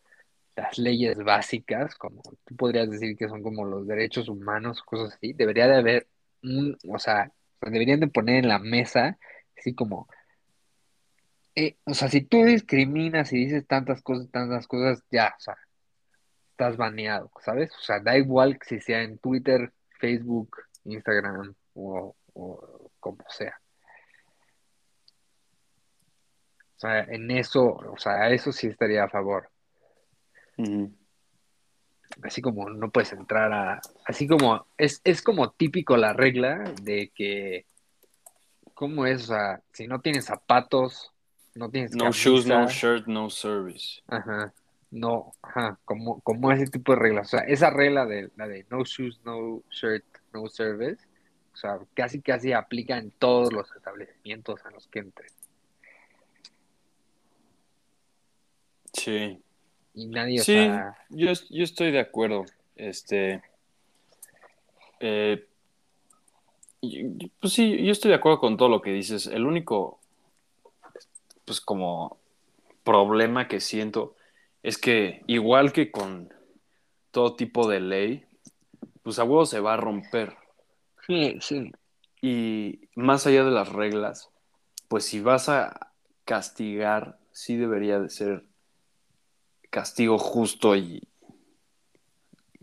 las 0.56 0.78
leyes 0.78 1.18
básicas, 1.18 1.96
como 1.96 2.22
tú 2.46 2.56
podrías 2.56 2.90
decir 2.90 3.18
que 3.18 3.28
son 3.28 3.42
como 3.42 3.66
los 3.66 3.88
derechos 3.88 4.30
humanos, 4.30 4.84
cosas 4.84 5.16
así, 5.16 5.34
debería 5.34 5.68
de 5.68 5.78
haber 5.78 6.08
un, 6.44 6.78
o 6.88 7.00
sea, 7.00 7.32
deberían 7.62 8.00
de 8.02 8.08
poner 8.08 8.44
en 8.44 8.50
la 8.50 8.60
mesa, 8.60 9.18
así 9.58 9.74
como, 9.74 10.08
eh, 11.56 11.78
o 11.86 11.94
sea, 11.94 12.10
si 12.10 12.22
tú 12.22 12.44
discriminas 12.44 13.32
y 13.34 13.38
dices 13.46 13.66
tantas 13.68 14.02
cosas, 14.02 14.30
tantas 14.32 14.68
cosas, 14.68 15.04
ya, 15.12 15.34
o 15.38 15.40
sea, 15.40 15.58
estás 16.52 16.78
baneado, 16.78 17.32
¿sabes? 17.42 17.72
O 17.76 17.82
sea, 17.82 18.00
da 18.00 18.18
igual 18.18 18.60
si 18.68 18.80
sea 18.80 19.02
en 19.04 19.18
Twitter, 19.18 19.72
Facebook, 20.00 20.58
Instagram 20.86 21.56
o 21.74 22.16
o 22.34 22.92
como 23.00 23.24
sea. 23.30 23.60
O 26.76 26.80
sea, 26.80 27.00
en 27.02 27.32
eso, 27.32 27.64
o 27.66 27.98
sea, 27.98 28.14
a 28.14 28.30
eso 28.32 28.52
sí 28.52 28.68
estaría 28.68 29.04
a 29.04 29.10
favor. 29.10 29.50
Así 32.22 32.42
como 32.42 32.70
no 32.70 32.92
puedes 32.92 33.14
entrar 33.14 33.52
a. 33.54 33.82
Así 34.06 34.28
como. 34.28 34.68
Es, 34.78 35.02
es 35.04 35.22
como 35.22 35.52
típico 35.52 35.98
la 35.98 36.14
regla 36.14 36.64
de 36.82 37.12
que. 37.16 37.66
¿Cómo 38.74 39.06
es? 39.06 39.24
O 39.24 39.34
sea, 39.34 39.62
si 39.72 39.88
no 39.88 40.02
tienes 40.02 40.26
zapatos, 40.26 41.12
no 41.56 41.70
tienes. 41.70 41.96
No 41.96 42.12
shoes, 42.12 42.46
no 42.46 42.68
shirt, 42.68 43.08
no 43.08 43.30
service. 43.30 44.02
Ajá. 44.08 44.54
No, 44.92 45.32
ajá. 45.42 45.80
Como, 45.86 46.22
como 46.22 46.52
ese 46.52 46.68
tipo 46.68 46.94
de 46.94 47.00
reglas. 47.00 47.28
O 47.28 47.38
sea, 47.38 47.42
esa 47.42 47.70
regla 47.70 48.06
de 48.06 48.30
la 48.36 48.48
de 48.48 48.66
no 48.70 48.84
shoes, 48.84 49.22
no 49.24 49.64
shirt, 49.70 50.06
no 50.34 50.48
service 50.48 51.04
o 51.54 51.58
sea, 51.58 51.80
casi 51.94 52.22
casi 52.22 52.54
aplica 52.54 52.98
en 52.98 53.12
todos 53.12 53.54
los 53.54 53.72
establecimientos 53.76 54.64
a 54.66 54.72
los 54.72 54.88
que 54.88 55.00
entres. 55.00 55.34
Sí. 58.94 59.40
Y 59.94 60.08
nadie 60.08 60.40
Sí, 60.40 60.70
yo, 61.10 61.32
yo 61.50 61.64
estoy 61.64 61.92
de 61.92 62.00
acuerdo. 62.00 62.46
Este. 62.76 63.42
Eh, 65.00 65.46
pues 67.40 67.54
sí, 67.54 67.84
yo 67.84 67.92
estoy 67.92 68.10
de 68.10 68.16
acuerdo 68.16 68.40
con 68.40 68.58
todo 68.58 68.70
lo 68.70 68.82
que 68.82 68.92
dices. 68.92 69.28
El 69.28 69.46
único, 69.46 70.00
pues 71.46 71.62
como 71.62 72.18
problema 72.84 73.48
que 73.48 73.62
siento 73.62 74.16
es 74.64 74.78
que 74.78 75.22
igual 75.28 75.72
que 75.72 75.92
con 75.92 76.34
todo 77.12 77.36
tipo 77.36 77.68
de 77.68 77.80
ley, 77.80 78.26
pues 79.04 79.20
a 79.20 79.24
huevo 79.24 79.46
se 79.46 79.60
va 79.60 79.76
a 79.76 79.78
romper. 79.78 80.36
Sí, 81.08 81.38
sí. 81.42 81.72
Y 82.22 82.90
más 82.96 83.28
allá 83.28 83.44
de 83.44 83.52
las 83.52 83.70
reglas, 83.70 84.30
pues 84.88 85.06
si 85.06 85.20
vas 85.20 85.50
a 85.50 85.92
castigar, 86.26 87.20
sí 87.32 87.58
debería 87.58 88.00
de 88.00 88.10
ser 88.10 88.46
castigo 89.70 90.18
justo 90.18 90.76
y 90.76 91.02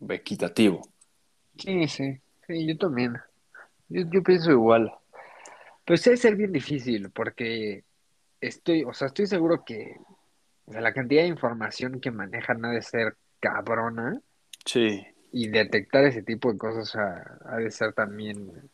equitativo. 0.09 0.82
Sí, 1.59 1.86
sí, 1.88 2.20
sí, 2.47 2.66
yo 2.66 2.78
también. 2.78 3.16
Yo, 3.88 4.03
yo 4.11 4.22
pienso 4.22 4.51
igual. 4.51 4.93
Pues 5.84 6.05
debe 6.05 6.16
ser 6.16 6.36
bien 6.36 6.53
difícil 6.53 7.11
porque 7.11 7.84
estoy, 8.41 8.84
o 8.84 8.93
sea, 8.93 9.09
estoy 9.09 9.26
seguro 9.26 9.64
que 9.64 9.97
o 10.66 10.72
sea, 10.72 10.80
la 10.80 10.93
cantidad 10.93 11.22
de 11.22 11.28
información 11.28 12.01
que 12.01 12.11
manejan 12.11 12.64
ha 12.64 12.70
de 12.70 12.82
ser 12.82 13.16
cabrona 13.41 14.20
Sí. 14.64 15.05
Y 15.33 15.49
detectar 15.49 16.05
ese 16.05 16.22
tipo 16.22 16.53
de 16.53 16.59
cosas 16.59 16.95
ha, 16.97 17.39
ha 17.47 17.57
de 17.57 17.70
ser 17.70 17.93
también 17.93 18.68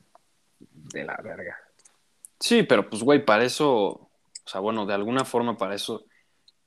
de 0.58 1.04
la 1.04 1.16
verga. 1.22 1.56
Sí, 2.40 2.62
pero 2.62 2.88
pues, 2.88 3.02
güey, 3.02 3.24
para 3.24 3.44
eso, 3.44 3.68
o 3.78 4.08
sea, 4.44 4.60
bueno, 4.60 4.86
de 4.86 4.94
alguna 4.94 5.24
forma 5.24 5.56
para 5.56 5.74
eso, 5.74 6.04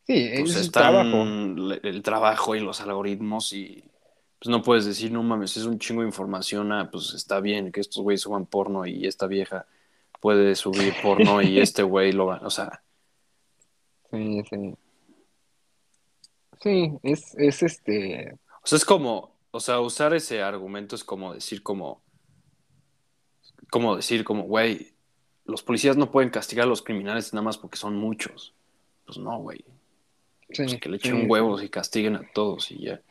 Sí, 0.06 0.28
pues 0.40 0.52
es 0.56 0.62
están 0.62 0.72
trabajo. 0.94 1.26
le- 1.26 1.80
el 1.84 2.02
trabajo 2.02 2.56
y 2.56 2.60
los 2.62 2.82
algoritmos 2.82 3.54
y 3.54 3.84
pues 4.40 4.50
no 4.50 4.62
puedes 4.64 4.86
decir, 4.86 5.12
no 5.12 5.22
mames, 5.22 5.56
es 5.58 5.66
un 5.66 5.78
chingo 5.78 6.02
de 6.02 6.08
información, 6.08 6.72
ah, 6.72 6.90
pues 6.92 7.14
está 7.14 7.40
bien 7.42 7.72
que 7.72 7.82
estos 7.82 8.02
güeyes 8.02 8.22
suban 8.22 8.46
porno 8.48 8.86
y 8.88 9.06
esta 9.06 9.28
vieja 9.28 9.66
puede 10.22 10.56
subir 10.56 10.94
porno 11.04 11.42
y 11.42 11.60
este 11.62 11.84
güey 11.84 12.12
lo 12.14 12.26
va, 12.28 12.40
o 12.44 12.50
sea, 12.50 12.82
Sí, 14.12 14.42
sí. 14.50 14.76
Sí, 16.62 16.92
es, 17.04 17.36
es 17.38 17.64
este. 17.64 18.34
o 18.64 18.68
sea, 18.68 18.78
es 18.78 18.86
como, 18.86 19.36
o 19.52 19.60
sea, 19.60 19.80
usar 19.80 20.14
ese 20.14 20.42
argumento 20.42 20.96
es 20.96 21.04
como 21.04 21.34
decir 21.34 21.64
como, 21.64 22.02
como 23.72 23.96
decir 23.96 24.24
como, 24.24 24.44
güey, 24.44 24.94
los 25.46 25.64
policías 25.64 25.98
no 25.98 26.12
pueden 26.12 26.30
castigar 26.30 26.66
a 26.66 26.70
los 26.70 26.82
criminales 26.82 27.34
nada 27.34 27.44
más 27.44 27.58
porque 27.58 27.78
son 27.78 27.96
muchos. 27.96 28.54
Pues 29.06 29.18
no, 29.18 29.40
güey. 29.40 29.66
Sí, 30.52 30.64
Pues 30.64 30.78
que 30.80 30.90
le 30.90 30.98
echen 30.98 31.22
sí. 31.22 31.26
huevos 31.28 31.64
y 31.64 31.70
castiguen 31.70 32.16
a 32.16 32.32
todos 32.34 32.72
y 32.72 32.84
ya. 32.86 33.02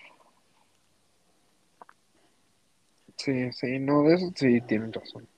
Sí, 3.16 3.52
sí, 3.52 3.78
no, 3.80 4.02
de 4.04 4.14
eso 4.14 4.32
sí 4.34 4.60
tienen 4.62 4.92
razón. 4.92 5.28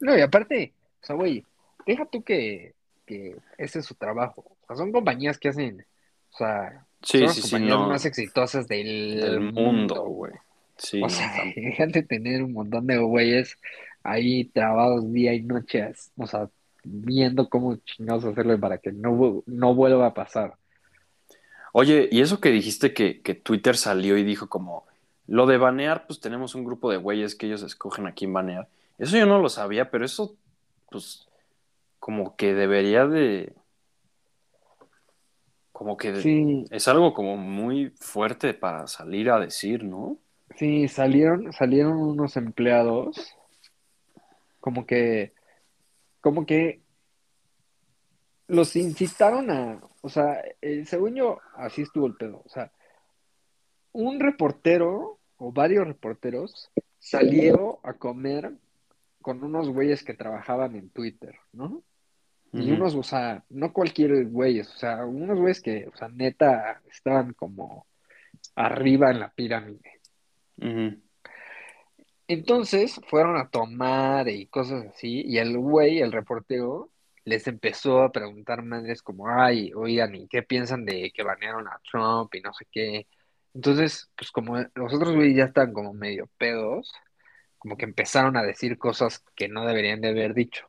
No, 0.00 0.16
y 0.16 0.20
aparte, 0.20 0.72
o 1.02 1.06
sea, 1.06 1.16
güey, 1.16 1.44
deja 1.86 2.06
tú 2.06 2.22
que, 2.22 2.74
que 3.06 3.36
ese 3.58 3.80
es 3.80 3.86
su 3.86 3.94
trabajo. 3.94 4.44
O 4.62 4.66
sea, 4.66 4.76
son 4.76 4.92
compañías 4.92 5.38
que 5.38 5.48
hacen, 5.48 5.84
o 6.32 6.36
sea, 6.36 6.86
Sí, 7.02 7.18
son 7.18 7.26
las 7.28 7.36
sí, 7.36 7.42
sí, 7.42 7.50
compañías 7.50 7.78
no. 7.78 7.88
más 7.88 8.04
exitosas 8.04 8.68
del, 8.68 9.20
Del 9.20 9.40
mundo, 9.40 9.94
güey. 10.04 10.32
Sí, 10.76 11.00
O 11.00 11.08
no, 11.08 11.08
sea, 11.08 11.32
tam- 11.34 11.54
fíjate 11.54 12.02
tener 12.04 12.42
un 12.42 12.52
montón 12.52 12.86
de 12.86 12.98
güeyes 12.98 13.56
ahí 14.02 14.46
trabados 14.46 15.10
día 15.12 15.34
y 15.34 15.42
noche, 15.42 15.92
o 16.16 16.26
sea, 16.26 16.48
viendo 16.84 17.48
cómo 17.48 17.76
chingados 17.76 18.24
hacerlo 18.24 18.58
para 18.60 18.78
que 18.78 18.92
no, 18.92 19.42
no 19.46 19.74
vuelva 19.74 20.06
a 20.06 20.14
pasar. 20.14 20.56
Oye, 21.72 22.08
y 22.10 22.20
eso 22.20 22.40
que 22.40 22.50
dijiste 22.50 22.94
que, 22.94 23.20
que 23.22 23.34
Twitter 23.34 23.76
salió 23.76 24.16
y 24.16 24.24
dijo 24.24 24.48
como, 24.48 24.86
lo 25.26 25.46
de 25.46 25.58
banear, 25.58 26.06
pues 26.06 26.20
tenemos 26.20 26.54
un 26.54 26.64
grupo 26.64 26.90
de 26.90 26.96
güeyes 26.96 27.34
que 27.34 27.46
ellos 27.46 27.62
escogen 27.62 28.06
a 28.06 28.14
quién 28.14 28.32
banear. 28.32 28.68
Eso 28.98 29.16
yo 29.18 29.26
no 29.26 29.38
lo 29.40 29.48
sabía, 29.48 29.90
pero 29.90 30.04
eso, 30.04 30.36
pues, 30.90 31.28
como 32.00 32.36
que 32.36 32.54
debería 32.54 33.06
de... 33.06 33.54
Como 35.78 35.96
que 35.96 36.20
Sí, 36.20 36.64
es 36.72 36.88
algo 36.88 37.14
como 37.14 37.36
muy 37.36 37.90
fuerte 37.90 38.52
para 38.52 38.88
salir 38.88 39.30
a 39.30 39.38
decir, 39.38 39.84
¿no? 39.84 40.18
sí, 40.56 40.88
salieron, 40.88 41.52
salieron 41.52 41.98
unos 41.98 42.36
empleados, 42.36 43.36
como 44.58 44.86
que, 44.86 45.34
como 46.20 46.46
que 46.46 46.80
los 48.48 48.74
incitaron 48.74 49.52
a, 49.52 49.80
o 50.00 50.08
sea, 50.08 50.42
eh, 50.62 50.84
según 50.84 51.14
yo, 51.14 51.38
así 51.54 51.82
estuvo 51.82 52.08
el 52.08 52.16
pedo. 52.16 52.42
O 52.44 52.48
sea, 52.48 52.72
un 53.92 54.18
reportero 54.18 55.20
o 55.36 55.52
varios 55.52 55.86
reporteros 55.86 56.72
salieron 56.98 57.76
a 57.84 57.92
comer 57.92 58.52
con 59.22 59.44
unos 59.44 59.68
güeyes 59.68 60.02
que 60.02 60.14
trabajaban 60.14 60.74
en 60.74 60.90
Twitter, 60.90 61.36
¿no? 61.52 61.84
Y 62.52 62.70
unos, 62.72 62.94
o 62.94 63.02
sea, 63.02 63.44
no 63.50 63.72
cualquier 63.72 64.26
güeyes, 64.26 64.68
o 64.74 64.78
sea, 64.78 65.04
unos 65.04 65.38
güeyes 65.38 65.60
que, 65.60 65.86
o 65.92 65.96
sea, 65.96 66.08
neta, 66.08 66.80
estaban 66.90 67.34
como 67.34 67.86
arriba 68.54 69.10
en 69.10 69.20
la 69.20 69.30
pirámide. 69.30 70.00
Entonces 72.26 73.00
fueron 73.08 73.36
a 73.36 73.48
tomar 73.48 74.28
y 74.28 74.46
cosas 74.46 74.86
así, 74.86 75.22
y 75.26 75.38
el 75.38 75.58
güey, 75.58 76.00
el 76.00 76.12
reportero, 76.12 76.90
les 77.24 77.46
empezó 77.46 78.02
a 78.02 78.12
preguntar 78.12 78.62
madres 78.62 79.02
como, 79.02 79.28
ay, 79.28 79.72
oigan, 79.74 80.14
¿y 80.14 80.28
qué 80.28 80.42
piensan 80.42 80.84
de 80.84 81.10
que 81.14 81.22
banearon 81.22 81.68
a 81.68 81.80
Trump 81.90 82.34
y 82.34 82.40
no 82.40 82.52
sé 82.54 82.66
qué? 82.70 83.06
Entonces, 83.54 84.10
pues 84.16 84.30
como 84.30 84.56
los 84.56 84.94
otros 84.94 85.14
güeyes 85.14 85.36
ya 85.36 85.44
estaban 85.44 85.72
como 85.72 85.92
medio 85.92 86.28
pedos, 86.38 86.92
como 87.58 87.76
que 87.76 87.84
empezaron 87.84 88.36
a 88.36 88.42
decir 88.42 88.78
cosas 88.78 89.24
que 89.34 89.48
no 89.48 89.66
deberían 89.66 90.00
de 90.00 90.08
haber 90.08 90.34
dicho. 90.34 90.66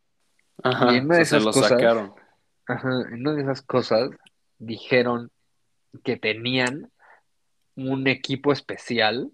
Y 0.63 0.95
en 0.95 1.05
una 1.05 1.17
de 1.17 1.25
se 1.25 1.37
esas 1.37 1.43
lo 1.43 1.51
cosas, 1.51 1.69
sacaron. 1.69 2.13
ajá, 2.67 2.89
en 3.11 3.21
una 3.21 3.33
de 3.33 3.41
esas 3.43 3.61
cosas 3.61 4.09
dijeron 4.57 5.31
que 6.03 6.17
tenían 6.17 6.91
un 7.75 8.07
equipo 8.07 8.51
especial 8.51 9.31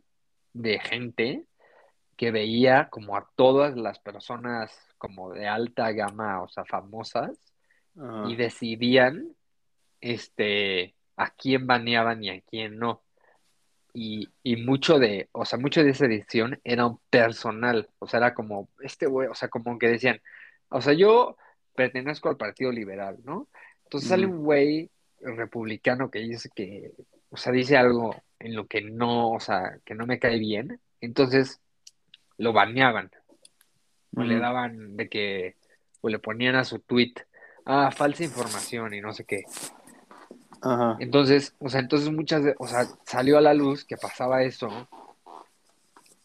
de 0.54 0.80
gente 0.80 1.44
que 2.16 2.32
veía 2.32 2.90
como 2.90 3.18
a 3.18 3.30
todas 3.36 3.76
las 3.76 4.00
personas 4.00 4.72
como 4.98 5.34
de 5.34 5.48
alta 5.48 5.92
gama, 5.92 6.42
o 6.42 6.48
sea, 6.48 6.64
famosas, 6.66 7.38
Ajá. 7.98 8.30
y 8.30 8.36
decidían 8.36 9.36
este 10.02 10.96
a 11.18 11.30
quién 11.32 11.68
baneaban 11.68 12.24
y 12.24 12.30
a 12.30 12.42
quién 12.42 12.78
no. 12.78 13.02
Y, 13.94 14.30
y 14.44 14.58
mucho 14.58 15.00
de, 15.00 15.30
o 15.32 15.46
sea, 15.46 15.58
mucho 15.58 15.82
de 15.84 15.92
esa 15.92 16.06
edición 16.06 16.60
era 16.64 16.86
un 16.86 17.00
personal, 17.10 17.90
o 18.00 18.08
sea, 18.08 18.18
era 18.20 18.34
como, 18.34 18.70
este 18.82 19.06
güey, 19.08 19.30
o 19.30 19.36
sea, 19.36 19.48
como 19.50 19.80
que 19.80 19.88
decían, 19.88 20.22
o 20.70 20.82
sea, 20.82 20.94
yo 20.94 21.38
pertenezco 21.76 22.30
al 22.30 22.38
Partido 22.38 22.72
Liberal, 22.72 23.18
¿no? 23.24 23.48
Entonces 23.84 24.10
sale 24.10 24.26
un 24.26 24.44
güey 24.44 24.90
republicano 25.22 26.10
que 26.10 26.20
dice 26.20 26.50
que, 26.54 26.92
o 27.30 27.38
sea, 27.38 27.52
dice 27.52 27.78
algo 27.78 28.16
en 28.40 28.56
lo 28.56 28.68
que 28.68 28.82
no, 28.82 29.32
o 29.32 29.40
sea, 29.40 29.80
que 29.86 29.96
no 29.96 30.06
me 30.06 30.20
cae 30.20 30.40
bien, 30.40 30.80
entonces 31.02 31.60
lo 32.38 32.54
baneaban, 32.54 33.12
o 34.16 34.24
le 34.24 34.40
daban 34.40 34.96
de 34.98 35.10
que, 35.10 35.56
o 36.02 36.10
le 36.10 36.20
ponían 36.20 36.56
a 36.56 36.64
su 36.64 36.80
tweet, 36.80 37.14
ah, 37.66 37.92
falsa 37.92 38.24
información 38.24 38.94
y 38.94 39.02
no 39.02 39.14
sé 39.14 39.26
qué. 39.26 39.44
Ajá. 40.62 40.98
Entonces, 41.00 41.54
o 41.60 41.70
sea, 41.70 41.80
entonces 41.82 42.10
muchas, 42.12 42.44
de- 42.44 42.56
o 42.58 42.68
sea, 42.68 42.86
salió 43.06 43.38
a 43.38 43.42
la 43.42 43.54
luz 43.54 43.86
que 43.86 43.98
pasaba 43.98 44.44
eso, 44.44 44.88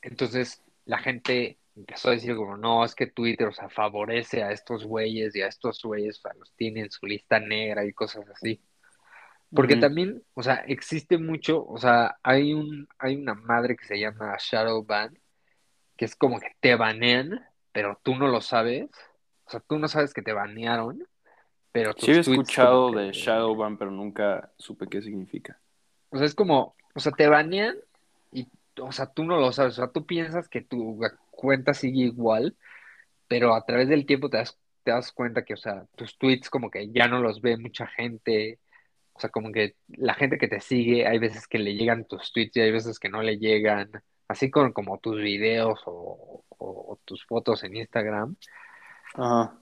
entonces 0.03 0.63
la 0.87 0.99
gente 0.99 1.57
empezó 1.77 2.09
a 2.09 2.13
decir 2.13 2.37
como, 2.37 2.57
no, 2.57 2.85
es 2.85 2.95
que 2.95 3.07
Twitter, 3.07 3.49
o 3.49 3.53
sea, 3.53 3.69
favorece 3.69 4.43
a 4.43 4.53
estos 4.53 4.85
güeyes 4.85 5.35
y 5.37 5.43
a 5.43 5.47
estos 5.47 5.83
güeyes, 5.83 6.19
o 6.19 6.21
sea, 6.23 6.33
los 6.39 6.53
tiene 6.55 6.81
en 6.81 6.91
su 6.91 7.07
lista 7.07 7.41
negra 7.41 7.85
y 7.85 7.93
cosas 7.93 8.29
así. 8.29 8.61
Porque 9.53 9.75
también, 9.77 10.23
o 10.35 10.45
sea, 10.45 10.63
existe 10.69 11.19
mucho, 11.19 11.67
o 11.67 11.77
sea, 11.77 12.19
hay 12.23 12.55
un, 12.55 12.87
hay 12.99 13.17
una 13.17 13.35
madre 13.35 13.77
que 13.77 13.85
se 13.85 13.99
llama 13.99 14.37
Shadow 14.39 14.85
Ban, 14.85 15.19
que 15.97 16.05
es 16.05 16.15
como 16.15 16.39
que 16.39 16.53
te 16.61 16.77
banean, 16.77 17.45
pero 17.73 17.99
tú 18.03 18.15
no 18.15 18.29
lo 18.29 18.41
sabes. 18.41 18.89
O 19.47 19.51
sea, 19.51 19.61
tú 19.61 19.79
no 19.81 19.89
sabes 19.89 20.15
que 20.15 20.23
te 20.23 20.33
banearon, 20.33 21.05
pero 21.73 21.93
Sí 21.97 22.07
como 22.07 22.21
escuchado 22.21 22.91
de 22.93 23.13
Shadowban, 23.13 23.77
pero 23.77 23.91
nunca 23.91 24.53
supe 24.57 24.87
qué 24.89 25.03
significa. 25.03 25.59
o 26.11 26.17
sea, 26.17 26.27
es 26.27 26.35
como, 26.35 26.75
o 26.95 27.01
sea, 27.01 27.13
te 27.13 27.29
banean 27.29 27.77
y, 28.33 28.49
o 28.81 28.93
sea, 28.93 29.07
tú 29.07 29.25
no 29.25 29.39
lo 29.39 29.53
sabes. 29.53 29.75
O 29.75 29.77
sea, 29.83 29.93
tú 29.93 30.07
piensas 30.07 30.49
que 30.49 30.61
tu 30.63 31.01
cuenta 31.31 31.75
sigue 31.75 32.03
igual, 32.05 32.57
pero 33.29 33.55
a 33.55 33.65
través 33.65 33.89
del 33.89 34.07
tiempo 34.07 34.29
te 34.31 34.39
das, 34.39 34.59
te 34.85 34.91
das 34.93 35.13
cuenta 35.13 35.45
que, 35.45 35.55
o 35.55 35.57
sea, 35.57 35.87
tus 35.97 36.19
tweets 36.19 36.51
como 36.51 36.71
que 36.71 36.91
ya 36.91 37.09
no 37.09 37.21
los 37.21 37.41
ve 37.41 37.57
mucha 37.57 37.87
gente. 37.87 38.59
O 39.15 39.21
sea, 39.21 39.31
como 39.31 39.53
que 39.53 39.77
la 39.89 40.15
gente 40.15 40.39
que 40.39 40.49
te 40.49 40.61
sigue, 40.61 41.07
hay 41.07 41.19
veces 41.19 41.47
que 41.47 41.59
le 41.59 41.75
llegan 41.75 42.07
tus 42.07 42.33
tweets 42.33 42.57
y 42.57 42.61
hay 42.61 42.73
veces 42.73 42.99
que 42.99 43.09
no 43.11 43.23
le 43.23 43.39
llegan. 43.39 43.91
Así 44.29 44.51
con 44.51 44.73
como 44.73 44.99
tus 44.99 45.21
videos 45.21 45.81
o, 45.87 46.45
o- 46.49 46.93
o 46.93 46.99
tus 47.05 47.25
fotos 47.27 47.65
en 47.65 47.77
Instagram. 47.77 48.37
Ajá. 49.15 49.57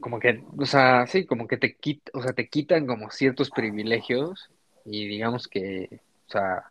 Como 0.00 0.20
que, 0.20 0.44
o 0.56 0.64
sea, 0.66 1.06
sí, 1.06 1.26
como 1.26 1.48
que 1.48 1.56
te 1.56 1.74
quit, 1.76 2.08
o 2.14 2.22
sea, 2.22 2.32
te 2.32 2.48
quitan 2.48 2.86
como 2.86 3.10
ciertos 3.10 3.50
privilegios 3.50 4.48
y 4.84 5.08
digamos 5.08 5.48
que, 5.48 6.00
o 6.28 6.30
sea, 6.30 6.70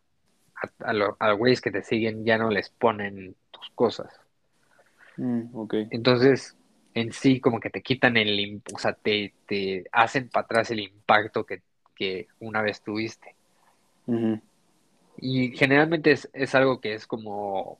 a, 0.61 0.87
a 0.87 0.93
los 0.93 1.37
güeyes 1.37 1.61
que 1.61 1.71
te 1.71 1.83
siguen 1.83 2.25
ya 2.25 2.37
no 2.37 2.49
les 2.49 2.69
ponen 2.69 3.35
tus 3.51 3.69
cosas. 3.71 4.13
Mm, 5.17 5.55
ok. 5.55 5.73
Entonces, 5.91 6.55
en 6.93 7.11
sí, 7.11 7.39
como 7.39 7.59
que 7.59 7.69
te 7.69 7.81
quitan 7.81 8.17
el, 8.17 8.61
o 8.73 8.79
sea, 8.79 8.93
te, 8.93 9.33
te 9.45 9.85
hacen 9.91 10.29
para 10.29 10.45
atrás 10.45 10.71
el 10.71 10.79
impacto 10.79 11.45
que, 11.45 11.61
que 11.95 12.27
una 12.39 12.61
vez 12.61 12.81
tuviste. 12.81 13.35
Y 15.19 15.55
generalmente 15.57 16.11
es, 16.11 16.29
es 16.33 16.55
algo 16.55 16.79
que 16.79 16.93
es 16.93 17.05
como, 17.05 17.77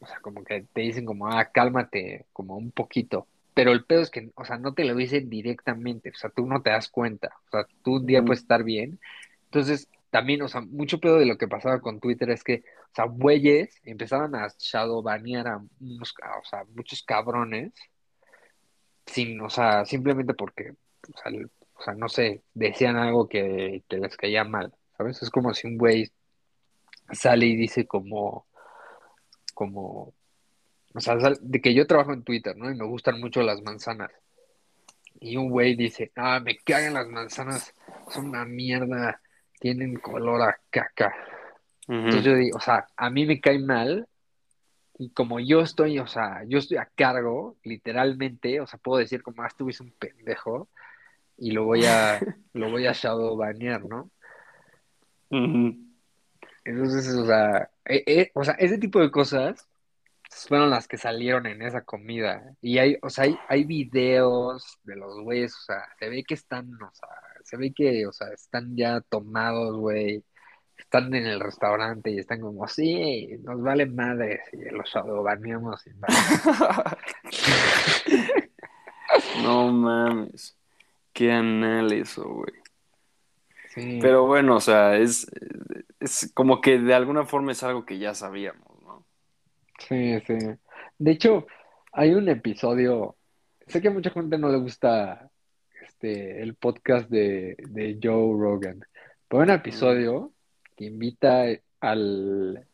o 0.00 0.06
sea, 0.06 0.20
como 0.20 0.44
que 0.44 0.64
te 0.72 0.80
dicen 0.82 1.04
como, 1.04 1.26
ah, 1.26 1.46
cálmate, 1.46 2.26
como 2.32 2.56
un 2.56 2.70
poquito. 2.70 3.26
Pero 3.52 3.72
el 3.72 3.84
pedo 3.84 4.02
es 4.02 4.10
que, 4.10 4.30
o 4.36 4.44
sea, 4.44 4.58
no 4.58 4.74
te 4.74 4.84
lo 4.84 4.94
dicen 4.94 5.28
directamente, 5.28 6.10
o 6.10 6.14
sea, 6.14 6.30
tú 6.30 6.46
no 6.46 6.62
te 6.62 6.70
das 6.70 6.88
cuenta, 6.88 7.30
o 7.48 7.50
sea, 7.50 7.66
tú 7.82 7.96
un 7.96 8.06
día 8.06 8.22
puedes 8.22 8.40
estar 8.40 8.62
bien. 8.62 9.00
Entonces, 9.46 9.88
también, 10.10 10.42
o 10.42 10.48
sea, 10.48 10.60
mucho 10.60 10.98
pedo 10.98 11.18
de 11.18 11.26
lo 11.26 11.38
que 11.38 11.48
pasaba 11.48 11.80
con 11.80 12.00
Twitter 12.00 12.30
es 12.30 12.44
que, 12.44 12.64
o 12.92 12.94
sea, 12.94 13.04
güeyes 13.06 13.80
empezaban 13.84 14.34
a 14.34 14.48
shadowbanear 14.58 15.48
a 15.48 15.62
unos, 15.80 16.14
o 16.40 16.44
sea, 16.48 16.64
muchos 16.74 17.02
cabrones, 17.02 17.72
sin, 19.06 19.40
o 19.40 19.50
sea, 19.50 19.84
simplemente 19.84 20.34
porque, 20.34 20.72
o 21.08 21.82
sea, 21.82 21.94
no 21.94 22.08
sé, 22.08 22.42
decían 22.54 22.96
algo 22.96 23.28
que, 23.28 23.84
que 23.88 23.96
les 23.98 24.16
caía 24.16 24.44
mal, 24.44 24.74
¿sabes? 24.96 25.22
Es 25.22 25.30
como 25.30 25.54
si 25.54 25.66
un 25.66 25.78
güey 25.78 26.10
sale 27.12 27.46
y 27.46 27.56
dice 27.56 27.86
como, 27.86 28.46
como, 29.54 30.14
o 30.94 31.00
sea, 31.00 31.16
de 31.40 31.60
que 31.60 31.74
yo 31.74 31.86
trabajo 31.86 32.12
en 32.12 32.24
Twitter, 32.24 32.56
¿no? 32.56 32.70
Y 32.70 32.74
me 32.74 32.86
gustan 32.86 33.20
mucho 33.20 33.42
las 33.42 33.62
manzanas. 33.62 34.10
Y 35.20 35.36
un 35.36 35.50
güey 35.50 35.76
dice, 35.76 36.12
ah, 36.16 36.40
me 36.40 36.58
cagan 36.58 36.94
las 36.94 37.08
manzanas, 37.08 37.74
son 38.08 38.28
una 38.28 38.44
mierda, 38.44 39.20
tienen 39.60 39.94
color 40.00 40.42
a 40.42 40.58
caca. 40.70 41.14
Entonces 41.86 42.24
yo 42.24 42.34
digo, 42.34 42.56
o 42.56 42.60
sea, 42.60 42.86
a 42.96 43.10
mí 43.10 43.26
me 43.26 43.40
cae 43.40 43.58
mal 43.58 44.06
y 44.98 45.10
como 45.10 45.40
yo 45.40 45.60
estoy, 45.60 45.98
o 45.98 46.06
sea, 46.06 46.44
yo 46.46 46.58
estoy 46.58 46.76
a 46.76 46.90
cargo, 46.94 47.56
literalmente, 47.64 48.60
o 48.60 48.66
sea, 48.66 48.78
puedo 48.78 48.98
decir 48.98 49.22
como, 49.22 49.42
ah, 49.42 49.46
estuviste 49.46 49.82
un 49.82 49.92
pendejo 49.92 50.68
y 51.36 51.52
lo 51.52 51.64
voy 51.64 51.84
a, 51.86 52.20
lo 52.52 52.70
voy 52.70 52.86
a 52.86 52.92
shadow 52.92 53.36
banear, 53.36 53.84
¿no? 53.84 54.10
Entonces, 56.64 57.14
o 57.14 57.26
sea, 57.26 57.70
e, 57.84 58.04
e, 58.06 58.30
o 58.34 58.44
sea, 58.44 58.54
ese 58.54 58.78
tipo 58.78 59.00
de 59.00 59.10
cosas 59.10 59.66
fueron 60.30 60.70
las 60.70 60.86
que 60.86 60.96
salieron 60.96 61.46
en 61.46 61.62
esa 61.62 61.82
comida. 61.82 62.54
Y 62.60 62.78
hay, 62.78 62.98
o 63.02 63.10
sea, 63.10 63.24
hay, 63.24 63.38
hay 63.48 63.64
videos 63.64 64.78
de 64.84 64.96
los 64.96 65.20
güeyes, 65.22 65.54
o 65.56 65.62
sea, 65.62 65.88
se 65.98 66.08
ve 66.08 66.22
que 66.24 66.34
están, 66.34 66.72
o 66.74 66.92
sea, 66.92 67.08
se 67.50 67.56
ve 67.56 67.72
que, 67.74 68.06
o 68.06 68.12
sea, 68.12 68.28
están 68.28 68.76
ya 68.76 69.00
tomados, 69.00 69.76
güey. 69.76 70.22
Están 70.78 71.12
en 71.14 71.26
el 71.26 71.40
restaurante 71.40 72.10
y 72.10 72.18
están 72.18 72.40
como, 72.40 72.66
sí, 72.68 73.38
nos 73.42 73.60
vale 73.60 73.86
madre 73.86 74.40
y 74.52 74.70
los 74.70 74.92
baneamos. 75.24 75.84
Y 75.86 75.90
no 79.42 79.72
mames. 79.72 80.56
Qué 81.12 81.32
anal 81.32 81.92
eso, 81.92 82.22
güey. 82.22 82.54
Sí. 83.74 83.98
Pero 84.00 84.26
bueno, 84.26 84.56
o 84.56 84.60
sea, 84.60 84.96
es, 84.96 85.26
es 85.98 86.30
como 86.34 86.60
que 86.60 86.78
de 86.78 86.94
alguna 86.94 87.26
forma 87.26 87.50
es 87.52 87.62
algo 87.64 87.84
que 87.84 87.98
ya 87.98 88.14
sabíamos. 88.14 88.68
Sí, 89.88 90.20
sí. 90.26 90.38
De 90.98 91.10
hecho, 91.10 91.46
hay 91.92 92.14
un 92.14 92.28
episodio, 92.28 93.16
sé 93.66 93.80
que 93.80 93.88
a 93.88 93.92
mucha 93.92 94.10
gente 94.10 94.38
no 94.38 94.50
le 94.50 94.58
gusta 94.58 95.29
este, 96.00 96.42
el 96.42 96.54
podcast 96.54 97.10
de, 97.10 97.98
Joe 98.02 98.32
Rogan, 98.38 98.80
hay 99.28 99.38
un 99.38 99.50
episodio 99.50 100.32
que 100.74 100.86
invita 100.86 101.44
al, 101.80 102.66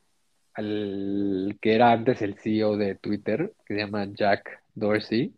al 0.54 1.58
que 1.60 1.74
era 1.74 1.90
antes 1.90 2.22
el 2.22 2.38
CEO 2.38 2.76
de 2.76 2.94
Twitter, 2.94 3.52
que 3.64 3.74
se 3.74 3.80
llama 3.80 4.06
Jack 4.12 4.62
Dorsey, 4.76 5.34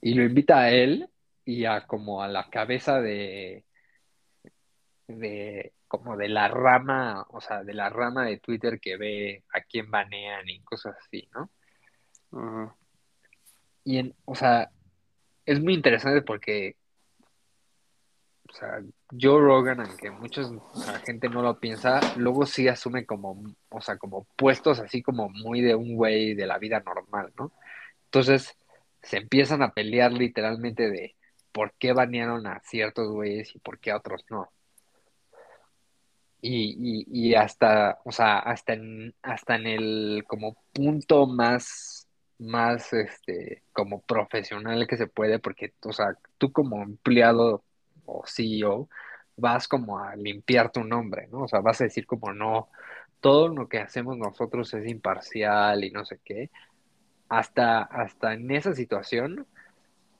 y 0.00 0.14
lo 0.14 0.22
invita 0.22 0.60
a 0.60 0.70
él 0.70 1.08
y 1.44 1.64
a 1.64 1.88
como 1.88 2.22
a 2.22 2.28
la 2.28 2.48
cabeza 2.50 3.00
de, 3.00 3.64
de 5.08 5.72
como 5.88 6.16
de 6.16 6.28
la 6.28 6.46
rama, 6.46 7.26
o 7.30 7.40
sea, 7.40 7.64
de 7.64 7.74
la 7.74 7.90
rama 7.90 8.26
de 8.26 8.38
Twitter 8.38 8.78
que 8.78 8.96
ve 8.96 9.42
a 9.52 9.60
quién 9.62 9.90
banean 9.90 10.48
y 10.48 10.60
cosas 10.60 10.94
así, 11.04 11.28
¿no? 11.34 12.76
Y 13.82 13.98
en, 13.98 14.14
o 14.24 14.36
sea, 14.36 14.70
es 15.46 15.60
muy 15.60 15.74
interesante 15.74 16.22
porque, 16.22 16.76
o 18.48 18.52
sea, 18.52 18.80
Joe 19.20 19.40
Rogan, 19.40 19.80
aunque 19.80 20.10
mucha 20.10 20.42
gente 21.04 21.28
no 21.28 21.42
lo 21.42 21.58
piensa, 21.58 22.00
luego 22.16 22.46
sí 22.46 22.68
asume 22.68 23.06
como, 23.06 23.42
o 23.70 23.80
sea, 23.80 23.98
como 23.98 24.26
puestos 24.36 24.80
así 24.80 25.02
como 25.02 25.28
muy 25.28 25.60
de 25.60 25.74
un 25.74 25.96
güey 25.96 26.34
de 26.34 26.46
la 26.46 26.58
vida 26.58 26.80
normal, 26.80 27.32
¿no? 27.38 27.52
Entonces, 28.06 28.56
se 29.02 29.18
empiezan 29.18 29.62
a 29.62 29.72
pelear 29.72 30.12
literalmente 30.12 30.90
de 30.90 31.16
por 31.52 31.72
qué 31.78 31.92
banearon 31.92 32.46
a 32.46 32.60
ciertos 32.60 33.08
güeyes 33.10 33.54
y 33.54 33.58
por 33.60 33.78
qué 33.78 33.90
a 33.90 33.96
otros 33.98 34.24
no 34.30 34.50
y, 36.46 37.06
y, 37.30 37.34
hasta, 37.34 38.00
o 38.04 38.12
sea, 38.12 38.38
hasta 38.38 38.74
en, 38.74 39.14
hasta 39.22 39.56
en 39.56 39.66
el 39.66 40.24
como 40.26 40.56
punto 40.74 41.26
más, 41.26 41.93
más, 42.38 42.92
este, 42.92 43.62
como 43.72 44.00
profesional 44.02 44.86
que 44.86 44.96
se 44.96 45.06
puede, 45.06 45.38
porque, 45.38 45.74
o 45.84 45.92
sea, 45.92 46.18
tú 46.38 46.52
como 46.52 46.82
empleado 46.82 47.64
o 48.06 48.24
CEO 48.26 48.88
vas 49.36 49.68
como 49.68 49.98
a 49.98 50.16
limpiar 50.16 50.70
tu 50.72 50.84
nombre, 50.84 51.28
¿no? 51.28 51.42
O 51.42 51.48
sea, 51.48 51.60
vas 51.60 51.80
a 51.80 51.84
decir 51.84 52.06
como 52.06 52.32
no, 52.32 52.68
todo 53.20 53.48
lo 53.48 53.68
que 53.68 53.78
hacemos 53.78 54.16
nosotros 54.18 54.72
es 54.74 54.86
imparcial 54.88 55.84
y 55.84 55.90
no 55.90 56.04
sé 56.04 56.20
qué. 56.24 56.50
Hasta, 57.28 57.82
hasta 57.82 58.34
en 58.34 58.50
esa 58.50 58.74
situación 58.74 59.46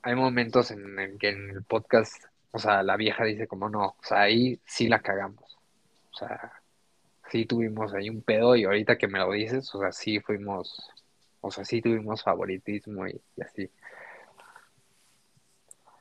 hay 0.02 0.14
momentos 0.14 0.70
en, 0.70 0.98
en 0.98 1.18
que 1.18 1.30
en 1.30 1.50
el 1.50 1.64
podcast, 1.64 2.24
o 2.52 2.58
sea, 2.58 2.82
la 2.82 2.96
vieja 2.96 3.24
dice 3.24 3.46
como 3.46 3.68
no, 3.68 3.86
o 3.88 3.96
sea, 4.02 4.22
ahí 4.22 4.60
sí 4.66 4.88
la 4.88 5.00
cagamos 5.00 5.54
o 6.14 6.16
sea, 6.16 6.52
sí 7.30 7.46
tuvimos 7.46 7.92
ahí 7.94 8.08
un 8.10 8.22
pedo 8.22 8.56
y 8.56 8.64
ahorita 8.64 8.98
que 8.98 9.08
me 9.08 9.18
lo 9.18 9.32
dices, 9.32 9.74
o 9.74 9.80
sea, 9.80 9.92
sí 9.92 10.20
fuimos, 10.20 10.90
o 11.44 11.50
sea, 11.50 11.64
sí 11.64 11.82
tuvimos 11.82 12.22
favoritismo 12.22 13.06
y, 13.06 13.20
así. 13.42 13.68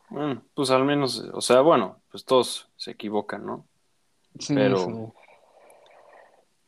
Bueno, 0.09 0.41
pues 0.53 0.69
al 0.69 0.85
menos, 0.85 1.19
o 1.33 1.41
sea, 1.41 1.61
bueno, 1.61 1.99
pues 2.09 2.23
todos 2.23 2.69
se 2.77 2.91
equivocan, 2.91 3.45
¿no? 3.45 3.65
Sí, 4.39 4.55
Pero, 4.55 5.13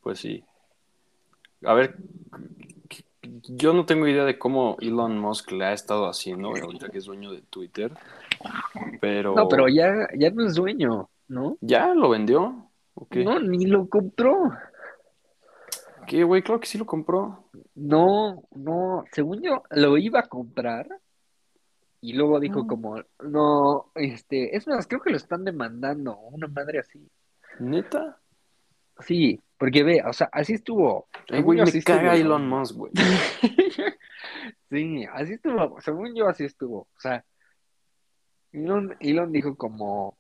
pues 0.02 0.20
sí. 0.20 0.44
A 1.64 1.74
ver, 1.74 1.96
yo 3.22 3.74
no 3.74 3.86
tengo 3.86 4.08
idea 4.08 4.26
de 4.26 4.38
cómo 4.38 4.76
Elon 4.82 5.18
Musk 5.18 5.52
le 5.52 5.66
ha 5.66 5.74
estado 5.74 6.08
haciendo 6.08 6.50
ahorita 6.50 6.90
que 6.90 6.98
es 6.98 7.06
dueño 7.06 7.32
de 7.32 7.42
Twitter, 7.42 7.94
pero... 9.00 9.36
No, 9.36 9.48
pero 9.48 9.70
ya, 9.70 10.10
ya 10.18 10.32
no 10.32 10.46
es 10.46 10.56
dueño, 10.56 11.10
¿no? 11.30 11.58
Ya 11.62 11.94
lo 11.94 12.10
vendió. 12.10 12.70
No, 13.12 13.40
ni 13.40 13.66
lo 13.66 13.88
compró. 13.88 14.52
¿Qué, 16.08 16.24
güey? 16.24 16.42
Claro 16.42 16.60
que 16.60 16.68
sí 16.68 16.78
lo 16.78 16.86
compró. 16.86 17.50
No, 17.76 18.44
no, 18.52 19.04
según 19.12 19.42
yo 19.42 19.64
lo 19.72 19.98
iba 19.98 20.20
a 20.20 20.28
comprar 20.28 20.88
y 22.02 22.14
luego 22.14 22.40
dijo 22.40 22.68
como, 22.68 23.02
no, 23.24 23.92
este, 23.96 24.56
es 24.56 24.68
más, 24.68 24.86
creo 24.86 25.02
que 25.02 25.10
lo 25.10 25.18
están 25.18 25.44
demandando, 25.44 26.18
una 26.18 26.48
madre 26.48 26.80
así. 26.80 27.10
¿Neta? 27.60 28.20
Sí, 29.00 29.42
porque 29.58 29.84
ve, 29.84 30.04
o 30.08 30.14
sea, 30.14 30.30
así 30.32 30.54
estuvo. 30.54 31.08
Ay, 31.30 31.42
güey, 31.42 31.60
me 31.60 31.82
caga 31.82 32.16
Elon 32.16 32.48
Musk, 32.48 32.76
güey. 32.76 32.92
sí, 34.70 35.06
así 35.12 35.34
estuvo, 35.34 35.82
según 35.82 36.16
yo 36.16 36.28
así 36.28 36.46
estuvo. 36.46 36.82
O 36.82 37.00
sea, 37.00 37.26
Elon, 38.52 38.96
Elon 39.00 39.32
dijo 39.32 39.56
como, 39.56 40.18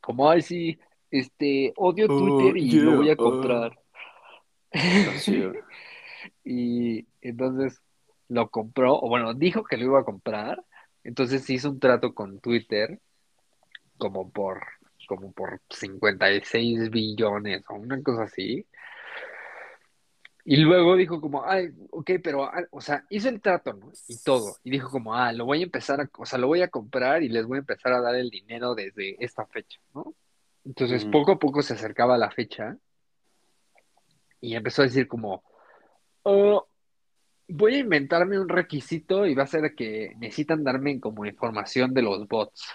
como, 0.00 0.30
ay, 0.30 0.42
sí, 0.42 0.78
este, 1.10 1.72
odio 1.76 2.06
oh, 2.08 2.18
Twitter 2.18 2.56
y 2.56 2.80
lo 2.80 2.96
voy 2.96 3.10
a 3.10 3.16
comprar. 3.16 3.78
y 6.44 7.06
entonces 7.20 7.80
lo 8.28 8.50
compró, 8.50 8.98
o 8.98 9.08
bueno, 9.08 9.34
dijo 9.34 9.64
que 9.64 9.76
lo 9.76 9.84
iba 9.84 10.00
a 10.00 10.04
comprar, 10.04 10.62
entonces 11.02 11.48
hizo 11.50 11.70
un 11.70 11.80
trato 11.80 12.14
con 12.14 12.40
Twitter 12.40 13.00
como 13.96 14.30
por, 14.30 14.62
como 15.06 15.32
por 15.32 15.60
56 15.70 16.90
billones 16.90 17.64
o 17.68 17.74
una 17.74 18.02
cosa 18.02 18.24
así. 18.24 18.66
Y 20.44 20.56
luego 20.56 20.96
dijo 20.96 21.20
como, 21.20 21.44
ay, 21.44 21.68
ok, 21.90 22.12
pero, 22.22 22.44
ah, 22.44 22.64
o 22.70 22.80
sea, 22.80 23.04
hizo 23.10 23.28
el 23.28 23.42
trato, 23.42 23.74
¿no? 23.74 23.92
Y 24.06 24.16
todo. 24.22 24.56
Y 24.64 24.70
dijo 24.70 24.88
como, 24.88 25.14
ah, 25.14 25.30
lo 25.32 25.44
voy 25.44 25.60
a 25.60 25.64
empezar 25.64 26.00
a, 26.00 26.08
o 26.16 26.24
sea, 26.24 26.38
lo 26.38 26.46
voy 26.46 26.62
a 26.62 26.68
comprar 26.68 27.22
y 27.22 27.28
les 27.28 27.44
voy 27.44 27.56
a 27.56 27.60
empezar 27.60 27.92
a 27.92 28.00
dar 28.00 28.14
el 28.14 28.30
dinero 28.30 28.74
desde 28.74 29.22
esta 29.22 29.44
fecha, 29.44 29.78
¿no? 29.94 30.14
Entonces, 30.64 31.04
poco 31.04 31.32
a 31.32 31.38
poco 31.38 31.62
se 31.62 31.74
acercaba 31.74 32.16
la 32.16 32.30
fecha 32.30 32.78
y 34.40 34.54
empezó 34.54 34.82
a 34.82 34.86
decir 34.86 35.08
como, 35.08 35.42
oh, 36.22 36.68
voy 37.48 37.74
a 37.76 37.78
inventarme 37.78 38.38
un 38.38 38.48
requisito 38.48 39.26
y 39.26 39.34
va 39.34 39.44
a 39.44 39.46
ser 39.46 39.74
que 39.74 40.14
necesitan 40.18 40.62
darme 40.62 41.00
como 41.00 41.24
información 41.24 41.94
de 41.94 42.02
los 42.02 42.28
bots. 42.28 42.68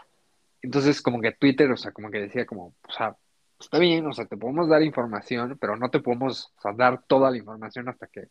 Entonces, 0.61 1.01
como 1.01 1.21
que 1.21 1.33
Twitter, 1.33 1.71
o 1.71 1.77
sea, 1.77 1.91
como 1.91 2.09
que 2.09 2.19
decía 2.19 2.45
como, 2.45 2.73
o 2.87 2.91
sea, 2.91 3.15
está 3.59 3.79
bien, 3.79 4.05
o 4.07 4.13
sea, 4.13 4.25
te 4.25 4.37
podemos 4.37 4.67
dar 4.67 4.81
información, 4.81 5.57
pero 5.59 5.77
no 5.77 5.89
te 5.89 5.99
podemos 5.99 6.53
dar 6.75 7.03
toda 7.05 7.29
la 7.31 7.37
información 7.37 7.89
hasta 7.89 8.07
que 8.07 8.29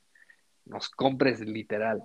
nos 0.65 0.89
compres 0.89 1.41
literal. 1.41 2.03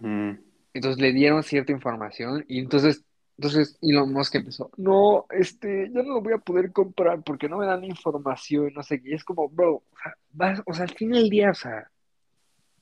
Entonces 0.00 1.00
le 1.00 1.12
dieron 1.12 1.42
cierta 1.42 1.72
información 1.72 2.44
y 2.48 2.58
entonces 2.58 3.04
entonces 3.42 3.76
Elon 3.82 4.12
Musk 4.12 4.36
empezó, 4.36 4.70
no, 4.76 5.26
este, 5.30 5.90
ya 5.92 6.02
no 6.04 6.14
lo 6.14 6.20
voy 6.20 6.34
a 6.34 6.38
poder 6.38 6.70
comprar 6.70 7.24
porque 7.24 7.48
no 7.48 7.58
me 7.58 7.66
dan 7.66 7.82
información, 7.82 8.72
no 8.72 8.84
sé 8.84 9.02
qué. 9.02 9.10
Y 9.10 9.14
es 9.14 9.24
como, 9.24 9.48
bro, 9.48 9.74
o 9.74 9.82
sea, 10.00 10.14
vas, 10.30 10.62
o 10.64 10.72
sea, 10.72 10.84
al 10.84 10.94
fin 10.94 11.10
del 11.10 11.28
día, 11.28 11.50
o 11.50 11.54
sea, 11.54 11.90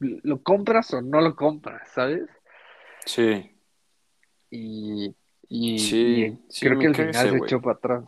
¿lo 0.01 0.43
compras 0.43 0.93
o 0.93 1.01
no 1.01 1.23
lo 1.23 1.35
compras, 1.35 1.91
sabes? 1.95 2.29
Sí. 3.07 3.57
Y, 4.51 5.17
y, 5.49 6.37
creo 6.61 6.79
que 6.79 6.89
al 6.89 6.95
final 6.95 7.31
se 7.31 7.37
echó 7.39 7.63
para 7.63 7.77
atrás. 7.79 8.05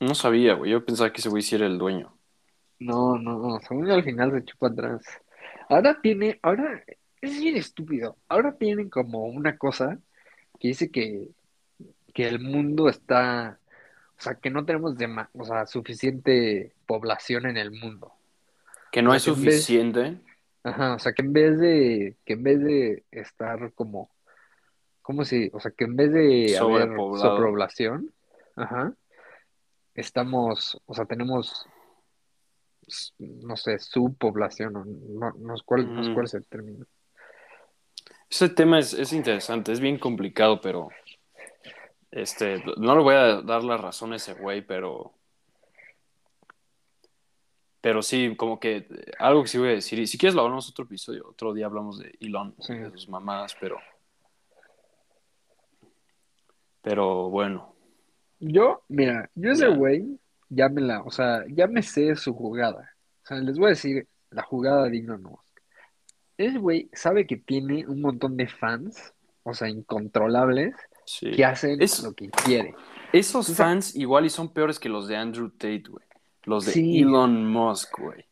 No 0.00 0.16
sabía, 0.16 0.54
güey. 0.54 0.72
Yo 0.72 0.84
pensaba 0.84 1.12
que 1.12 1.20
ese 1.20 1.28
güey 1.28 1.44
sí 1.44 1.54
era 1.54 1.66
el 1.66 1.78
dueño. 1.78 2.18
No, 2.80 3.16
no, 3.16 3.38
no, 3.38 3.60
según 3.60 3.86
yo 3.86 3.94
al 3.94 4.02
final 4.02 4.32
se 4.32 4.38
echó 4.38 4.56
para 4.58 4.72
atrás. 4.72 5.02
Ahora 5.68 6.00
tiene, 6.02 6.40
ahora, 6.42 6.82
es 7.26 7.40
bien 7.40 7.56
estúpido. 7.56 8.16
Ahora 8.28 8.56
tienen 8.56 8.88
como 8.90 9.24
una 9.24 9.56
cosa 9.58 9.98
que 10.60 10.68
dice 10.68 10.90
que, 10.90 11.28
que 12.12 12.26
el 12.28 12.38
mundo 12.40 12.88
está, 12.88 13.58
o 14.18 14.22
sea, 14.22 14.34
que 14.36 14.50
no 14.50 14.64
tenemos 14.64 14.96
dema- 14.96 15.28
o 15.34 15.44
sea, 15.44 15.66
suficiente 15.66 16.72
población 16.86 17.46
en 17.46 17.56
el 17.56 17.70
mundo. 17.70 18.12
Que 18.92 19.02
no 19.02 19.10
O 19.10 19.12
que 19.12 19.16
vez- 19.16 19.24
suficiente. 19.24 20.20
Ajá, 20.62 20.94
o 20.94 20.98
sea, 20.98 21.12
que 21.12 21.22
en 21.22 21.32
vez 21.34 21.58
de, 21.58 22.16
que 22.24 22.32
en 22.34 22.42
vez 22.42 22.58
de 22.62 23.04
estar 23.10 23.72
como, 23.74 24.08
¿cómo 25.02 25.24
si? 25.26 25.50
O 25.52 25.60
sea, 25.60 25.70
que 25.72 25.84
en 25.84 25.94
vez 25.96 26.10
de 26.12 26.56
haber 26.56 26.88
sobrepoblación, 27.18 28.10
ajá, 28.56 28.94
estamos, 29.94 30.80
o 30.86 30.94
sea, 30.94 31.04
tenemos, 31.04 31.66
no 33.18 33.56
sé, 33.56 33.78
subpoblación, 33.78 34.72
no, 34.72 35.32
no, 35.38 35.56
sé 35.56 35.62
cuál, 35.66 35.94
no 35.94 36.14
cuál 36.14 36.26
es 36.26 36.34
el 36.34 36.46
término. 36.46 36.86
Ese 38.34 38.48
tema 38.48 38.80
es, 38.80 38.92
es 38.94 39.12
interesante, 39.12 39.70
es 39.70 39.78
bien 39.78 39.96
complicado, 39.96 40.60
pero 40.60 40.88
este, 42.10 42.60
no 42.78 42.96
le 42.96 43.02
voy 43.04 43.14
a 43.14 43.42
dar 43.42 43.62
la 43.62 43.76
razón 43.76 44.12
a 44.12 44.16
ese 44.16 44.34
güey, 44.34 44.60
pero 44.60 45.12
pero 47.80 48.02
sí, 48.02 48.34
como 48.34 48.58
que 48.58 48.88
algo 49.20 49.42
que 49.42 49.48
sí 49.48 49.58
voy 49.58 49.68
a 49.68 49.72
decir, 49.72 50.00
y 50.00 50.08
si 50.08 50.18
quieres 50.18 50.34
lo 50.34 50.40
hablamos 50.42 50.68
otro 50.68 50.84
episodio, 50.84 51.28
otro 51.28 51.52
día 51.54 51.66
hablamos 51.66 52.00
de 52.00 52.12
Elon, 52.18 52.56
Sí. 52.58 52.74
de 52.74 52.90
sus 52.90 53.08
mamadas, 53.08 53.54
pero 53.60 53.76
pero 56.82 57.30
bueno, 57.30 57.72
Yo, 58.40 58.82
mira, 58.88 59.30
yo 59.36 59.52
ese 59.52 59.68
güey, 59.68 60.18
ya 60.48 60.68
me 60.68 60.80
la, 60.80 61.02
o 61.02 61.10
sea, 61.12 61.44
ya 61.48 61.68
me 61.68 61.82
sé 61.82 62.16
su 62.16 62.34
jugada. 62.34 62.90
O 63.22 63.26
sea, 63.26 63.36
les 63.38 63.56
voy 63.56 63.66
a 63.66 63.70
decir 63.70 64.08
la 64.30 64.42
jugada 64.42 64.88
de 64.88 64.98
Elon 64.98 65.22
Musk. 65.22 65.43
Ese 66.38 66.58
güey 66.58 66.88
sabe 66.92 67.26
que 67.26 67.36
tiene 67.36 67.86
un 67.86 68.00
montón 68.00 68.36
de 68.36 68.46
fans, 68.48 69.12
o 69.44 69.54
sea, 69.54 69.68
incontrolables, 69.68 70.74
sí. 71.06 71.30
que 71.32 71.44
hacen 71.44 71.80
Es- 71.82 72.02
lo 72.02 72.12
que 72.12 72.30
quiere. 72.30 72.74
Esos 73.12 73.48
O 73.50 73.54
sea- 73.54 73.66
fans 73.66 73.94
igual 73.94 74.26
y 74.26 74.30
son 74.30 74.52
peores 74.52 74.78
que 74.80 74.88
los 74.88 75.06
de 75.06 75.16
Andrew 75.16 75.50
Tate, 75.50 75.84
güey. 75.88 76.04
Los 76.44 76.66
de 76.66 76.72
Sí. 76.72 77.00
Elon 77.00 77.46
Musk, 77.50 77.98
güey. 78.00 78.24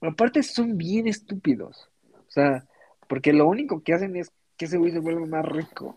Aparte 0.00 0.42
son 0.42 0.76
bien 0.76 1.06
estúpidos. 1.06 1.88
O 2.12 2.30
sea, 2.30 2.66
porque 3.08 3.32
lo 3.32 3.46
único 3.48 3.82
que 3.82 3.94
hacen 3.94 4.16
es 4.16 4.30
que 4.56 4.66
ese 4.66 4.76
güey 4.76 4.92
se 4.92 4.98
vuelva 4.98 5.24
más 5.26 5.44
rico. 5.46 5.96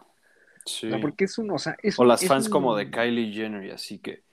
Sí. 0.65 0.87
O 0.87 0.89
sea, 0.91 1.01
porque 1.01 1.25
es 1.25 1.37
un, 1.39 1.49
o 1.51 1.57
sea, 1.57 1.75
es 1.81 1.97
O 1.99 2.03
un- 2.03 2.07
las 2.07 2.21
es 2.21 2.27
fans 2.29 2.45
un- 2.45 2.51
como 2.51 2.75
de 2.75 2.89
Kylie 2.91 3.33
Jenner 3.33 3.65
y 3.65 3.71
así 3.71 3.97
que 3.99 4.23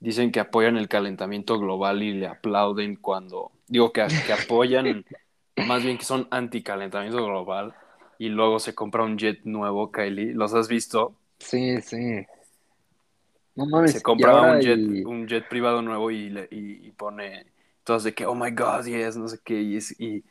dicen 0.00 0.30
que 0.32 0.40
apoyan 0.40 0.76
el 0.76 0.88
calentamiento 0.88 1.58
global 1.58 2.02
y 2.02 2.12
le 2.14 2.26
aplauden 2.26 2.96
cuando, 2.96 3.52
digo 3.68 3.92
que, 3.92 4.06
que 4.26 4.32
apoyan, 4.32 4.84
más 5.60 5.82
bien 5.82 5.98
que 5.98 6.04
son 6.04 6.28
anticalentamiento 6.30 7.24
global 7.24 7.74
y 8.18 8.28
luego 8.28 8.58
se 8.58 8.74
compra 8.74 9.04
un 9.04 9.18
jet 9.18 9.40
nuevo, 9.44 9.90
Kylie. 9.92 10.34
¿Los 10.34 10.54
has 10.54 10.68
visto? 10.68 11.14
Sí, 11.38 11.80
sí. 11.80 12.26
No 13.54 13.66
mames. 13.66 13.92
Se 13.92 14.02
compra 14.02 14.40
un 14.42 14.60
jet, 14.60 14.78
y- 14.78 15.04
un 15.04 15.26
jet 15.26 15.48
privado 15.48 15.82
nuevo 15.82 16.10
y, 16.10 16.30
le- 16.30 16.48
y, 16.50 16.86
y 16.86 16.90
pone 16.92 17.46
todas 17.84 18.04
de 18.04 18.14
que, 18.14 18.26
oh 18.26 18.34
my 18.34 18.50
god, 18.52 18.84
yes, 18.84 19.16
no 19.16 19.28
sé 19.28 19.38
qué, 19.44 19.60
y, 19.60 19.76
es- 19.76 19.98
y 20.00 20.22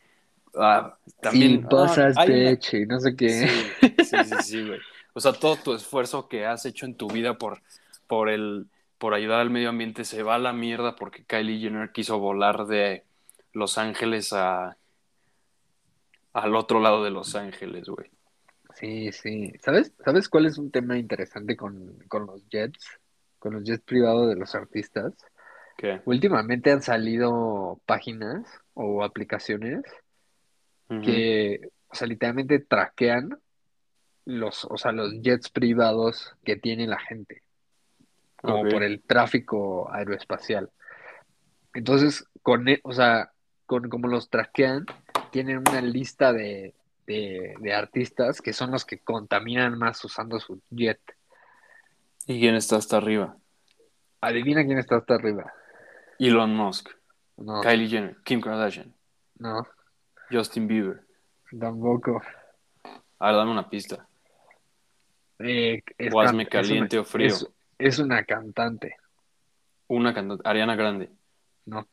ah, 0.56 0.98
también... 1.22 1.62
Sí, 1.62 1.68
pasas 1.70 2.18
ah, 2.18 2.26
peche, 2.26 2.86
no 2.86 3.00
sé 3.00 3.16
qué. 3.16 3.30
Sí, 3.30 4.04
sí, 4.04 4.24
sí, 4.24 4.38
sí, 4.42 4.64
güey. 4.68 4.80
O 5.14 5.20
sea, 5.20 5.34
todo 5.34 5.56
tu 5.58 5.74
esfuerzo 5.74 6.28
que 6.30 6.46
has 6.46 6.66
hecho 6.66 6.86
en 6.86 6.96
tu 6.96 7.08
vida 7.10 7.38
por, 7.38 7.62
por, 8.08 8.30
el, 8.30 8.68
por 8.98 9.14
ayudar 9.14 9.40
al 9.42 9.50
medio 9.50 9.70
ambiente 9.70 10.06
se 10.06 10.24
va 10.24 10.36
a 10.36 10.40
la 10.40 10.54
mierda 10.54 10.96
porque 10.96 11.26
Kylie 11.26 11.60
Jenner 11.60 11.92
quiso 11.92 12.20
volar 12.20 12.68
de 12.68 13.04
Los 13.52 13.78
Ángeles 13.78 14.32
a, 14.34 14.78
al 16.34 16.56
otro 16.56 16.80
lado 16.80 17.04
de 17.04 17.12
Los 17.12 17.36
Ángeles, 17.36 17.88
güey. 17.88 18.10
Sí, 18.76 19.12
sí. 19.12 19.54
¿Sabes? 19.60 19.94
¿Sabes 20.04 20.30
cuál 20.30 20.46
es 20.46 20.58
un 20.58 20.70
tema 20.72 20.98
interesante 20.98 21.56
con, 21.56 21.98
con 22.08 22.28
los 22.28 22.48
jets? 22.50 23.00
Con 23.40 23.54
los 23.54 23.64
jets 23.64 23.84
privados 23.84 24.30
de 24.30 24.36
los 24.36 24.54
artistas. 24.56 25.14
¿Qué? 25.78 26.02
Últimamente 26.06 26.72
han 26.72 26.82
salido 26.82 27.80
páginas 27.86 28.48
o 28.74 29.04
aplicaciones 29.04 29.84
que, 31.04 31.70
o 31.90 31.96
sea, 31.96 32.08
literalmente 32.08 32.60
traquean 32.60 33.38
los, 34.26 34.66
o 34.66 34.78
sea, 34.78 34.92
los 34.92 35.14
jets 35.22 35.50
privados 35.50 36.36
que 36.44 36.56
tiene 36.56 36.88
la 36.88 37.00
gente, 37.00 37.44
como 38.38 38.64
por 38.70 38.84
el 38.84 39.02
tráfico 39.02 39.92
aeroespacial. 39.92 40.72
Entonces, 41.74 42.26
con, 42.42 42.68
e- 42.68 42.80
o 42.84 42.94
sea, 42.94 43.32
con 43.66 43.90
como 43.90 44.08
los 44.08 44.30
traquean, 44.30 44.86
tienen 45.32 45.60
una 45.60 45.82
lista 45.82 46.34
de, 46.34 46.74
de, 47.06 47.56
de 47.60 47.74
artistas 47.74 48.42
que 48.42 48.54
son 48.54 48.72
los 48.72 48.86
que 48.86 49.00
contaminan 49.00 49.78
más 49.78 50.04
usando 50.04 50.40
su 50.40 50.62
jet. 50.70 51.00
¿Y 52.26 52.40
quién 52.40 52.56
está 52.56 52.76
hasta 52.78 52.98
arriba? 52.98 53.38
Adivina 54.22 54.66
quién 54.66 54.78
está 54.80 54.98
hasta 54.98 55.16
arriba. 55.16 55.52
Elon 56.20 56.54
Musk, 56.56 56.90
No, 57.38 57.62
Kylie 57.62 57.88
Jenner, 57.88 58.18
Kim 58.24 58.42
Kardashian, 58.42 58.94
no, 59.40 59.66
Justin 60.32 60.68
Bieber. 60.68 61.06
tampoco. 61.60 62.22
A 63.20 63.28
ver, 63.28 63.36
dame 63.36 63.52
una 63.52 63.70
pista. 63.70 64.08
Eh, 65.40 65.84
es 65.98 66.14
O 66.14 66.20
hazme 66.20 66.48
can- 66.48 66.62
es 66.62 66.68
una- 66.68 66.76
caliente 66.76 67.00
o 67.00 67.04
frío. 67.06 67.28
Es, 67.28 67.48
es 67.78 68.00
una 68.00 68.24
cantante, 68.24 68.96
Una 69.88 70.14
cantante, 70.14 70.42
Ariana 70.50 70.76
Grande. 70.76 71.10
¿no? 71.66 71.88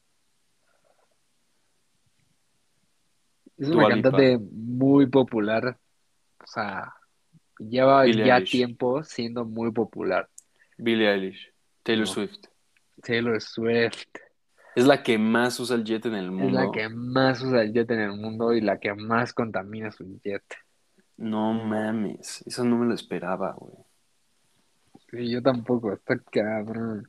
Es 3.56 3.68
Dua 3.68 3.86
una 3.86 3.96
Lipa. 3.96 4.10
cantante 4.10 4.38
muy 4.38 5.06
popular. 5.06 5.78
O 6.42 6.46
sea, 6.46 6.92
lleva 7.58 8.02
Billie 8.02 8.26
ya 8.26 8.36
Eilish. 8.36 8.50
tiempo 8.50 9.02
siendo 9.04 9.44
muy 9.44 9.70
popular. 9.72 10.28
Billie 10.76 11.08
Eilish, 11.10 11.52
Taylor 11.82 12.06
No. 12.06 12.12
Swift. 12.12 12.46
Taylor 13.02 13.40
Swift 13.40 14.04
Es 14.76 14.86
la 14.86 15.02
que 15.02 15.18
más 15.18 15.58
usa 15.60 15.76
el 15.76 15.84
jet 15.84 16.06
en 16.06 16.14
el 16.14 16.26
es 16.26 16.30
mundo. 16.32 16.58
la 16.60 16.70
que 16.72 16.88
más 16.88 17.40
usa 17.42 17.62
el 17.62 17.72
jet 17.72 17.90
en 17.90 18.00
el 18.00 18.12
mundo 18.12 18.52
y 18.54 18.60
la 18.60 18.78
que 18.80 18.92
más 18.94 19.32
contamina 19.32 19.90
su 19.92 20.04
jet. 20.22 20.42
No 21.16 21.52
mames, 21.54 22.42
eso 22.46 22.64
no 22.64 22.76
me 22.78 22.86
lo 22.86 22.94
esperaba, 22.94 23.52
güey. 23.52 23.74
Sí, 25.10 25.30
yo 25.30 25.40
tampoco, 25.42 25.92
está 25.92 26.18
cabrón. 26.18 27.08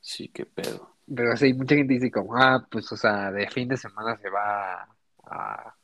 Sí, 0.00 0.28
qué 0.28 0.46
pedo. 0.46 0.95
Pero 1.14 1.36
sí, 1.36 1.54
mucha 1.54 1.74
gente 1.76 1.94
dice 1.94 2.10
como, 2.10 2.36
ah, 2.36 2.66
pues, 2.70 2.90
o 2.92 2.96
sea, 2.96 3.30
de 3.30 3.48
fin 3.48 3.68
de 3.68 3.76
semana 3.76 4.16
se 4.16 4.28
va 4.28 4.88
a, 5.24 5.74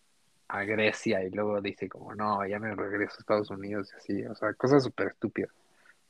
a 0.48 0.64
Grecia 0.64 1.22
y 1.24 1.30
luego 1.30 1.60
dice 1.60 1.88
como, 1.88 2.14
no, 2.14 2.44
ya 2.46 2.58
me 2.58 2.74
regreso 2.74 3.14
a 3.16 3.20
Estados 3.20 3.50
Unidos 3.50 3.90
y 3.92 3.96
así, 3.96 4.24
o 4.26 4.34
sea, 4.34 4.52
cosas 4.54 4.82
súper 4.82 5.08
estúpidas. 5.08 5.50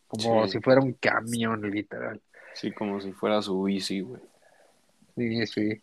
Como 0.08 0.46
Sí. 0.46 0.52
si 0.52 0.60
fuera 0.60 0.80
un 0.80 0.94
camión, 0.94 1.60
literal. 1.70 2.20
Sí, 2.54 2.72
como 2.72 3.00
si 3.00 3.12
fuera 3.12 3.40
su 3.42 3.62
bici, 3.62 4.00
güey. 4.00 4.20
Sí, 5.16 5.46
sí. 5.46 5.82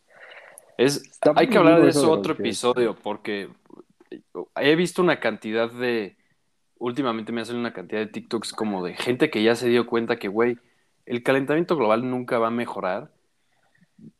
Es, 0.77 0.97
Está 1.03 1.33
hay 1.35 1.47
que 1.47 1.57
hablar 1.57 1.81
de 1.81 1.89
eso 1.89 2.05
de 2.07 2.11
otro 2.11 2.33
episodio 2.33 2.95
porque 2.95 3.49
he 4.55 4.75
visto 4.75 5.01
una 5.01 5.19
cantidad 5.19 5.71
de... 5.71 6.15
Últimamente 6.77 7.31
me 7.31 7.41
hacen 7.41 7.57
una 7.57 7.73
cantidad 7.73 7.99
de 7.99 8.07
TikToks 8.07 8.53
como 8.53 8.83
de 8.85 8.93
gente 8.93 9.29
que 9.29 9.43
ya 9.43 9.55
se 9.55 9.67
dio 9.67 9.85
cuenta 9.85 10.17
que, 10.17 10.29
güey, 10.29 10.57
el 11.05 11.23
calentamiento 11.23 11.75
global 11.75 12.09
nunca 12.09 12.39
va 12.39 12.47
a 12.47 12.51
mejorar 12.51 13.11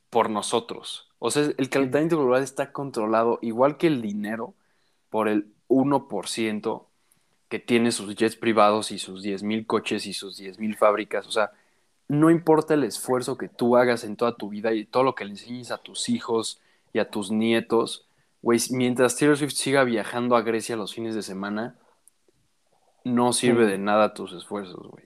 por 0.09 0.29
nosotros. 0.29 1.09
O 1.19 1.31
sea, 1.31 1.43
el 1.57 1.69
calentamiento 1.69 2.17
global 2.17 2.43
está 2.43 2.71
controlado 2.71 3.39
igual 3.41 3.77
que 3.77 3.87
el 3.87 4.01
dinero 4.01 4.53
por 5.09 5.27
el 5.27 5.53
1% 5.67 6.85
que 7.49 7.59
tiene 7.59 7.91
sus 7.91 8.15
jets 8.15 8.35
privados 8.35 8.91
y 8.91 8.99
sus 8.99 9.23
10.000 9.23 9.65
coches 9.65 10.05
y 10.05 10.13
sus 10.13 10.37
10.000 10.39 10.77
fábricas. 10.77 11.27
O 11.27 11.31
sea, 11.31 11.51
no 12.07 12.29
importa 12.29 12.73
el 12.75 12.83
esfuerzo 12.83 13.37
que 13.37 13.49
tú 13.49 13.75
hagas 13.77 14.03
en 14.03 14.15
toda 14.15 14.35
tu 14.35 14.49
vida 14.49 14.73
y 14.73 14.85
todo 14.85 15.03
lo 15.03 15.15
que 15.15 15.25
le 15.25 15.31
enseñes 15.31 15.71
a 15.71 15.77
tus 15.79 16.09
hijos 16.09 16.61
y 16.93 16.99
a 16.99 17.09
tus 17.09 17.31
nietos, 17.31 18.07
güey, 18.41 18.59
mientras 18.71 19.15
Taylor 19.17 19.37
Swift 19.37 19.53
siga 19.53 19.83
viajando 19.83 20.35
a 20.35 20.41
Grecia 20.41 20.75
los 20.75 20.93
fines 20.93 21.15
de 21.15 21.23
semana, 21.23 21.75
no 23.03 23.33
sirve 23.33 23.65
Sí. 23.65 23.71
de 23.71 23.77
nada 23.77 24.13
tus 24.13 24.33
esfuerzos, 24.33 24.87
güey. 24.87 25.05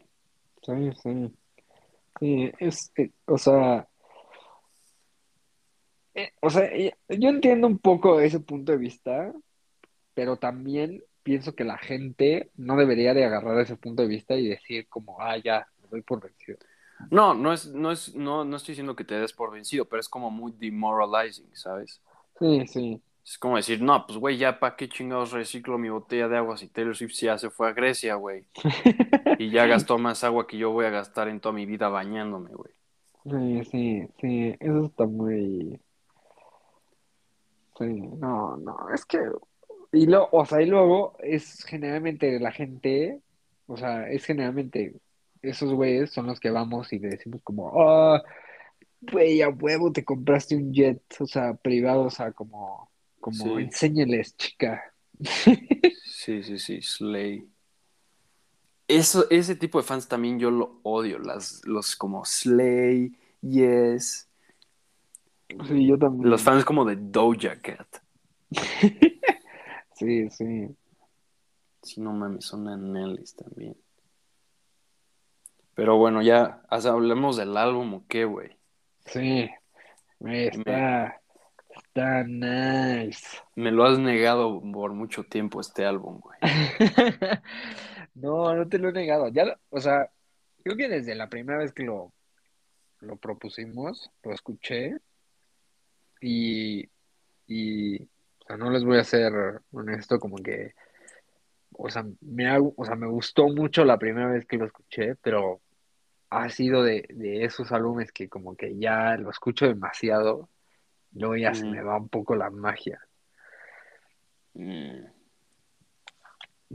Sí, 0.61 0.91
sí. 1.01 1.33
Sí, 2.19 2.51
es, 2.59 2.91
eh, 2.97 3.11
o 3.25 3.37
sea, 3.37 3.87
eh, 6.15 6.31
o 6.41 6.49
sea, 6.49 6.69
yo 6.75 7.29
entiendo 7.29 7.67
un 7.67 7.79
poco 7.79 8.19
ese 8.19 8.39
punto 8.39 8.71
de 8.71 8.77
vista, 8.77 9.33
pero 10.13 10.37
también 10.37 11.03
pienso 11.23 11.55
que 11.55 11.63
la 11.63 11.77
gente 11.77 12.51
no 12.55 12.75
debería 12.75 13.13
de 13.13 13.25
agarrar 13.25 13.59
ese 13.59 13.77
punto 13.77 14.03
de 14.03 14.09
vista 14.09 14.35
y 14.35 14.47
decir 14.47 14.87
como, 14.87 15.19
ah, 15.21 15.37
ya, 15.37 15.67
me 15.81 15.87
doy 15.87 16.01
por 16.01 16.21
vencido. 16.21 16.57
No, 17.09 17.33
no 17.33 17.53
es, 17.53 17.67
no 17.67 17.91
es, 17.91 18.15
no, 18.15 18.45
no 18.45 18.57
estoy 18.57 18.73
diciendo 18.73 18.95
que 18.95 19.03
te 19.03 19.19
des 19.19 19.33
por 19.33 19.51
vencido, 19.51 19.85
pero 19.85 19.99
es 19.99 20.09
como 20.09 20.29
muy 20.29 20.53
demoralizing, 20.53 21.49
¿sabes? 21.53 22.01
Sí, 22.39 22.67
sí. 22.67 23.01
Es 23.25 23.37
como 23.37 23.55
decir, 23.55 23.81
no, 23.81 24.05
pues 24.05 24.19
güey, 24.19 24.37
ya 24.37 24.59
para 24.59 24.75
qué 24.75 24.89
chingados 24.89 25.31
reciclo 25.31 25.77
mi 25.77 25.89
botella 25.89 26.27
de 26.27 26.37
agua 26.37 26.57
si 26.57 26.67
Taylor 26.67 26.95
Swift 26.95 27.13
ya 27.13 27.37
se 27.37 27.49
fue 27.49 27.69
a 27.69 27.73
Grecia, 27.73 28.15
güey. 28.15 28.45
y 29.39 29.49
ya 29.49 29.65
gastó 29.65 29.97
más 29.97 30.23
agua 30.25 30.45
que 30.45 30.57
yo 30.57 30.71
voy 30.71 30.85
a 30.85 30.89
gastar 30.89 31.29
en 31.29 31.39
toda 31.39 31.53
mi 31.53 31.65
vida 31.65 31.87
bañándome, 31.87 32.51
güey. 32.51 32.73
Sí, 33.23 33.63
sí, 33.71 34.07
sí, 34.19 34.55
eso 34.59 34.85
está 34.85 35.05
muy... 35.05 35.79
Sí, 37.77 37.85
no, 37.85 38.57
no, 38.57 38.77
es 38.93 39.05
que... 39.05 39.19
Y 39.91 40.07
lo, 40.07 40.27
o 40.31 40.45
sea, 40.45 40.61
y 40.61 40.65
luego 40.65 41.15
es 41.19 41.63
generalmente 41.65 42.39
la 42.39 42.51
gente, 42.51 43.21
o 43.67 43.77
sea, 43.77 44.09
es 44.09 44.25
generalmente 44.25 44.95
esos 45.43 45.71
güeyes 45.73 46.11
son 46.11 46.25
los 46.27 46.39
que 46.39 46.49
vamos 46.49 46.91
y 46.93 46.99
le 46.99 47.09
decimos 47.09 47.41
como, 47.43 47.71
ah, 47.79 48.23
güey, 49.01 49.41
a 49.41 49.49
huevo 49.49 49.91
te 49.91 50.03
compraste 50.03 50.55
un 50.55 50.73
jet, 50.73 51.01
o 51.19 51.27
sea, 51.27 51.53
privado, 51.53 52.05
o 52.05 52.09
sea, 52.09 52.31
como, 52.31 52.89
como, 53.19 53.57
Sí. 53.57 53.63
enséñales, 53.63 54.35
chica. 54.37 54.81
Sí, 56.05 56.41
sí, 56.43 56.57
sí, 56.57 56.81
Slay. 56.81 57.47
Eso, 58.87 59.29
ese 59.29 59.55
tipo 59.55 59.77
de 59.79 59.83
fans 59.85 60.07
también 60.07 60.39
yo 60.39 60.49
lo 60.51 60.79
odio, 60.83 61.19
las, 61.19 61.61
los 61.65 61.95
como 61.95 62.25
Slay, 62.25 63.11
Yes, 63.41 64.29
Sí, 65.67 65.87
yo 65.87 65.97
también. 65.97 66.29
los 66.29 66.41
fans 66.41 66.65
como 66.65 66.85
de 66.85 66.95
Doja 66.97 67.59
Cat. 67.61 67.87
Sí, 69.95 70.27
sí. 70.31 70.67
Sí, 71.83 72.01
no 72.01 72.11
mames, 72.13 72.45
son 72.45 72.67
aneles 72.67 73.35
también. 73.35 73.77
Pero 75.75 75.97
bueno, 75.97 76.21
ya, 76.21 76.61
hablemos 76.69 77.37
del 77.37 77.55
álbum 77.55 77.93
o 77.93 78.03
qué, 78.07 78.25
güey. 78.25 78.57
Sí, 79.05 79.49
está, 80.25 81.21
está 81.75 82.23
nice. 82.23 83.37
Me 83.55 83.71
lo 83.71 83.85
has 83.85 83.99
negado 83.99 84.61
por 84.73 84.93
mucho 84.93 85.23
tiempo 85.23 85.61
este 85.61 85.85
álbum, 85.85 86.19
güey. 86.19 86.37
No, 88.15 88.53
no 88.55 88.67
te 88.67 88.77
lo 88.79 88.89
he 88.89 88.93
negado. 88.93 89.29
Ya, 89.29 89.45
lo- 89.45 89.57
o 89.69 89.79
sea, 89.79 90.09
creo 90.63 90.75
que 90.75 90.87
desde 90.89 91.15
la 91.15 91.29
primera 91.29 91.57
vez 91.59 91.71
que 91.73 91.83
lo, 91.83 92.11
lo 92.99 93.15
propusimos, 93.17 94.11
lo 94.23 94.33
escuché 94.33 94.97
y, 96.23 96.89
y, 97.47 98.01
o 98.03 98.45
sea, 98.47 98.57
no 98.57 98.71
les 98.71 98.85
voy 98.85 98.97
a 98.97 99.03
ser 99.03 99.33
honesto, 99.73 100.19
como 100.19 100.37
que, 100.37 100.73
o 101.73 101.89
sea, 101.89 102.05
me, 102.21 102.57
o 102.57 102.85
sea, 102.85 102.95
me 102.95 103.07
gustó 103.07 103.49
mucho 103.49 103.83
la 103.83 103.99
primera 103.99 104.27
vez 104.29 104.45
que 104.45 104.57
lo 104.57 104.65
escuché, 104.65 105.15
pero 105.17 105.59
ha 106.29 106.49
sido 106.49 106.81
de, 106.83 107.05
de 107.09 107.43
esos 107.43 107.71
álbumes 107.73 108.11
que 108.13 108.29
como 108.29 108.55
que 108.55 108.77
ya 108.77 109.17
lo 109.17 109.29
escucho 109.31 109.67
demasiado, 109.67 110.47
luego 111.11 111.35
ya 111.35 111.53
se 111.53 111.65
me 111.65 111.83
va 111.83 111.97
un 111.97 112.09
poco 112.09 112.35
la 112.35 112.49
magia. 112.49 113.01
Mm, 114.55 115.05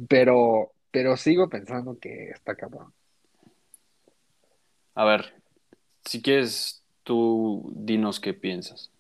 Pero, 0.09 0.73
pero 0.91 1.17
sigo 1.17 1.49
pensando 1.49 1.99
que 1.99 2.31
está 2.31 2.55
cabrón. 2.55 2.93
A 4.95 5.05
ver, 5.05 5.33
si 6.05 6.21
quieres, 6.21 6.83
tú 7.05 7.73
dinos 7.75 8.21
qué 8.21 8.35
piensas 8.35 8.91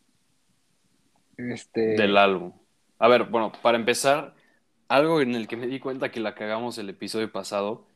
Este, 1.38 1.80
del 1.96 2.16
álbum. 2.18 2.52
A 2.98 3.08
ver, 3.08 3.24
bueno, 3.24 3.52
para 3.62 3.78
empezar, 3.78 4.34
algo 4.88 5.20
en 5.22 5.34
el 5.34 5.46
que 5.48 5.56
me 5.56 5.66
di 5.66 5.78
cuenta 5.80 6.10
que 6.10 6.20
la 6.20 6.34
cagamos 6.34 6.76
el 6.78 6.88
episodio 6.90 7.30
pasado 7.32 7.86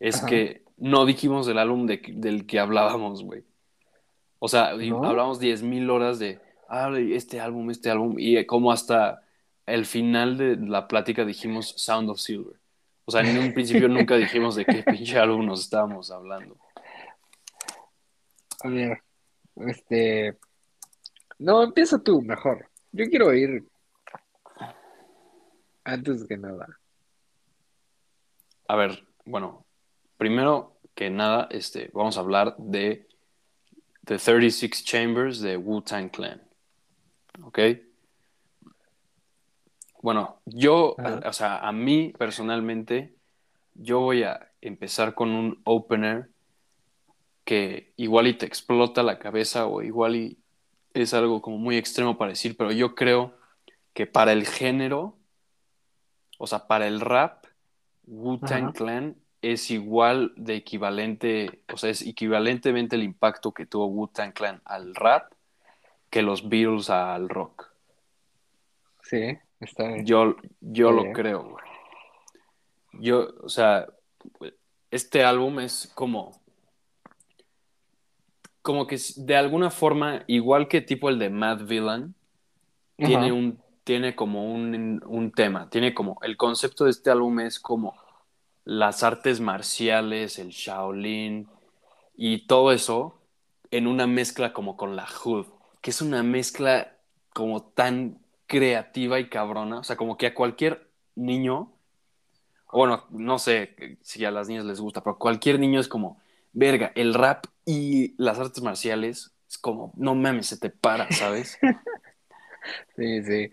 es 0.00 0.16
Ajá. 0.18 0.26
que 0.26 0.62
no 0.76 1.06
dijimos 1.06 1.46
del 1.46 1.58
álbum 1.58 1.86
de- 1.86 2.02
del 2.08 2.46
que 2.46 2.58
hablábamos, 2.58 3.22
güey. 3.22 3.44
O 4.40 4.48
sea, 4.48 4.74
¿No? 4.74 5.04
hablamos 5.04 5.40
10.000 5.40 5.88
horas 5.90 6.18
de, 6.18 6.40
ah, 6.68 6.90
este 6.98 7.40
álbum, 7.40 7.70
este 7.70 7.90
álbum, 7.90 8.16
y 8.18 8.44
como 8.46 8.70
hasta 8.72 9.22
el 9.66 9.84
final 9.86 10.36
de 10.36 10.56
la 10.56 10.86
plática 10.88 11.24
dijimos 11.24 11.74
Sound 11.76 12.10
of 12.10 12.18
Silver. 12.20 12.56
O 13.04 13.10
sea, 13.10 13.22
en 13.22 13.38
un 13.38 13.52
principio 13.54 13.88
nunca 13.88 14.16
dijimos 14.16 14.54
de 14.56 14.64
qué 14.64 14.82
pinche 14.82 15.18
álbum 15.18 15.46
nos 15.46 15.60
estábamos 15.60 16.10
hablando. 16.10 16.56
A 18.64 18.68
ver, 18.68 19.02
este, 19.66 20.36
no, 21.38 21.62
empieza 21.62 21.98
tú 22.02 22.22
mejor. 22.22 22.67
Yo 22.92 23.04
quiero 23.06 23.34
ir 23.34 23.64
antes 25.84 26.26
que 26.26 26.36
nada. 26.36 26.66
A 28.66 28.76
ver, 28.76 29.06
bueno, 29.24 29.64
primero 30.16 30.76
que 30.94 31.10
nada, 31.10 31.48
este, 31.50 31.90
vamos 31.92 32.16
a 32.16 32.20
hablar 32.20 32.56
de 32.58 33.08
The 34.04 34.18
36 34.18 34.84
Chambers 34.84 35.40
de 35.40 35.56
Wu-Tang 35.56 36.10
Clan. 36.10 36.42
¿Ok? 37.42 37.58
Bueno, 40.02 40.40
yo, 40.44 40.94
Ajá. 40.98 41.20
o 41.28 41.32
sea, 41.32 41.58
a 41.58 41.72
mí 41.72 42.12
personalmente, 42.18 43.14
yo 43.74 44.00
voy 44.00 44.22
a 44.22 44.50
empezar 44.60 45.14
con 45.14 45.30
un 45.30 45.60
opener 45.64 46.30
que 47.44 47.92
igual 47.96 48.26
y 48.26 48.34
te 48.34 48.46
explota 48.46 49.02
la 49.02 49.18
cabeza 49.18 49.66
o 49.66 49.82
igual 49.82 50.16
y 50.16 50.38
es 51.02 51.14
algo 51.14 51.40
como 51.42 51.58
muy 51.58 51.76
extremo 51.76 52.16
para 52.18 52.30
decir, 52.30 52.56
pero 52.56 52.72
yo 52.72 52.94
creo 52.94 53.34
que 53.94 54.06
para 54.06 54.32
el 54.32 54.46
género, 54.46 55.16
o 56.38 56.46
sea, 56.46 56.66
para 56.66 56.86
el 56.86 57.00
rap, 57.00 57.44
Wu-Tang. 58.06 58.72
Clan 58.72 59.16
es 59.42 59.70
igual 59.70 60.32
de 60.36 60.56
equivalente, 60.56 61.62
o 61.72 61.76
sea, 61.76 61.90
es 61.90 62.02
equivalentemente 62.02 62.96
el 62.96 63.02
impacto 63.02 63.52
que 63.52 63.66
tuvo 63.66 63.86
Wu-Tang 63.86 64.32
Clan 64.32 64.60
al 64.64 64.94
rap 64.94 65.32
que 66.10 66.22
los 66.22 66.48
Beatles 66.48 66.90
al 66.90 67.28
rock. 67.28 67.68
Sí, 69.02 69.38
está 69.60 69.88
bien. 69.88 70.06
Yo, 70.06 70.36
yo 70.60 70.90
Sí. 70.90 70.94
lo 70.96 71.12
creo, 71.12 71.42
güey. 71.50 71.64
Yo, 72.94 73.28
o 73.42 73.48
sea, 73.48 73.86
este 74.90 75.22
álbum 75.24 75.60
es 75.60 75.90
como, 75.94 76.40
como 78.68 78.86
que 78.86 78.98
de 79.16 79.34
alguna 79.34 79.70
forma, 79.70 80.24
igual 80.26 80.68
que 80.68 80.82
tipo 80.82 81.08
el 81.08 81.18
de 81.18 81.30
Mad 81.30 81.62
Villain, 81.62 82.14
tiene 82.98 83.32
un, 83.32 83.58
tiene 83.82 84.14
como 84.14 84.52
un, 84.52 85.02
un 85.06 85.32
tema, 85.32 85.70
tiene 85.70 85.94
como, 85.94 86.18
el 86.20 86.36
concepto 86.36 86.84
de 86.84 86.90
este 86.90 87.10
álbum 87.10 87.40
es 87.40 87.58
como 87.58 87.94
las 88.66 89.02
artes 89.02 89.40
marciales, 89.40 90.38
el 90.38 90.50
Shaolin 90.50 91.48
y 92.14 92.46
todo 92.46 92.70
eso 92.72 93.18
en 93.70 93.86
una 93.86 94.06
mezcla 94.06 94.52
como 94.52 94.76
con 94.76 94.96
la 94.96 95.06
Hood, 95.06 95.46
que 95.80 95.88
es 95.88 96.02
una 96.02 96.22
mezcla 96.22 96.92
como 97.32 97.62
tan 97.62 98.18
creativa 98.46 99.18
y 99.18 99.30
cabrona, 99.30 99.78
o 99.78 99.84
sea, 99.84 99.96
como 99.96 100.18
que 100.18 100.26
a 100.26 100.34
cualquier 100.34 100.90
niño, 101.14 101.72
bueno, 102.70 103.06
no 103.08 103.38
sé 103.38 103.96
si 104.02 104.26
a 104.26 104.30
las 104.30 104.46
niñas 104.46 104.66
les 104.66 104.78
gusta, 104.78 105.02
pero 105.02 105.16
cualquier 105.16 105.58
niño 105.58 105.80
es 105.80 105.88
como, 105.88 106.20
verga, 106.52 106.92
el 106.96 107.14
rap 107.14 107.46
y 107.70 108.14
las 108.16 108.38
artes 108.38 108.62
marciales 108.62 109.30
es 109.46 109.58
como, 109.58 109.92
no 109.94 110.14
mames, 110.14 110.46
se 110.46 110.56
te 110.56 110.70
para, 110.70 111.10
¿sabes? 111.12 111.58
Sí, 112.96 113.22
sí. 113.24 113.50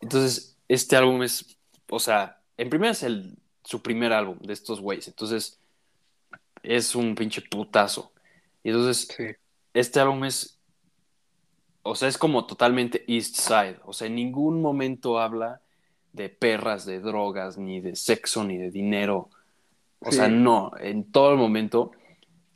Entonces, 0.00 0.56
este 0.68 0.96
álbum 0.96 1.22
es, 1.22 1.58
o 1.90 1.98
sea, 1.98 2.40
en 2.56 2.70
primer 2.70 2.90
es 2.90 3.02
el, 3.02 3.36
su 3.64 3.82
primer 3.82 4.12
álbum 4.12 4.38
de 4.40 4.52
estos 4.52 4.80
güeyes, 4.80 5.08
entonces 5.08 5.58
es 6.62 6.94
un 6.94 7.14
pinche 7.14 7.42
putazo. 7.42 8.12
Y 8.62 8.68
entonces, 8.70 9.08
Sí. 9.14 9.24
este 9.74 10.00
álbum 10.00 10.24
es, 10.24 10.58
o 11.82 11.94
sea, 11.94 12.08
es 12.08 12.16
como 12.18 12.46
totalmente 12.46 13.04
East 13.08 13.36
Side, 13.36 13.80
o 13.84 13.92
sea, 13.92 14.06
en 14.06 14.14
ningún 14.14 14.62
momento 14.62 15.18
habla 15.18 15.60
de 16.12 16.28
perras, 16.28 16.86
de 16.86 17.00
drogas, 17.00 17.58
ni 17.58 17.80
de 17.80 17.96
sexo, 17.96 18.44
ni 18.44 18.56
de 18.56 18.70
dinero. 18.70 19.28
O 20.00 20.10
Sí. 20.10 20.18
sea, 20.18 20.28
no, 20.28 20.70
en 20.78 21.10
todo 21.10 21.32
el 21.32 21.38
momento 21.38 21.92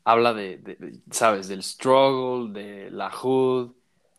habla 0.04 0.34
de, 0.34 1.00
¿sabes? 1.10 1.48
Del 1.48 1.62
struggle, 1.62 2.52
de 2.52 2.90
la 2.90 3.10
hood, 3.10 3.72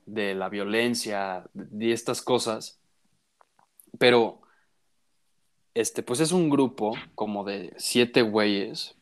de 0.05 0.35
la 0.35 0.49
violencia, 0.49 1.45
de, 1.53 1.65
de 1.69 1.93
estas 1.93 2.21
cosas. 2.21 2.79
Pero, 3.99 4.41
este, 5.73 6.03
pues 6.03 6.19
es 6.19 6.31
un 6.31 6.49
grupo 6.49 6.93
como 7.15 7.43
de 7.43 7.73
siete 7.77 8.21
güeyes 8.21 8.95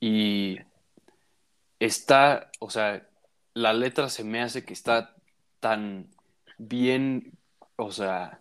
y 0.00 0.58
está, 1.80 2.50
o 2.60 2.70
sea, 2.70 3.06
la 3.54 3.72
letra 3.72 4.08
se 4.08 4.24
me 4.24 4.42
hace 4.42 4.64
que 4.64 4.72
está 4.72 5.14
tan 5.60 6.10
bien, 6.58 7.32
o 7.76 7.90
sea, 7.92 8.40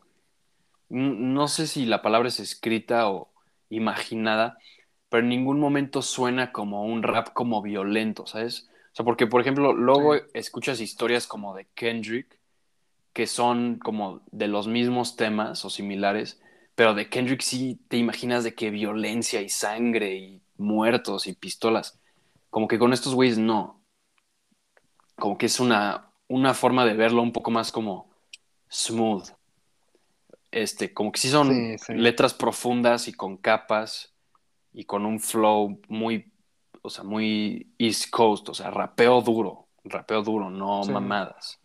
no 0.89 1.47
sé 1.47 1.67
si 1.67 1.85
la 1.85 2.01
palabra 2.01 2.29
es 2.29 2.39
escrita 2.39 3.09
o 3.09 3.31
imaginada, 3.69 4.57
pero 5.15 5.23
en 5.23 5.29
ningún 5.29 5.61
momento 5.61 6.01
suena 6.01 6.51
como 6.51 6.83
un 6.83 7.01
rap 7.01 7.31
como 7.31 7.61
violento, 7.61 8.27
¿sabes? 8.27 8.67
O 8.91 8.95
sea, 8.95 9.05
porque, 9.05 9.27
por 9.27 9.39
ejemplo, 9.39 9.71
luego 9.71 10.13
Sí. 10.13 10.23
escuchas 10.33 10.81
historias 10.81 11.25
como 11.25 11.55
de 11.55 11.67
Kendrick, 11.73 12.37
que 13.13 13.25
son 13.25 13.79
como 13.79 14.23
de 14.33 14.49
los 14.49 14.67
mismos 14.67 15.15
temas 15.15 15.63
o 15.63 15.69
similares, 15.69 16.41
pero 16.75 16.93
de 16.93 17.07
Kendrick 17.07 17.39
sí 17.39 17.79
te 17.87 17.95
imaginas 17.95 18.43
de 18.43 18.55
que 18.55 18.71
violencia 18.71 19.41
y 19.41 19.47
sangre 19.47 20.15
y 20.15 20.41
muertos 20.57 21.27
y 21.27 21.33
pistolas. 21.33 21.97
Como 22.49 22.67
que 22.67 22.77
con 22.77 22.91
estos 22.91 23.15
güeyes 23.15 23.37
no. 23.37 23.81
Como 25.15 25.37
que 25.37 25.45
es 25.45 25.61
una, 25.61 26.11
una 26.27 26.53
forma 26.53 26.83
de 26.85 26.93
verlo 26.93 27.21
un 27.21 27.31
poco 27.31 27.51
más 27.51 27.71
como 27.71 28.09
smooth, 28.69 29.29
este, 30.51 30.93
como 30.93 31.13
que 31.13 31.21
sí 31.21 31.29
son 31.29 31.53
Sí, 31.53 31.77
sí. 31.77 31.93
letras 31.93 32.33
profundas 32.33 33.07
y 33.07 33.13
con 33.13 33.37
capas 33.37 34.11
y 34.75 34.83
con 34.83 35.05
un 35.05 35.19
flow 35.19 35.79
muy, 35.87 36.31
o 36.81 36.89
sea, 36.89 37.03
muy 37.03 37.67
East 37.79 38.09
Coast, 38.11 38.49
o 38.49 38.53
sea, 38.53 38.69
rapeo 38.69 39.21
duro, 39.21 39.65
rapeo 39.85 40.21
duro, 40.21 40.49
no 40.51 40.83
Sí. 40.83 40.91
mamadas. 40.91 41.59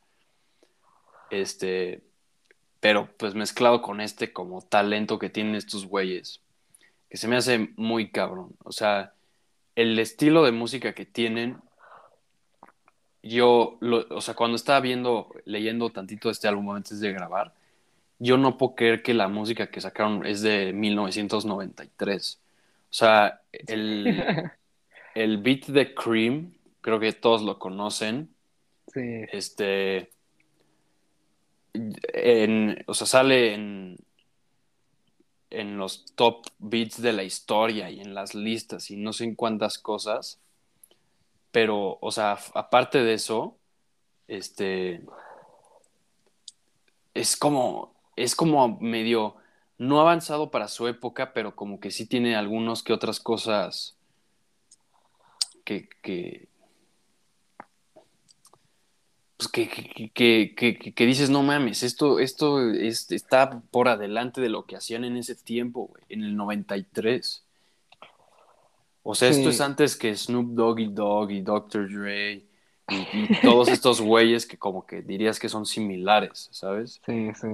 Este, 1.30 2.02
pero 2.80 3.08
pues 3.18 3.34
mezclado 3.34 3.82
con 3.82 4.00
este 4.00 4.32
como 4.32 4.62
talento 4.62 5.18
que 5.18 5.28
tienen 5.28 5.54
estos 5.56 5.86
güeyes, 5.86 6.40
que 7.08 7.16
se 7.16 7.28
me 7.28 7.36
hace 7.36 7.70
muy 7.76 8.10
cabrón. 8.10 8.50
O 8.64 8.72
sea, 8.72 9.12
el 9.76 9.98
estilo 9.98 10.44
de 10.44 10.52
música 10.52 10.92
que 10.94 11.04
tienen, 11.06 11.58
yo, 13.22 13.76
lo- 13.80 14.06
o 14.10 14.20
sea, 14.20 14.34
cuando 14.34 14.56
estaba 14.56 14.80
viendo, 14.80 15.28
leyendo 15.44 15.90
tantito 15.90 16.30
este 16.30 16.48
álbum 16.48 16.70
antes 16.70 17.00
de 17.00 17.12
grabar, 17.12 17.52
yo 18.18 18.36
no 18.36 18.56
puedo 18.56 18.74
creer 18.74 19.02
que 19.02 19.14
la 19.14 19.28
música 19.28 19.68
que 19.70 19.80
sacaron 19.80 20.26
es 20.26 20.42
de 20.42 20.72
1993. 20.72 22.38
O 22.90 22.92
sea, 22.92 23.40
el, 23.52 24.50
el 25.14 25.38
beat 25.38 25.66
de 25.66 25.94
Cream, 25.94 26.54
creo 26.80 26.98
que 26.98 27.12
todos 27.12 27.42
lo 27.42 27.58
conocen. 27.58 28.34
Sí, 28.92 29.24
Este. 29.32 30.10
En, 31.72 32.82
o 32.88 32.94
sea, 32.94 33.06
sale 33.06 33.54
en, 33.54 33.96
en 35.50 35.78
los 35.78 36.04
top 36.16 36.46
beats 36.58 37.00
de 37.00 37.12
la 37.12 37.22
historia 37.22 37.90
y 37.90 38.00
en 38.00 38.12
las 38.12 38.34
listas 38.34 38.90
y 38.90 38.96
no 38.96 39.12
sé 39.12 39.24
en 39.24 39.36
cuántas 39.36 39.78
cosas. 39.78 40.40
Pero, 41.52 41.98
o 42.00 42.10
sea, 42.12 42.38
aparte 42.54 43.02
de 43.02 43.14
eso, 43.14 43.56
este. 44.28 45.02
Es 47.14 47.36
como. 47.36 47.94
Es 48.16 48.34
como 48.34 48.78
medio. 48.80 49.36
No 49.80 49.98
avanzado 49.98 50.50
para 50.50 50.68
su 50.68 50.86
época, 50.88 51.32
pero 51.32 51.56
como 51.56 51.80
que 51.80 51.90
sí 51.90 52.04
tiene 52.04 52.36
algunos 52.36 52.82
que 52.82 52.92
otras 52.92 53.18
cosas 53.18 53.96
que, 55.64 55.88
que, 56.02 56.48
pues 59.38 59.48
que, 59.48 59.68
que, 60.12 60.54
que, 60.94 61.06
dices, 61.06 61.30
no 61.30 61.42
mames, 61.42 61.82
esto, 61.82 62.18
esto 62.18 62.60
es- 62.70 63.10
está 63.10 63.62
por 63.70 63.88
adelante 63.88 64.42
de 64.42 64.50
lo 64.50 64.66
que 64.66 64.76
hacían 64.76 65.02
en 65.04 65.16
ese 65.16 65.34
tiempo, 65.34 65.86
güey, 65.86 66.04
en 66.10 66.24
el 66.24 66.36
93. 66.36 67.42
O 69.02 69.14
sea, 69.14 69.30
esto 69.30 69.48
es 69.48 69.62
antes 69.62 69.96
que 69.96 70.14
Snoop 70.14 70.50
Doggy 70.52 70.88
Dogg 70.92 71.30
y 71.30 71.40
Dr. 71.40 71.88
Dre 71.90 72.44
y, 72.86 73.08
y 73.12 73.28
todos 73.40 73.70
estos 73.70 74.02
güeyes 74.02 74.44
que 74.44 74.58
como 74.58 74.84
que 74.86 75.00
dirías 75.00 75.40
que 75.40 75.48
son 75.48 75.64
similares, 75.64 76.50
¿sabes? 76.52 77.00
sí, 77.06 77.30
sí. 77.34 77.48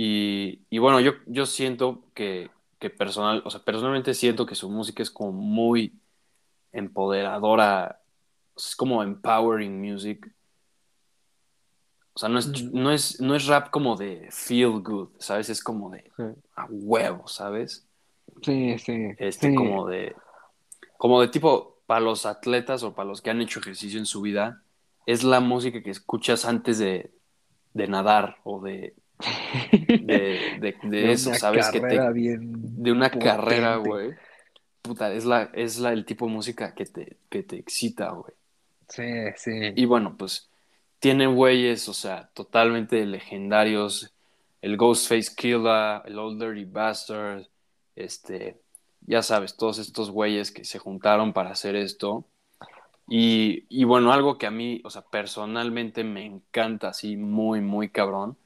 Y, 0.00 0.60
y 0.70 0.78
bueno, 0.78 1.00
yo, 1.00 1.14
yo 1.26 1.44
siento 1.44 2.04
que, 2.14 2.50
que 2.78 2.88
personal, 2.88 3.42
o 3.44 3.50
sea, 3.50 3.64
personalmente 3.64 4.14
siento 4.14 4.46
que 4.46 4.54
su 4.54 4.70
música 4.70 5.02
es 5.02 5.10
como 5.10 5.32
muy 5.32 5.92
empoderadora, 6.70 8.00
es 8.56 8.76
como 8.76 9.02
empowering 9.02 9.80
music. 9.80 10.32
O 12.14 12.18
sea, 12.20 12.28
no 12.28 12.38
es, 12.38 12.46
Mm. 12.48 12.70
no 12.72 12.92
es, 12.92 13.20
no 13.20 13.34
es 13.34 13.46
rap 13.46 13.70
como 13.70 13.96
de 13.96 14.28
feel 14.30 14.80
good, 14.82 15.08
¿sabes? 15.18 15.48
Es 15.50 15.62
como 15.64 15.90
de 15.90 16.12
Sí, 16.16 16.22
a 16.54 16.66
huevo, 16.70 17.26
¿sabes? 17.26 17.84
sí, 18.42 18.78
sí. 18.78 19.14
Este, 19.18 19.48
sí. 19.48 19.54
como 19.56 19.88
de, 19.88 20.14
como 20.96 21.20
de 21.20 21.28
tipo, 21.28 21.80
para 21.86 22.00
los 22.00 22.24
atletas 22.26 22.84
o 22.84 22.94
para 22.94 23.08
los 23.08 23.20
que 23.22 23.30
han 23.30 23.40
hecho 23.40 23.60
ejercicio 23.60 23.98
en 23.98 24.06
su 24.06 24.20
vida, 24.20 24.62
es 25.06 25.24
la 25.24 25.40
música 25.40 25.82
que 25.82 25.90
escuchas 25.90 26.44
antes 26.44 26.78
de, 26.78 27.12
de 27.74 27.88
nadar 27.88 28.38
o 28.44 28.60
de, 28.60 28.94
de, 29.98 30.52
de, 30.54 30.78
de 30.82 30.88
De 31.02 31.12
eso, 31.12 31.34
¿sabes? 31.34 31.70
Que 31.70 31.80
te, 31.80 32.10
bien 32.12 32.66
de 32.82 32.92
una 32.92 33.10
potente. 33.10 33.18
carrera, 33.18 33.76
güey. 33.76 34.16
Puta, 34.82 35.12
es 35.12 35.24
la, 35.24 35.50
es 35.54 35.78
la, 35.78 35.92
el 35.92 36.04
tipo 36.04 36.26
de 36.26 36.32
música 36.32 36.74
que 36.74 36.86
te, 36.86 37.18
que 37.28 37.42
te 37.42 37.56
excita, 37.56 38.10
güey. 38.10 38.34
Sí, 38.88 39.04
sí. 39.36 39.52
Y 39.76 39.84
bueno, 39.84 40.16
pues 40.16 40.50
tiene 40.98 41.26
güeyes, 41.26 41.88
o 41.88 41.94
sea, 41.94 42.30
totalmente 42.34 43.04
legendarios. 43.06 44.14
El 44.62 44.76
Ghostface 44.76 45.34
Killer, 45.36 46.02
el 46.06 46.18
Old 46.18 46.42
Dirty 46.42 46.64
Bastard, 46.64 47.46
este, 47.96 48.60
ya 49.02 49.22
sabes, 49.22 49.56
todos 49.56 49.78
estos 49.78 50.10
güeyes 50.10 50.50
que 50.52 50.64
se 50.64 50.78
juntaron 50.78 51.32
para 51.32 51.50
hacer 51.50 51.76
esto. 51.76 52.26
Y, 53.08 53.66
y 53.70 53.84
bueno, 53.84 54.12
algo 54.12 54.38
que 54.38 54.46
a 54.46 54.50
mí, 54.50 54.80
o 54.84 54.90
sea, 54.90 55.02
personalmente 55.02 56.04
me 56.04 56.26
encanta 56.26 56.88
así 56.88 57.16
muy, 57.16 57.60
muy 57.60 57.90
cabrón, 57.90 58.36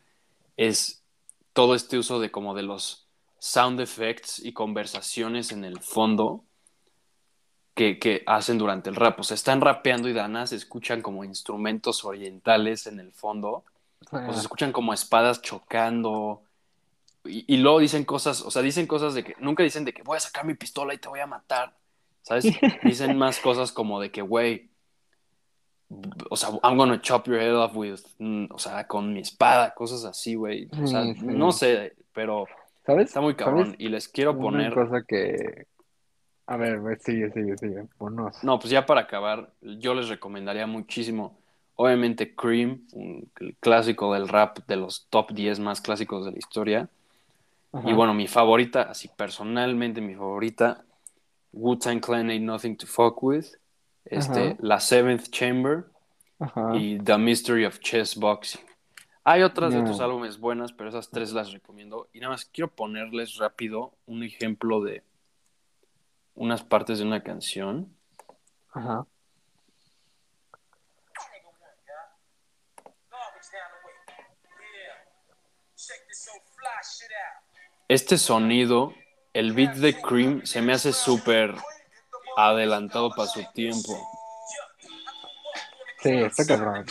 es 0.57 1.05
todo 1.53 1.75
este 1.75 1.99
uso 1.99 2.21
de 2.21 2.31
como 2.31 2.55
de 2.55 2.63
los 2.63 3.09
sound 3.39 3.81
effects 3.81 4.39
y 4.39 4.53
conversaciones 4.53 5.53
en 5.53 5.65
el 5.65 5.81
fondo 5.81 6.45
que, 7.75 7.99
que 7.99 8.23
hacen 8.27 8.59
durante 8.59 8.91
el 8.91 8.97
rap. 8.97 9.19
O 9.21 9.25
sea, 9.25 9.35
están 9.35 9.61
rapeando 9.61 10.09
y 10.09 10.13
Dana 10.13 10.47
se 10.47 10.57
escuchan 10.57 11.03
como 11.03 11.25
instrumentos 11.25 12.05
orientales 12.05 12.87
en 12.87 13.01
el 13.01 13.13
fondo. 13.13 13.65
O 14.11 14.33
se 14.33 14.41
escuchan 14.41 14.73
como 14.73 14.93
espadas 14.93 15.43
chocando. 15.43 16.43
Y, 17.25 17.55
y 17.55 17.57
luego 17.59 17.79
dicen 17.79 18.05
cosas, 18.05 18.43
o 18.43 18.51
sea, 18.51 18.63
dicen 18.63 18.87
cosas 18.87 19.15
de 19.15 19.25
que 19.25 19.37
nunca 19.39 19.63
dicen 19.63 19.85
de 19.85 19.93
que 19.93 20.03
voy 20.03 20.17
a 20.17 20.21
sacar 20.21 20.45
mi 20.45 20.55
pistola 20.55 20.93
y 20.95 20.99
te 20.99 21.09
voy 21.09 21.21
a 21.21 21.27
matar. 21.27 21.77
¿Sabes? 22.23 22.45
Dicen 22.85 23.19
más 23.19 23.41
cosas 23.41 23.73
como 23.73 24.01
de 24.01 24.13
que, 24.13 24.23
güey, 24.23 24.71
o 26.31 26.37
sea, 26.37 26.51
I'm 26.63 26.77
gonna 26.77 27.01
chop 27.01 27.27
your 27.27 27.39
head 27.39 27.55
off 27.55 27.75
with, 27.77 28.01
mm, 28.19 28.47
o 28.51 28.59
sea, 28.59 28.87
con 28.87 29.13
mi 29.13 29.21
espada, 29.21 29.75
cosas 29.75 30.05
así, 30.05 30.35
güey. 30.35 30.69
O 30.83 30.87
sea, 30.87 31.03
Sí, 31.05 31.15
sí. 31.15 31.27
no 31.27 31.53
sé, 31.53 31.95
pero 32.13 32.47
¿Sabes? 32.87 33.07
está 33.07 33.21
muy 33.21 33.35
cabrón. 33.35 33.65
¿Sabes? 33.67 33.81
Y 33.81 33.89
les 33.89 34.09
quiero 34.09 34.33
Una 34.33 34.41
poner, 34.41 34.75
cosa 34.75 35.03
que... 35.07 35.67
A 36.47 36.57
ver, 36.57 36.81
sigue, 37.01 37.31
sigue, 37.33 37.57
sigue. 37.57 37.85
Ponos. 37.99 38.43
no, 38.43 38.59
pues 38.59 38.71
ya 38.71 38.85
para 38.85 39.03
acabar, 39.03 39.53
yo 39.61 39.95
les 39.95 40.09
recomendaría 40.09 40.67
muchísimo, 40.67 41.39
obviamente, 41.77 42.35
Cream, 42.35 42.83
un 42.93 43.31
el 43.41 43.57
clásico 43.61 44.13
del 44.13 44.29
rap, 44.29 44.59
de 44.67 44.77
los 44.77 45.07
top 45.09 45.33
10 45.33 45.61
más 45.61 45.81
clásicos 45.81 46.25
de 46.27 46.33
la 46.33 46.39
historia. 46.39 46.89
Ajá. 47.73 47.89
Y 47.89 47.93
bueno, 47.95 48.13
mi 48.13 48.27
favorita, 48.27 48.83
así 48.83 49.09
personalmente 49.17 50.01
mi 50.01 50.15
favorita, 50.15 50.85
Wu-Tang 51.53 52.01
Clan 52.01 52.29
Ain't 52.31 52.45
Nothing 52.45 52.77
to 52.77 52.87
Fuck 52.87 53.23
With, 53.23 53.47
este, 54.05 54.51
Ajá. 54.51 54.57
La 54.61 54.81
Seventh 54.81 55.29
Chamber 55.31 55.85
Ajá. 56.39 56.77
y 56.77 56.99
The 56.99 57.19
Mystery 57.19 57.65
of 57.65 57.79
Chess 57.81 58.17
Boxing. 58.17 58.61
Hay 59.25 59.43
otras 59.43 59.73
de 59.73 59.83
tus 59.83 60.01
álbumes 60.01 60.39
buenas, 60.39 60.73
pero 60.73 60.89
esas 60.89 61.09
tres 61.09 61.33
las 61.33 61.53
recomiendo. 61.53 62.09
Y 62.13 62.19
nada 62.19 62.33
más 62.33 62.45
quiero 62.45 62.69
ponerles 62.69 63.37
rápido 63.37 63.95
un 64.07 64.25
ejemplo 64.25 64.81
de 64.81 65.05
unas 66.35 66.65
partes 66.65 66.99
de 66.99 67.05
una 67.05 67.23
canción. 67.23 67.95
Ajá. 68.73 69.07
Este 77.89 78.17
sonido, 78.17 78.95
el 79.35 79.53
beat 79.53 79.77
de 79.77 80.01
Cream, 80.01 80.47
se 80.47 80.63
me 80.63 80.73
hace 80.73 80.93
súper 80.93 81.55
adelantado 82.37 83.11
para 83.11 83.29
su 83.29 83.43
tiempo. 83.55 83.99
Sí, 86.03 86.11
está 86.11 86.45
cabrón. 86.47 86.85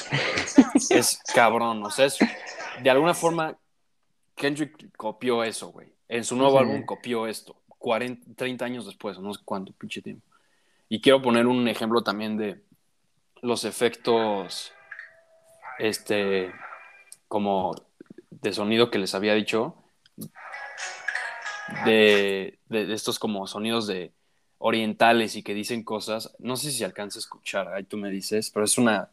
Es 0.89 1.19
cabrón, 1.33 1.83
o 1.83 1.91
sea, 1.91 2.05
es, 2.05 2.17
de 2.81 2.89
alguna 2.89 3.13
forma 3.13 3.57
Kendrick 4.35 4.95
copió 4.95 5.43
eso, 5.43 5.69
güey. 5.71 5.93
En 6.07 6.23
su 6.23 6.35
nuevo 6.35 6.57
Sí. 6.57 6.63
álbum 6.65 6.85
copió 6.85 7.27
esto, 7.27 7.55
40, 7.77 8.27
30 8.35 8.65
años 8.65 8.85
después, 8.85 9.19
no 9.19 9.33
sé 9.33 9.41
cuánto 9.43 9.73
pinche 9.73 10.01
tiempo. 10.01 10.25
Y 10.89 11.01
quiero 11.01 11.21
poner 11.21 11.47
un 11.47 11.67
ejemplo 11.67 12.03
también 12.03 12.37
de 12.37 12.61
los 13.41 13.63
efectos, 13.65 14.71
este, 15.79 16.51
como 17.27 17.75
de 18.29 18.53
sonido 18.53 18.89
que 18.91 18.99
les 18.99 19.13
había 19.15 19.33
dicho, 19.33 19.75
de, 21.85 22.59
de- 22.67 22.85
de 22.85 22.93
estos 22.93 23.19
como 23.19 23.47
sonidos 23.47 23.87
de 23.87 24.11
orientales 24.61 25.35
y 25.35 25.43
que 25.43 25.53
dicen 25.53 25.83
cosas. 25.83 26.33
No 26.39 26.55
sé 26.55 26.71
si 26.71 26.83
alcanza 26.83 27.19
a 27.19 27.21
escuchar, 27.21 27.67
ahí 27.73 27.83
tú 27.83 27.97
me 27.97 28.09
dices, 28.09 28.49
pero 28.51 28.65
es 28.65 28.77
una, 28.77 29.09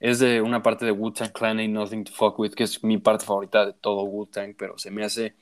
es 0.00 0.18
de 0.18 0.42
una 0.42 0.62
parte 0.62 0.84
de 0.84 0.92
Wu-Tang 0.92 1.32
Clan 1.32 1.58
Ain't 1.58 1.72
Nothing 1.72 2.04
to 2.04 2.12
Fuck 2.12 2.38
With, 2.38 2.52
que 2.52 2.64
es 2.64 2.84
mi 2.84 2.98
parte 2.98 3.24
favorita 3.24 3.64
de 3.64 3.72
todo 3.72 4.02
Wu-Tang, 4.02 4.54
pero 4.56 4.78
se 4.78 4.90
me 4.90 5.04
hace 5.04 5.34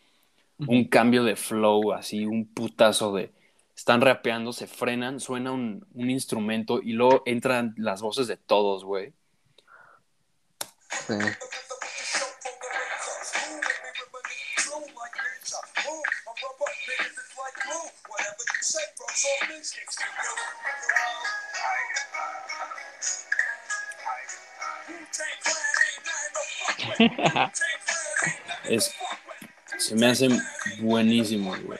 un 0.59 0.84
cambio 0.84 1.24
de 1.24 1.36
flow, 1.36 1.92
así, 1.92 2.24
un 2.24 2.46
putazo 2.46 3.12
de... 3.14 3.32
Están 3.74 4.00
rapeando, 4.00 4.54
se 4.54 4.66
frenan, 4.66 5.20
suena 5.20 5.52
un, 5.52 5.86
un 5.92 6.11
instrumento 6.11 6.80
y 6.82 6.92
luego 6.92 7.22
entran 7.26 7.74
las 7.76 8.00
voces 8.00 8.26
de 8.26 8.38
todos, 8.38 8.84
güey. 8.84 9.12
Sí. 10.88 11.14
Es, 28.68 28.93
se 29.79 29.95
me 29.95 30.07
hacen 30.07 30.41
buenísimos, 30.81 31.62
güey. 31.62 31.79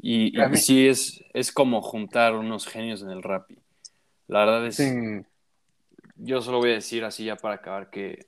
Y 0.00 0.34
sí 0.56 0.86
es, 0.86 1.24
es 1.32 1.50
como 1.50 1.80
juntar 1.80 2.34
unos 2.34 2.66
genios 2.66 3.00
en 3.02 3.10
el 3.10 3.22
rap. 3.22 3.50
La 4.26 4.40
verdad 4.40 4.66
es, 4.66 4.76
Sí, 4.76 4.92
yo 6.16 6.42
solo 6.42 6.58
voy 6.58 6.72
a 6.72 6.74
decir 6.74 7.04
así 7.04 7.24
ya 7.24 7.36
para 7.36 7.56
acabar 7.56 7.90
que 7.90 8.26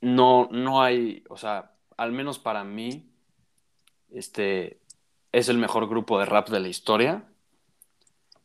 no, 0.00 0.48
no 0.50 0.82
hay, 0.82 1.24
o 1.30 1.36
sea, 1.36 1.72
al 1.96 2.12
menos 2.12 2.38
para 2.38 2.62
mí, 2.62 3.10
este 4.10 4.80
es 5.34 5.48
el 5.48 5.58
mejor 5.58 5.88
grupo 5.88 6.18
de 6.20 6.26
rap 6.26 6.48
de 6.48 6.60
la 6.60 6.68
historia. 6.68 7.24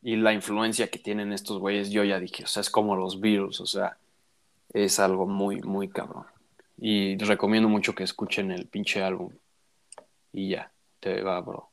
Y 0.02 0.16
la 0.16 0.34
influencia 0.34 0.90
que 0.90 0.98
tienen 0.98 1.34
estos 1.34 1.60
güeyes, 1.60 1.92
yo 1.92 2.04
ya 2.04 2.20
dije, 2.20 2.44
o 2.44 2.48
sea, 2.48 2.62
es 2.62 2.70
como 2.70 2.96
los 2.96 3.20
Beatles, 3.20 3.60
o 3.62 3.68
sea, 3.68 3.98
es 4.74 5.00
algo 5.00 5.28
muy, 5.28 5.62
muy 5.62 5.90
cabrón. 5.90 6.26
Y 6.78 7.18
recomiendo 7.18 7.70
mucho 7.70 7.94
que 7.94 8.04
escuchen 8.04 8.52
el 8.52 8.68
pinche 8.68 9.04
álbum. 9.04 9.32
Y 10.34 10.50
ya, 10.50 10.72
te 11.00 11.22
va, 11.22 11.40
bro. 11.42 11.70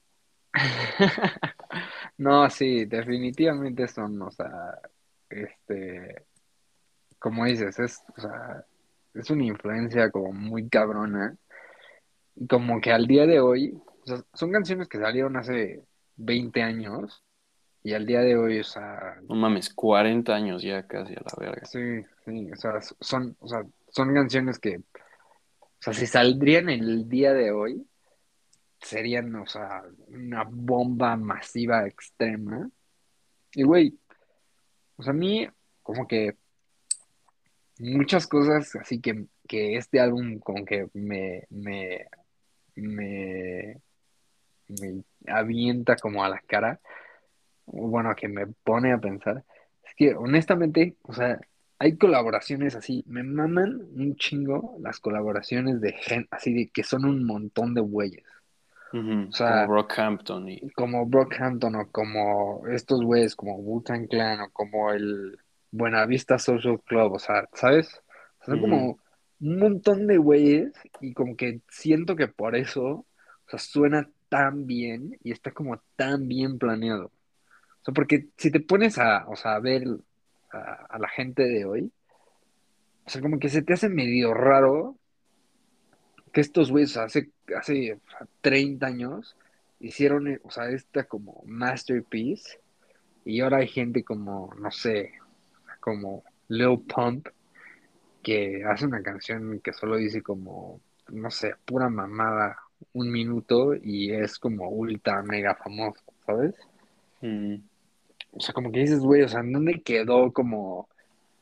No, 2.18 2.48
sí, 2.48 2.86
definitivamente 2.86 3.86
son, 3.88 4.22
o 4.22 4.30
sea, 4.30 4.80
este, 5.28 6.24
como 7.18 7.44
dices, 7.44 7.78
es, 7.78 8.02
o 8.16 8.20
sea, 8.22 8.64
es 9.12 9.28
una 9.30 9.44
influencia 9.44 10.10
como 10.10 10.32
muy 10.32 10.68
cabrona. 10.68 11.36
Como 12.48 12.80
que 12.80 12.92
al 12.92 13.06
día 13.06 13.26
de 13.26 13.40
hoy, 13.40 13.78
o 14.06 14.08
sea, 14.08 14.24
son 14.32 14.52
canciones 14.52 14.88
que 14.88 14.98
salieron 14.98 15.36
hace 15.36 15.82
20 16.16 16.62
años 16.62 17.24
y 17.82 17.92
al 17.92 18.06
día 18.06 18.20
de 18.20 18.36
hoy, 18.36 18.60
o 18.60 18.64
sea, 18.64 19.16
No 19.28 19.34
mames, 19.34 19.72
40 19.72 20.34
años 20.34 20.62
ya 20.62 20.86
casi 20.86 21.14
a 21.14 21.20
la 21.20 21.32
verga. 21.38 21.64
sí, 21.66 22.02
sí, 22.24 22.50
o 22.52 22.56
sea, 22.56 22.80
son, 23.00 23.36
o 23.40 23.48
sea, 23.48 23.64
son 23.88 24.14
canciones 24.14 24.58
que, 24.58 24.78
o 24.78 25.80
sea, 25.80 25.92
si 25.92 26.06
saldrían 26.06 26.68
el 26.68 27.08
día 27.08 27.32
de 27.32 27.50
hoy, 27.50 27.86
serían, 28.80 29.34
o 29.34 29.46
sea, 29.46 29.82
una 30.08 30.44
bomba 30.48 31.16
masiva 31.16 31.86
extrema. 31.86 32.70
Y 33.54 33.62
güey, 33.62 33.98
o 34.96 35.02
sea, 35.02 35.12
a 35.12 35.16
mí, 35.16 35.48
como 35.82 36.06
que 36.06 36.36
muchas 37.78 38.26
cosas 38.26 38.74
así 38.76 39.00
que, 39.00 39.26
que 39.46 39.76
este 39.76 40.00
álbum 40.00 40.38
como 40.38 40.64
que 40.64 40.88
me, 40.94 41.46
me, 41.50 42.06
me, 42.74 43.80
me 44.68 45.02
avienta 45.26 45.96
como 45.96 46.24
a 46.24 46.28
la 46.28 46.40
cara, 46.40 46.80
bueno, 47.66 48.14
que 48.14 48.28
me 48.28 48.46
pone 48.46 48.92
a 48.92 48.98
pensar, 48.98 49.44
es 49.84 49.94
que 49.94 50.14
honestamente, 50.14 50.96
o 51.02 51.12
sea, 51.12 51.40
hay 51.78 51.96
colaboraciones 51.96 52.74
así, 52.74 53.04
me 53.06 53.22
maman 53.22 53.82
un 53.94 54.16
chingo 54.16 54.76
las 54.80 55.00
colaboraciones 55.00 55.80
de 55.80 55.92
gen, 55.92 56.26
así 56.30 56.54
de 56.54 56.68
que 56.68 56.82
son 56.82 57.04
un 57.04 57.24
montón 57.24 57.74
de 57.74 57.80
güeyes, 57.80 58.24
o 58.92 59.32
sea, 59.32 59.66
como 59.66 59.74
Brockhampton 59.74 60.48
y... 60.48 60.70
como 60.70 61.06
Brockhampton 61.06 61.74
o 61.74 61.90
como 61.90 62.66
estos 62.68 63.02
güeyes, 63.02 63.36
como 63.36 63.56
Wu-Tang 63.56 64.08
Clan 64.08 64.40
o 64.40 64.50
como 64.50 64.90
el 64.92 65.38
Buenavista 65.70 66.38
Social 66.38 66.80
Club, 66.82 67.12
o 67.12 67.18
sea, 67.18 67.48
¿sabes? 67.52 68.02
O 68.40 68.44
sea, 68.44 68.54
son 68.54 68.60
como 68.60 68.98
un 69.40 69.58
montón 69.58 70.06
de 70.06 70.16
güeyes 70.16 70.72
y 71.00 71.12
como 71.12 71.36
que 71.36 71.60
siento 71.68 72.16
que 72.16 72.28
por 72.28 72.56
eso, 72.56 72.84
o 72.86 73.06
sea, 73.48 73.58
suena 73.58 74.08
tan 74.28 74.66
bien 74.66 75.18
y 75.22 75.32
está 75.32 75.50
como 75.52 75.78
tan 75.96 76.28
bien 76.28 76.58
planeado. 76.58 77.06
O 77.06 77.84
sea, 77.84 77.94
porque 77.94 78.28
si 78.36 78.50
te 78.50 78.60
pones 78.60 78.98
a, 78.98 79.26
o 79.28 79.36
sea, 79.36 79.54
a 79.54 79.60
ver 79.60 79.84
a, 80.50 80.98
la 80.98 81.08
gente 81.08 81.44
de 81.44 81.64
hoy, 81.64 81.92
o 83.04 83.10
sea, 83.10 83.20
como 83.20 83.38
que 83.38 83.48
se 83.48 83.62
te 83.62 83.74
hace 83.74 83.88
medio 83.88 84.34
raro 84.34 84.96
que 86.32 86.40
estos 86.40 86.70
güeyes 86.70 86.96
hace, 86.96 87.30
hace 87.56 87.94
o 87.94 88.10
sea, 88.10 88.26
30 88.40 88.86
años 88.86 89.36
hicieron, 89.80 90.40
o 90.42 90.50
sea, 90.50 90.68
esta 90.70 91.04
como 91.04 91.42
masterpiece 91.46 92.60
y 93.24 93.40
ahora 93.40 93.58
hay 93.58 93.68
gente 93.68 94.04
como, 94.04 94.52
no 94.58 94.70
sé, 94.70 95.12
como 95.80 96.24
Lil 96.48 96.80
Pump 96.80 97.28
que 98.22 98.64
hace 98.64 98.86
una 98.86 99.02
canción 99.02 99.60
que 99.60 99.72
solo 99.72 99.96
dice 99.96 100.20
como, 100.22 100.80
no 101.12 101.30
sé, 101.30 101.54
pura 101.64 101.88
mamada, 101.88 102.58
un 102.92 103.10
minuto 103.10 103.74
y 103.74 104.12
es 104.12 104.38
como 104.38 104.68
ultra 104.70 105.22
mega 105.22 105.54
famoso, 105.54 106.02
¿sabes? 106.26 106.54
Mm, 107.20 107.56
O 108.32 108.40
sea, 108.40 108.52
como 108.54 108.70
que 108.72 108.80
dices, 108.80 109.00
güey, 109.00 109.22
o 109.22 109.28
sea, 109.28 109.40
¿en 109.40 109.52
dónde 109.52 109.82
quedó 109.82 110.32
como 110.32 110.88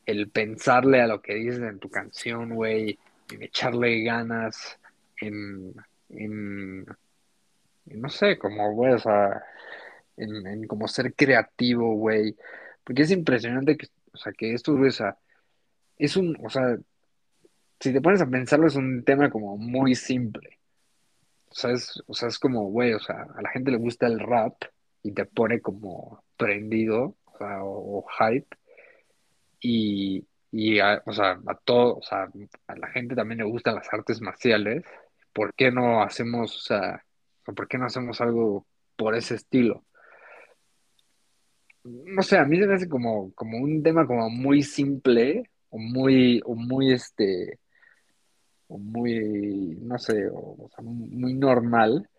el 0.05 0.29
pensarle 0.29 1.01
a 1.01 1.07
lo 1.07 1.21
que 1.21 1.35
dices 1.35 1.61
en 1.61 1.79
tu 1.79 1.89
canción, 1.89 2.55
güey? 2.55 2.97
En 3.31 3.41
echarle 3.43 4.03
ganas, 4.03 4.79
en, 5.21 5.73
en, 6.09 6.85
en, 7.87 8.01
no 8.01 8.09
sé, 8.09 8.37
como, 8.37 8.71
güey, 8.73 8.93
o 8.93 8.99
sea, 8.99 9.43
en, 10.17 10.47
en 10.47 10.67
como 10.67 10.87
ser 10.87 11.13
creativo, 11.15 11.95
güey. 11.95 12.35
Porque 12.83 13.03
es 13.03 13.11
impresionante 13.11 13.77
que, 13.77 13.87
o 14.13 14.17
sea, 14.17 14.31
que 14.33 14.53
estos, 14.53 14.77
güey, 14.77 14.89
o 14.89 14.91
sea, 14.93 15.17
es 15.97 16.15
un, 16.17 16.37
o 16.43 16.49
sea, 16.49 16.77
si 17.79 17.93
te 17.93 18.01
pones 18.01 18.21
a 18.21 18.27
pensarlo, 18.29 18.67
es 18.67 18.75
un 18.75 19.03
tema 19.03 19.29
como 19.29 19.57
muy 19.57 19.95
simple. 19.95 20.59
O 21.49 21.55
sea, 21.55 21.71
es, 21.71 22.03
o 22.07 22.13
sea, 22.13 22.29
es 22.29 22.39
como, 22.39 22.69
güey, 22.69 22.93
o 22.93 22.99
sea, 22.99 23.27
a 23.35 23.41
la 23.41 23.49
gente 23.49 23.71
le 23.71 23.77
gusta 23.77 24.07
el 24.07 24.19
rap 24.19 24.55
y 25.03 25.11
te 25.13 25.25
pone 25.25 25.61
como 25.61 26.23
prendido, 26.37 27.15
o 27.25 27.37
sea, 27.37 27.63
o, 27.63 28.05
hype. 28.19 28.47
Y, 29.59 30.27
y 30.51 30.79
o 30.79 31.13
sea, 31.13 31.39
a 31.47 31.55
todo, 31.63 31.97
o 31.97 32.01
sea, 32.03 32.29
a 32.67 32.75
la 32.75 32.87
gente 32.89 33.15
también 33.15 33.39
le 33.39 33.45
gustan 33.45 33.75
las 33.75 33.91
artes 33.93 34.21
marciales. 34.21 34.83
¿Por 35.33 35.53
qué 35.53 35.71
no 35.71 36.01
hacemos, 36.03 36.55
o 36.57 36.59
sea, 36.59 37.05
por 37.43 37.67
qué 37.67 37.77
no 37.77 37.85
hacemos 37.85 38.21
algo 38.21 38.65
por 38.95 39.15
ese 39.15 39.35
estilo? 39.35 39.85
No 41.83 42.21
sé, 42.23 42.37
a 42.37 42.45
mí 42.45 42.57
se 42.59 42.67
me 42.67 42.75
hace 42.75 42.89
como, 42.89 43.31
como 43.33 43.59
un 43.59 43.83
tema 43.83 44.07
como 44.07 44.29
muy 44.29 44.63
simple, 44.63 45.49
o 45.69 45.77
muy, 45.77 46.41
o 46.45 46.55
muy 46.55 46.93
este, 46.93 47.59
o 48.75 48.77
muy, 48.77 49.77
no 49.81 49.97
sé, 49.97 50.27
o, 50.29 50.35
o 50.65 50.69
sea, 50.75 50.83
muy 50.83 51.33
normal. 51.33 52.09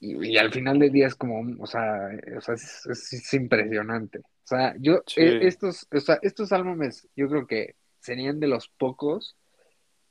Y, 0.00 0.32
y 0.32 0.36
al 0.36 0.52
final 0.52 0.78
del 0.78 0.92
día 0.92 1.06
es 1.06 1.14
como, 1.14 1.40
o 1.62 1.66
sea, 1.66 2.10
o 2.36 2.40
sea, 2.40 2.54
es, 2.54 2.86
es- 2.86 3.12
es 3.12 3.34
impresionante. 3.34 4.18
O 4.20 4.48
sea, 4.48 4.74
yo, 4.78 5.02
Sí. 5.06 5.20
eh, 5.22 5.38
estos, 5.42 5.86
o 5.92 6.00
sea, 6.00 6.18
estos 6.22 6.52
álbumes, 6.52 7.08
yo 7.16 7.28
creo 7.28 7.46
que 7.46 7.74
serían 8.00 8.38
de 8.38 8.46
los 8.46 8.68
pocos 8.68 9.36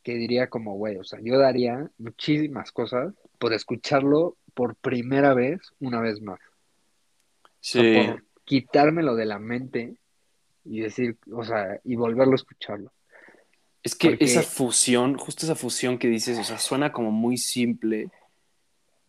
que 0.04 0.16
diría 0.16 0.50
como, 0.50 0.76
güey, 0.76 0.98
o 0.98 1.04
sea, 1.04 1.20
yo 1.22 1.38
daría 1.38 1.90
muchísimas 1.98 2.72
cosas 2.72 3.14
por 3.40 3.54
escucharlo 3.54 4.38
por 4.54 4.76
primera 4.76 5.34
vez, 5.34 5.60
una 5.80 6.00
vez 6.02 6.22
más. 6.22 6.40
O 6.40 7.48
sea, 7.62 7.82
Sí, 7.84 7.94
por 7.94 8.24
quitármelo 8.44 9.16
de 9.16 9.26
la 9.26 9.40
mente 9.40 9.98
y 10.64 10.82
decir, 10.82 11.18
o 11.32 11.44
sea, 11.44 11.80
y 11.84 11.96
volverlo 11.96 12.34
a 12.34 12.36
escucharlo. 12.36 12.92
Es 13.86 13.96
que 13.96 14.10
Porque- 14.10 14.26
esa 14.26 14.42
fusión, 14.44 15.16
justo 15.18 15.46
esa 15.46 15.56
fusión 15.56 15.98
que 15.98 16.08
dices, 16.10 16.38
o 16.40 16.44
sea, 16.44 16.58
suena 16.60 16.92
como 16.92 17.12
muy 17.12 17.38
simple, 17.38 18.10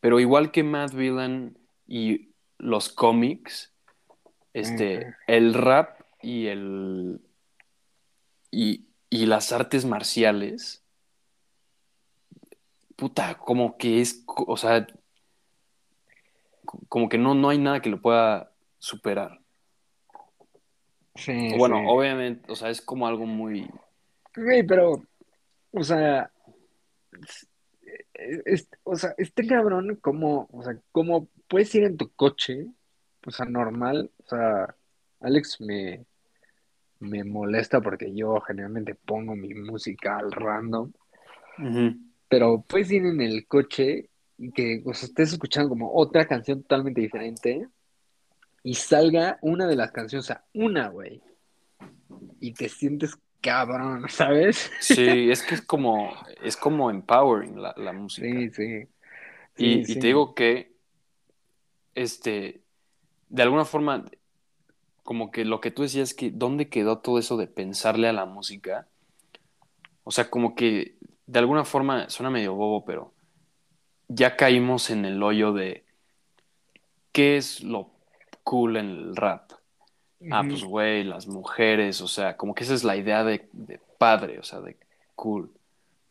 pero 0.00 0.20
igual 0.20 0.52
que 0.52 0.62
Matt 0.62 0.92
Villain 0.94 1.58
y 1.88 2.30
los 2.58 2.88
cómics, 2.90 3.72
este, 4.52 5.14
el 5.26 5.54
rap 5.54 6.00
y 6.22 6.46
el 6.46 7.20
y, 8.50 8.86
y 9.10 9.26
las 9.26 9.52
artes 9.52 9.84
marciales, 9.84 10.82
puta, 12.96 13.34
como 13.38 13.76
que 13.76 14.00
es, 14.00 14.24
o 14.26 14.56
sea, 14.56 14.86
co- 16.64 16.80
como 16.88 17.08
que 17.08 17.18
no, 17.18 17.34
no 17.34 17.48
hay 17.50 17.58
nada 17.58 17.80
que 17.80 17.90
lo 17.90 18.00
pueda 18.00 18.52
superar. 18.78 19.40
Sí, 21.14 21.54
Bueno, 21.56 21.76
sí. 21.78 21.84
obviamente, 21.88 22.50
o 22.52 22.56
sea, 22.56 22.70
es 22.70 22.80
como 22.82 23.06
algo 23.06 23.26
muy, 23.26 23.68
Güey, 24.36 24.66
pero, 24.66 25.02
o 25.72 25.82
sea, 25.84 26.30
es- 27.22 27.48
es- 28.44 28.68
o 28.84 28.96
sea, 28.96 29.14
este 29.18 29.46
cabrón, 29.46 29.96
como, 30.00 30.48
o 30.52 30.62
sea, 30.62 30.78
como 30.92 31.28
puedes 31.48 31.74
ir 31.74 31.84
en 31.84 31.96
tu 31.96 32.10
coche, 32.10 32.66
o 33.26 33.30
sea, 33.30 33.46
normal, 33.46 34.10
o 34.24 34.28
sea, 34.28 34.74
Alex 35.20 35.60
me, 35.60 36.04
me 37.00 37.24
molesta 37.24 37.80
porque 37.80 38.14
yo 38.14 38.40
generalmente 38.40 38.94
pongo 38.94 39.34
mi 39.34 39.54
música 39.54 40.18
al 40.18 40.32
random, 40.32 40.92
pero 42.28 42.62
puedes 42.66 42.90
ir 42.90 43.04
en 43.06 43.20
el 43.20 43.46
coche 43.46 44.10
y 44.38 44.50
que, 44.52 44.82
o 44.84 44.92
sea, 44.92 45.08
estés 45.08 45.32
escuchando 45.32 45.70
como 45.70 45.92
otra 45.94 46.26
canción 46.26 46.62
totalmente 46.62 47.00
diferente 47.00 47.66
y 48.62 48.74
salga 48.74 49.38
una 49.40 49.66
de 49.66 49.76
las 49.76 49.90
canciones, 49.92 50.24
o 50.24 50.28
sea, 50.28 50.44
una, 50.52 50.88
güey, 50.88 51.22
y 52.40 52.52
te 52.52 52.68
sientes 52.68 53.16
cabrón, 53.46 54.06
¿sabes? 54.08 54.70
Sí, 54.80 55.30
es 55.30 55.42
que 55.42 55.54
es 55.54 55.62
como, 55.62 56.12
es 56.42 56.56
como 56.56 56.90
empowering 56.90 57.62
la, 57.62 57.74
la 57.76 57.92
música. 57.92 58.28
Sí, 58.28 58.50
sí. 58.50 58.88
Y, 59.56 59.84
Sí, 59.84 59.92
y 59.92 59.96
te 59.96 60.08
digo 60.08 60.34
que, 60.34 60.74
este, 61.94 62.62
de 63.28 63.42
alguna 63.42 63.64
forma, 63.64 64.04
como 65.04 65.30
que 65.30 65.44
lo 65.44 65.60
que 65.60 65.70
tú 65.70 65.82
decías 65.82 66.14
que, 66.14 66.30
¿dónde 66.30 66.68
quedó 66.68 66.98
todo 66.98 67.18
eso 67.18 67.36
de 67.36 67.46
pensarle 67.46 68.08
a 68.08 68.12
la 68.12 68.26
música? 68.26 68.88
O 70.04 70.10
sea, 70.10 70.30
como 70.30 70.54
que 70.54 70.96
de 71.26 71.38
alguna 71.38 71.64
forma 71.64 72.08
suena 72.10 72.30
medio 72.30 72.54
bobo, 72.54 72.84
pero 72.84 73.14
ya 74.08 74.36
caímos 74.36 74.90
en 74.90 75.04
el 75.04 75.22
hoyo 75.22 75.52
de 75.52 75.84
qué 77.12 77.36
es 77.36 77.62
lo 77.62 77.90
cool 78.44 78.76
en 78.76 78.86
el 78.90 79.16
rap. 79.16 79.52
Ah, 80.30 80.42
pues 80.46 80.64
güey, 80.64 81.04
las 81.04 81.26
mujeres, 81.26 82.00
o 82.00 82.08
sea, 82.08 82.36
como 82.36 82.54
que 82.54 82.64
esa 82.64 82.74
es 82.74 82.84
la 82.84 82.96
idea 82.96 83.24
de, 83.24 83.48
de 83.52 83.80
padre, 83.98 84.38
o 84.38 84.42
sea, 84.42 84.60
de 84.60 84.76
cool. 85.14 85.50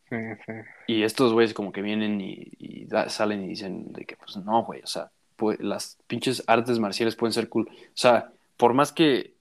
Sí, 0.08 0.16
sí. 0.46 0.52
Y 0.86 1.02
estos 1.02 1.32
güeyes 1.32 1.52
como 1.54 1.72
que 1.72 1.82
vienen 1.82 2.20
y, 2.20 2.48
y 2.58 2.84
da- 2.86 3.08
salen 3.08 3.44
y 3.44 3.48
dicen 3.48 3.92
de 3.92 4.04
que 4.04 4.16
pues 4.16 4.36
no, 4.36 4.62
güey, 4.64 4.80
o 4.82 4.86
sea, 4.86 5.10
pues, 5.36 5.58
las 5.60 5.98
pinches 6.06 6.44
artes 6.46 6.78
marciales 6.78 7.16
pueden 7.16 7.32
ser 7.32 7.48
cool. 7.48 7.68
O 7.68 7.72
sea, 7.94 8.30
por 8.56 8.72
más 8.72 8.92
que 8.92 9.34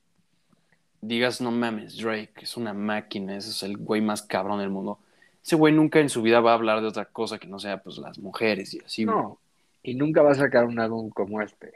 digas, 1.01 1.41
no 1.41 1.51
mames, 1.51 1.97
Drake 1.97 2.33
es 2.41 2.57
una 2.57 2.73
máquina, 2.73 3.37
ese 3.37 3.49
es 3.51 3.63
el 3.63 3.77
güey 3.77 4.01
más 4.01 4.21
cabrón 4.21 4.59
del 4.59 4.69
mundo. 4.69 4.99
Ese 5.43 5.55
güey 5.55 5.73
nunca 5.73 5.99
en 5.99 6.09
su 6.09 6.21
vida 6.23 6.39
va 6.39 6.51
a 6.51 6.55
hablar 6.55 6.81
de 6.81 6.87
otra 6.87 7.05
cosa 7.05 7.37
que 7.37 7.47
no 7.47 7.59
sea 7.59 7.81
pues 7.83 7.97
las 7.99 8.17
mujeres 8.17 8.73
y 8.73 8.79
así. 8.79 9.05
No, 9.05 9.39
y 9.83 9.93
nunca 9.93 10.23
va 10.23 10.31
a 10.31 10.35
sacar 10.35 10.65
un 10.65 10.79
álbum 10.79 11.09
como 11.09 11.41
este. 11.41 11.67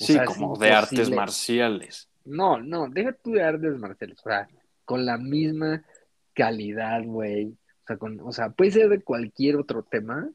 O 0.00 0.04
Sí, 0.04 0.12
sea, 0.12 0.22
es 0.22 0.28
como 0.28 0.56
de 0.56 0.70
artes 0.70 1.10
marciales. 1.10 2.07
No, 2.28 2.60
no, 2.60 2.88
deja 2.88 3.12
tú 3.12 3.32
de 3.32 3.42
artes 3.42 3.76
marciales, 3.78 4.18
o 4.20 4.28
sea, 4.28 4.48
con 4.84 5.04
la 5.06 5.16
misma 5.18 5.84
calidad, 6.34 7.02
güey. 7.04 7.46
O 7.82 7.86
sea, 7.86 7.96
con, 7.96 8.20
o 8.20 8.32
sea, 8.32 8.50
puede 8.50 8.70
ser 8.70 8.88
de 8.88 9.00
cualquier 9.00 9.56
otro 9.56 9.82
tema. 9.82 10.30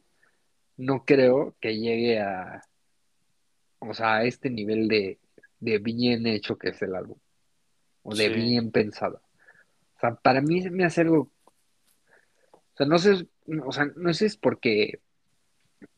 No 0.75 1.05
creo 1.05 1.55
que 1.61 1.77
llegue 1.77 2.19
a, 2.19 2.61
o 3.79 3.93
sea, 3.93 4.15
a 4.17 4.23
este 4.23 4.49
nivel 4.49 4.87
de, 4.87 5.19
de 5.59 5.77
bien 5.77 6.25
hecho 6.25 6.57
que 6.57 6.69
es 6.69 6.81
el 6.81 6.95
álbum. 6.95 7.17
O 8.01 8.15
de 8.15 8.27
Sí. 8.27 8.33
bien 8.33 8.71
pensado. 8.71 9.21
O 9.95 9.99
sea, 9.99 10.15
para 10.15 10.41
mí 10.41 10.61
me 10.69 10.85
hace 10.85 11.01
algo. 11.01 11.31
O 12.51 12.75
sea, 12.75 12.87
no 12.87 12.97
sé, 12.97 13.27
o 13.63 13.71
sea, 13.71 13.85
no 13.95 14.13
sé 14.13 14.19
si 14.19 14.25
es 14.25 14.37
porque 14.37 14.99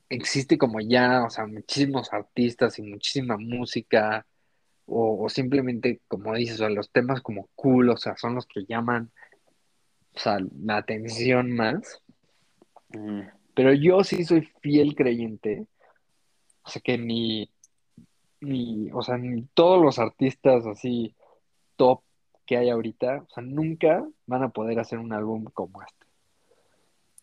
existe 0.09 0.57
como 0.57 0.81
ya, 0.81 1.23
o 1.23 1.29
sea, 1.29 1.47
muchísimos 1.47 2.11
artistas 2.13 2.77
y 2.79 2.83
muchísima 2.83 3.37
música, 3.37 4.25
o, 4.85 5.23
o 5.25 5.29
simplemente, 5.29 6.01
como 6.07 6.33
dices, 6.35 6.55
o 6.55 6.57
sea, 6.59 6.69
los 6.69 6.91
temas 6.91 7.21
como 7.21 7.49
cool, 7.55 7.89
o 7.89 7.97
sea, 7.97 8.15
son 8.17 8.35
los 8.35 8.45
que 8.45 8.65
llaman, 8.65 9.11
o 10.15 10.19
sea, 10.19 10.37
la 10.63 10.77
atención 10.77 11.51
más. 11.51 12.01
Mm, 12.89 13.21
Pero 13.53 13.73
yo 13.73 14.03
sí 14.03 14.23
soy 14.25 14.41
fiel 14.61 14.95
creyente, 14.95 15.65
o 16.63 16.69
sea, 16.69 16.81
que 16.81 16.97
ni, 16.97 17.49
ni, 18.41 18.89
o 18.91 19.01
sea, 19.01 19.17
ni 19.17 19.43
todos 19.53 19.81
los 19.81 19.99
artistas 19.99 20.65
así 20.65 21.15
top 21.75 22.01
que 22.45 22.57
hay 22.57 22.69
ahorita, 22.69 23.25
o 23.27 23.33
sea, 23.33 23.43
nunca 23.43 24.07
van 24.27 24.43
a 24.43 24.49
poder 24.49 24.79
hacer 24.79 24.99
un 24.99 25.13
álbum 25.13 25.45
como 25.45 25.81
este. 25.81 26.05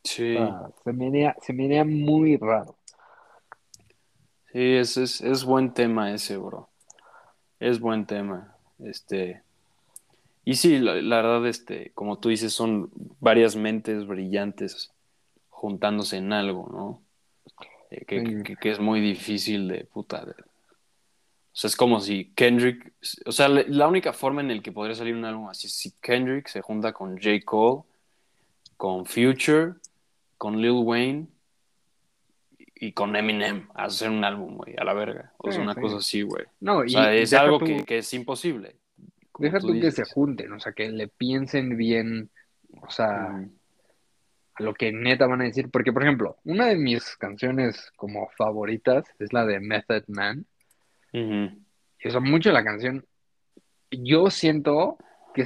sí. 0.05 0.36
O 0.36 0.47
sea, 0.47 0.70
se 0.84 0.93
me 0.93 1.06
haría, 1.09 1.36
se 1.40 1.52
me 1.52 1.84
muy 1.84 2.36
raro. 2.36 2.76
Sí, 4.52 4.74
es, 4.76 4.97
es, 4.98 5.20
es 5.22 5.44
buen 5.44 5.72
tema 5.72 6.12
ese, 6.12 6.36
bro. 6.36 6.72
Es 7.62 7.78
buen 7.80 8.06
tema. 8.06 8.56
Este. 8.84 9.43
Y 10.44 10.55
sí, 10.56 10.78
la, 10.80 10.94
la 10.97 11.16
verdad, 11.22 11.47
este, 11.47 11.93
como 11.94 12.18
tú 12.18 12.28
dices, 12.30 12.52
son 12.52 12.90
varias 13.20 13.55
mentes 13.55 14.06
brillantes 14.06 14.90
juntándose 15.51 16.16
en 16.16 16.32
algo, 16.32 16.68
¿no? 16.72 17.01
Eh, 17.90 18.05
que, 18.05 18.20
Sí. 18.26 18.43
que- 18.43 18.56
que 18.56 18.70
es 18.72 18.80
muy 18.80 19.01
difícil 19.01 19.68
de 19.68 19.84
puta. 19.84 20.24
de- 20.24 20.32
O 20.32 21.55
sea, 21.55 21.68
es 21.68 21.76
como 21.76 22.01
si 22.01 22.32
Kendrick. 22.34 22.93
O 23.26 23.30
sea, 23.32 23.48
le- 23.48 23.68
la 23.68 23.86
única 23.86 24.12
forma 24.12 24.40
en 24.40 24.51
el 24.51 24.62
que 24.62 24.72
podría 24.72 24.97
salir 24.97 25.14
un 25.14 25.24
álbum 25.24 25.48
así 25.48 25.66
es 25.68 25.74
si 25.74 25.93
Kendrick 26.01 26.48
se 26.48 26.62
junta 26.62 26.93
con 26.93 27.16
J. 27.18 27.40
Cole, 27.44 27.82
con 28.76 29.05
Future, 29.06 29.74
con 30.39 30.60
Lil 30.60 30.70
Wayne 30.82 31.26
y 32.84 32.92
con 32.94 33.14
Eminem 33.14 33.68
a 33.76 33.84
hacer 33.84 34.10
un 34.10 34.24
álbum, 34.24 34.56
güey, 34.56 34.74
a 34.76 34.82
la 34.82 34.92
verga. 34.92 35.32
O 35.38 35.52
sea, 35.52 35.60
Sí, 35.60 35.62
una 35.62 35.74
sí. 35.74 35.80
cosa 35.80 35.96
así, 35.98 36.22
güey. 36.22 36.44
No, 36.59 36.78
O 36.78 36.84
y 36.84 36.90
sea, 36.90 37.14
es 37.14 37.32
algo 37.32 37.60
tú- 37.60 37.66
que, 37.66 37.84
que 37.84 37.98
es 37.98 38.12
imposible. 38.12 38.74
Deja 39.38 39.60
tú 39.60 39.68
tú 39.68 39.80
que 39.80 39.92
se 39.92 40.02
junten, 40.04 40.52
o 40.52 40.59
sea, 40.59 40.72
que 40.72 40.90
le 40.90 41.06
piensen 41.06 41.76
bien, 41.76 42.30
o 42.80 42.90
sea, 42.90 43.28
a 44.54 44.62
lo 44.62 44.74
que 44.74 44.90
neta 44.92 45.28
van 45.28 45.42
a 45.42 45.44
decir. 45.44 45.70
Porque, 45.70 45.92
por 45.92 46.02
ejemplo, 46.02 46.38
una 46.44 46.66
de 46.66 46.74
mis 46.76 47.16
canciones 47.16 47.92
como 47.94 48.28
favoritas 48.36 49.04
es 49.20 49.32
la 49.32 49.46
de 49.46 49.60
Method 49.60 50.02
Man. 50.09 50.44
Y, 51.12 51.46
o 52.04 52.10
sea, 52.10 52.18
mucho 52.20 52.50
la 52.50 52.64
canción. 52.64 53.06
Yo 53.92 54.28
siento 54.30 54.98
que 55.34 55.44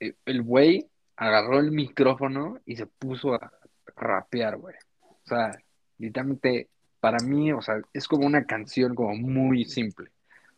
eh, 0.00 0.14
el 0.24 0.42
güey 0.42 0.88
agarró 1.16 1.60
el 1.60 1.70
micrófono 1.70 2.58
y 2.66 2.74
se 2.74 2.86
puso 2.86 3.34
a 3.34 3.52
rapear, 3.94 4.56
güey. 4.56 4.74
O 5.00 5.28
sea, 5.28 5.52
literalmente, 5.98 6.68
para 7.00 7.18
mí, 7.18 7.52
o 7.52 7.62
sea, 7.62 7.80
es 7.92 8.08
como 8.08 8.26
una 8.26 8.44
canción 8.44 8.94
como 8.94 9.14
muy 9.14 9.64
simple. 9.64 10.10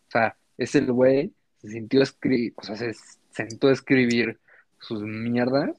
O 0.08 0.10
sea, 0.10 0.36
es 0.56 0.74
el 0.74 0.90
güey, 0.92 1.32
se 1.58 1.68
sintió 1.68 2.02
escribir, 2.02 2.54
o 2.56 2.62
sea, 2.62 2.76
se 2.76 2.94
sentó 3.30 3.68
a 3.68 3.72
escribir 3.72 4.38
sus 4.80 5.02
mierdas. 5.02 5.76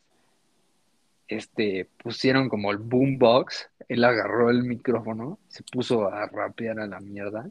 Este, 1.28 1.88
pusieron 2.02 2.50
como 2.50 2.72
el 2.72 2.78
boombox, 2.78 3.70
él 3.88 4.04
agarró 4.04 4.50
el 4.50 4.64
micrófono, 4.64 5.40
se 5.48 5.64
puso 5.64 6.12
a 6.12 6.26
rapear 6.28 6.80
a 6.80 6.88
la 6.88 7.00
mierda. 7.00 7.50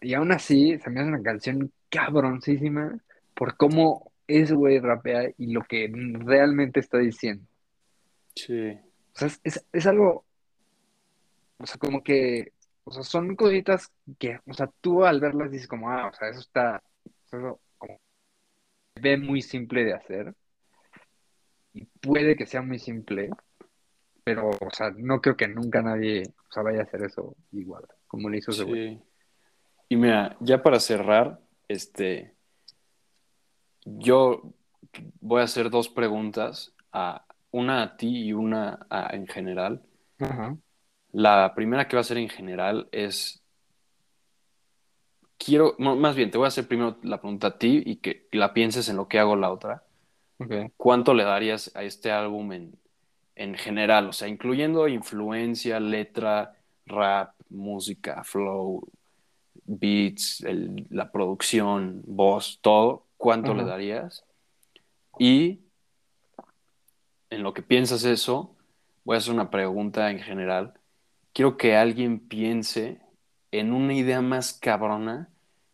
Y 0.00 0.14
aún 0.14 0.32
así, 0.32 0.78
se 0.78 0.90
me 0.90 1.00
hace 1.00 1.08
una 1.08 1.22
canción 1.22 1.72
cabroncísima 1.88 2.98
por 3.34 3.56
cómo 3.56 4.12
ese 4.26 4.54
güey 4.54 4.78
rapea 4.78 5.30
y 5.36 5.52
lo 5.52 5.62
que 5.62 5.90
realmente 5.92 6.80
está 6.80 6.98
diciendo. 6.98 7.44
Sí. 8.34 8.78
O 9.14 9.18
sea, 9.18 9.28
es, 9.28 9.40
es, 9.44 9.64
es 9.72 9.86
algo, 9.86 10.24
o 11.58 11.66
sea, 11.66 11.78
como 11.78 12.02
que, 12.02 12.52
o 12.84 12.90
sea, 12.90 13.02
son 13.02 13.36
cositas 13.36 13.92
que, 14.18 14.40
o 14.46 14.54
sea, 14.54 14.70
tú 14.80 15.04
al 15.04 15.20
verlas 15.20 15.50
dices 15.50 15.68
como, 15.68 15.90
ah, 15.90 16.08
o 16.08 16.12
sea, 16.14 16.28
eso 16.28 16.40
está, 16.40 16.82
eso 17.26 17.60
como, 17.78 17.98
se 18.94 19.00
ve 19.00 19.16
muy 19.16 19.42
simple 19.42 19.84
de 19.84 19.94
hacer. 19.94 20.34
Y 21.72 21.84
puede 21.86 22.36
que 22.36 22.46
sea 22.46 22.62
muy 22.62 22.78
simple, 22.78 23.30
pero, 24.22 24.50
o 24.50 24.70
sea, 24.72 24.90
no 24.96 25.20
creo 25.20 25.36
que 25.36 25.48
nunca 25.48 25.82
nadie, 25.82 26.22
o 26.48 26.52
sea, 26.52 26.62
vaya 26.62 26.80
a 26.80 26.84
hacer 26.84 27.02
eso 27.02 27.36
igual, 27.52 27.84
como 28.06 28.28
le 28.28 28.38
hizo 28.38 28.52
ese. 28.52 28.64
Sí. 28.64 29.00
Y 29.88 29.96
mira, 29.96 30.36
ya 30.40 30.62
para 30.62 30.80
cerrar, 30.80 31.40
este, 31.68 32.34
yo 33.84 34.54
voy 35.20 35.40
a 35.40 35.44
hacer 35.44 35.70
dos 35.70 35.88
preguntas, 35.88 36.74
a, 36.92 37.26
una 37.50 37.82
a 37.82 37.96
ti 37.96 38.24
y 38.26 38.32
una 38.32 38.86
a- 38.90 39.14
en 39.14 39.26
general. 39.26 39.82
Ajá. 40.18 40.56
La 41.14 41.54
primera 41.54 41.88
que 41.88 41.96
va 41.96 42.00
a 42.02 42.04
ser 42.04 42.18
en 42.18 42.28
general 42.28 42.88
es, 42.92 43.42
quiero, 45.38 45.74
no, 45.78 45.96
más 45.96 46.16
bien, 46.16 46.30
te 46.30 46.38
voy 46.38 46.46
a 46.46 46.48
hacer 46.48 46.66
primero 46.68 46.98
la 47.02 47.20
pregunta 47.20 47.48
a 47.48 47.58
ti 47.58 47.82
y 47.84 47.96
que 47.96 48.28
y 48.30 48.36
la 48.38 48.52
pienses 48.54 48.88
en 48.88 48.96
lo 48.96 49.08
que 49.08 49.18
hago 49.18 49.36
la 49.36 49.50
otra. 49.52 49.84
¿Cuánto 50.76 51.14
le 51.14 51.24
darías 51.24 51.72
a 51.76 51.82
este 51.84 52.10
álbum 52.12 52.52
en, 52.52 52.78
en 53.36 53.54
general? 53.56 54.08
O 54.08 54.12
sea, 54.12 54.28
incluyendo 54.28 54.88
influencia, 54.88 55.80
letra, 55.80 56.54
rap, 56.86 57.34
música, 57.50 58.24
flow, 58.24 58.86
beats, 59.66 60.42
el- 60.42 60.86
la 60.90 61.12
producción, 61.12 62.02
voz, 62.06 62.60
todo. 62.62 63.06
¿Cuánto 63.18 63.54
le 63.54 63.64
darías? 63.64 64.24
Y 65.18 65.60
en 67.30 67.42
lo 67.42 67.52
que 67.54 67.62
piensas 67.62 68.04
eso, 68.04 68.56
voy 69.04 69.16
a 69.16 69.18
hacer 69.18 69.34
una 69.34 69.50
pregunta 69.50 70.10
en 70.10 70.20
general. 70.20 70.74
Quiero 71.34 71.56
que 71.58 71.76
alguien 71.76 72.18
piense 72.20 73.00
en 73.50 73.72
una 73.74 73.92
idea 73.92 74.22
más 74.22 74.54
cabrona 74.54 75.28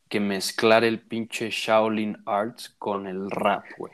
que 0.09 0.19
mezclar 0.19 0.82
el 0.82 1.01
pinche 1.01 1.51
Shaolin 1.51 2.16
Arts 2.27 2.70
con 2.78 3.07
el 3.07 3.31
rap, 3.31 3.65
güey. 3.78 3.93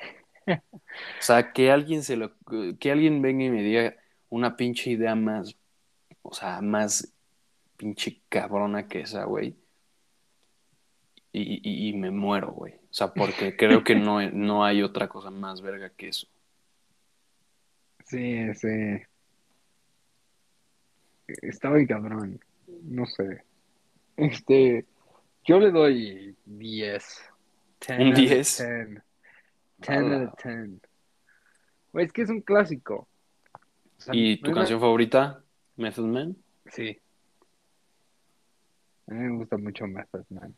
O 0.48 1.20
sea, 1.20 1.52
que 1.52 1.70
alguien 1.70 2.02
se 2.02 2.16
lo, 2.16 2.32
que 2.80 2.90
alguien 2.90 3.20
venga 3.20 3.44
y 3.44 3.50
me 3.50 3.62
diga 3.62 3.96
una 4.30 4.56
pinche 4.56 4.90
idea 4.90 5.14
más, 5.14 5.54
o 6.22 6.32
sea, 6.32 6.62
más 6.62 7.12
pinche 7.76 8.22
cabrona 8.30 8.88
que 8.88 9.00
esa, 9.00 9.24
güey. 9.24 9.56
Y, 11.32 11.60
y- 11.68 11.88
y 11.88 11.92
me 11.92 12.10
muero, 12.10 12.52
güey. 12.52 12.74
O 12.74 12.92
sea, 12.94 13.12
porque 13.12 13.56
creo 13.56 13.84
que 13.84 13.94
no, 13.94 14.22
no 14.30 14.64
hay 14.64 14.82
otra 14.82 15.08
cosa 15.08 15.30
más 15.30 15.60
verga 15.60 15.90
que 15.90 16.08
eso. 16.08 16.28
Sí, 18.06 18.54
sí. 18.54 19.02
Está 21.26 21.70
muy 21.70 21.86
cabrón. 21.86 22.40
No 22.82 23.06
sé. 23.06 23.42
Este, 24.16 24.84
yo 25.44 25.58
le 25.58 25.70
doy 25.70 26.36
10. 26.46 27.30
10 27.86 28.00
¿Un 28.00 28.06
out 28.06 28.12
of 28.12 28.18
10? 28.18 28.28
10. 28.28 29.02
10 29.78 29.90
out 29.90 30.28
of 30.28 30.44
10. 30.44 30.80
Güey, 31.92 32.06
es 32.06 32.12
que 32.12 32.22
es 32.22 32.30
un 32.30 32.40
clásico. 32.40 33.08
O 33.54 34.00
sea, 34.00 34.14
¿Y 34.14 34.40
tu 34.40 34.52
canción 34.52 34.80
favorita? 34.80 35.42
Method 35.76 36.06
Man. 36.06 36.36
Sí. 36.66 36.98
A 39.06 39.14
mí 39.14 39.20
me 39.20 39.36
gusta 39.38 39.56
mucho 39.56 39.86
Method 39.86 40.24
Man. 40.30 40.54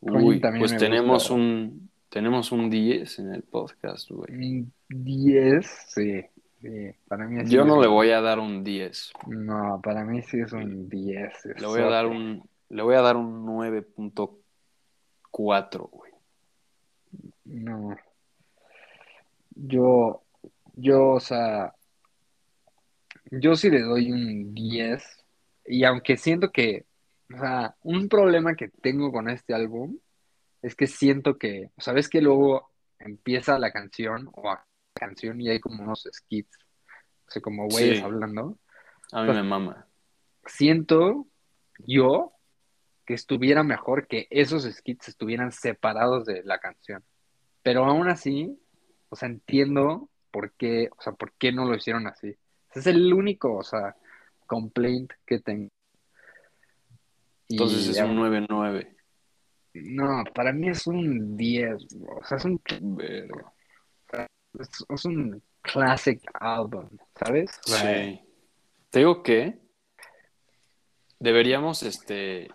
Uy, 0.00 0.40
pues 0.40 0.76
tenemos 0.76 1.24
gusta. 1.24 1.34
un 1.34 1.90
tenemos 2.08 2.50
un 2.52 2.68
10 2.68 3.18
en 3.20 3.34
el 3.34 3.42
podcast, 3.42 4.10
güey. 4.10 4.34
Un 4.34 4.72
10, 4.88 5.66
sí. 5.88 6.24
Sí, 6.60 6.94
para 7.08 7.26
mí 7.26 7.44
sí 7.46 7.52
Yo 7.52 7.64
no 7.64 7.80
le 7.80 7.88
voy 7.88 8.10
a 8.10 8.20
dar 8.20 8.38
un 8.38 8.62
10. 8.62 9.14
No, 9.28 9.80
para 9.82 10.04
mí 10.04 10.20
sí 10.22 10.40
es 10.40 10.52
un 10.52 10.90
10. 10.90 11.46
Le 11.58 11.66
voy 11.66 11.80
a 11.80 11.86
dar 11.86 12.04
un, 12.06 12.46
le 12.68 12.82
voy 12.82 12.96
a 12.96 13.00
dar 13.00 13.16
un 13.16 13.46
9.4, 13.46 15.88
güey. 15.90 16.12
No. 17.44 17.96
Yo, 19.54 20.22
yo, 20.74 21.12
o 21.12 21.20
sea, 21.20 21.74
yo 23.30 23.56
sí 23.56 23.70
le 23.70 23.80
doy 23.80 24.12
un 24.12 24.54
10. 24.54 25.02
Y 25.66 25.84
aunque 25.84 26.18
siento 26.18 26.52
que, 26.52 26.84
o 27.34 27.38
sea, 27.38 27.74
un 27.84 28.06
problema 28.08 28.54
que 28.54 28.68
tengo 28.68 29.10
con 29.12 29.30
este 29.30 29.54
álbum 29.54 29.98
es 30.60 30.74
que 30.74 30.86
siento 30.86 31.38
que, 31.38 31.70
¿sabes 31.78 32.10
que 32.10 32.20
luego 32.20 32.70
empieza 32.98 33.58
la 33.58 33.72
canción 33.72 34.28
o 34.34 34.50
canción 35.00 35.40
y 35.40 35.48
hay 35.48 35.58
como 35.58 35.82
unos 35.82 36.06
skits, 36.12 36.56
o 37.26 37.30
sea, 37.30 37.42
como 37.42 37.66
güeyes 37.66 37.98
Sí. 37.98 38.04
hablando? 38.04 38.58
A 39.12 39.22
mí 39.24 39.32
me 39.32 39.42
mama. 39.42 39.86
Siento 40.46 41.26
yo 41.86 42.32
que 43.04 43.14
estuviera 43.14 43.64
mejor 43.64 44.06
que 44.06 44.28
esos 44.30 44.62
skits 44.62 45.08
estuvieran 45.08 45.50
separados 45.50 46.26
de 46.26 46.44
la 46.44 46.58
canción. 46.58 47.02
Pero 47.62 47.84
aún 47.84 48.08
así, 48.08 48.56
o 49.08 49.16
sea, 49.16 49.28
entiendo 49.28 50.08
por 50.30 50.52
qué, 50.52 50.88
o 50.96 51.02
sea, 51.02 51.12
por 51.14 51.32
qué 51.32 51.50
no 51.50 51.64
lo 51.64 51.74
hicieron 51.74 52.06
así. 52.06 52.28
Ese 52.70 52.78
es 52.80 52.86
el 52.86 53.12
único, 53.12 53.56
o 53.56 53.64
sea, 53.64 53.96
complaint 54.46 55.12
que 55.26 55.40
tengo. 55.40 55.70
Y, 57.48 57.54
Entonces 57.54 57.88
es 57.88 58.00
un 58.00 58.16
9.9. 58.16 58.96
No, 59.74 60.24
para 60.34 60.52
mí 60.52 60.68
es 60.68 60.86
un 60.86 61.36
10, 61.36 61.86
bro. 61.98 62.18
o 62.18 62.24
sea, 62.24 62.38
es 62.38 62.44
un, 62.44 62.60
Verga. 62.96 63.52
Es, 64.58 64.68
es 64.88 65.04
un 65.04 65.42
classic 65.62 66.22
album, 66.34 66.88
¿sabes? 67.14 67.50
Sí. 67.64 68.20
Te 68.90 68.98
digo 69.00 69.22
que 69.22 69.58
deberíamos, 71.18 71.82
este, 71.82 72.50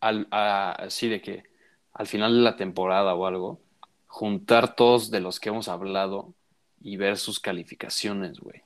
al, 0.00 0.26
a- 0.30 0.72
así 0.72 1.08
de 1.08 1.20
que 1.20 1.44
al 1.92 2.06
final 2.06 2.34
de 2.34 2.40
la 2.42 2.56
temporada 2.56 3.14
o 3.14 3.26
algo, 3.26 3.60
juntar 4.06 4.74
todos 4.74 5.10
de 5.10 5.20
los 5.20 5.38
que 5.40 5.50
hemos 5.50 5.68
hablado 5.68 6.32
y 6.80 6.96
ver 6.96 7.18
sus 7.18 7.40
calificaciones, 7.40 8.40
güey. 8.40 8.62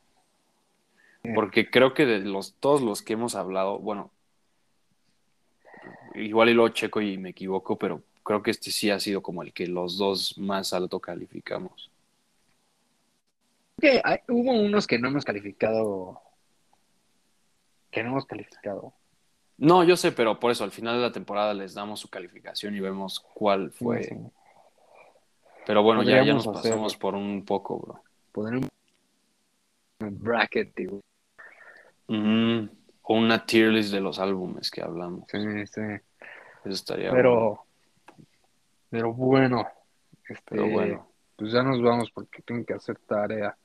Porque 1.35 1.71
creo 1.71 1.95
que 1.95 2.05
de 2.05 2.21
los, 2.21 2.55
todos 2.61 2.83
los 2.83 3.01
que 3.01 3.15
hemos 3.15 3.35
hablado, 3.35 3.79
bueno, 3.79 4.11
igual 6.15 6.51
y 6.51 6.55
lo 6.55 6.69
checo 6.69 7.01
y 7.01 7.17
me 7.17 7.31
equivoco, 7.31 7.79
pero 7.79 8.03
creo 8.25 8.43
que 8.43 8.51
este 8.51 8.71
sí 8.73 8.91
ha 8.91 8.99
sido 8.99 9.23
como 9.23 9.43
el 9.43 9.53
que 9.53 9.67
los 9.69 9.97
dos 9.97 10.37
más 10.39 10.73
alto 10.73 10.99
calificamos. 10.99 11.91
que 13.81 14.01
hay- 14.03 14.21
hubo 14.29 14.53
unos 14.53 14.87
que 14.87 14.99
no 14.99 15.09
hemos 15.09 15.25
calificado, 15.25 16.21
que 17.91 18.03
no 18.03 18.11
hemos 18.11 18.25
calificado. 18.25 18.95
No, 19.59 19.85
yo 19.85 19.97
sé, 19.97 20.13
pero 20.13 20.41
por 20.41 20.51
eso 20.53 20.65
al 20.65 20.71
final 20.71 20.97
de 20.97 21.03
la 21.03 21.13
temporada 21.13 21.53
les 21.55 21.75
damos 21.75 22.01
su 22.01 22.09
calificación 22.09 22.75
y 22.75 22.81
vemos 22.81 23.21
cuál 23.35 23.71
fue. 23.73 24.05
Sí. 24.05 24.17
Pero 25.67 25.83
bueno, 25.83 26.03
ya, 26.03 26.25
ya 26.25 26.33
nos 26.35 26.47
pasamos 26.47 26.97
por 26.97 27.15
un 27.15 27.45
poco, 27.45 27.79
bro. 27.79 28.03
Poner 28.33 28.55
un 28.57 28.69
bracket, 30.19 30.75
digo. 30.77 31.01
O 33.03 33.15
una 33.17 33.45
tier 33.45 33.71
list 33.71 33.93
de 33.93 34.01
los 34.01 34.19
álbumes 34.19 34.71
que 34.71 34.83
hablamos. 34.83 35.25
Sí, 35.31 35.39
sí. 35.67 35.81
Eso 35.81 36.71
estaría 36.71 37.11
bueno. 37.11 37.65
Pero, 38.95 39.13
bueno, 39.13 39.67
este, 40.29 40.45
Pero 40.51 40.69
bueno, 40.71 41.09
pues 41.35 41.51
ya 41.51 41.65
nos 41.65 41.83
vamos 41.83 42.13
porque 42.13 42.43
tengo 42.43 42.65
que 42.65 42.75
hacer 42.75 42.97
tarea. 43.01 43.59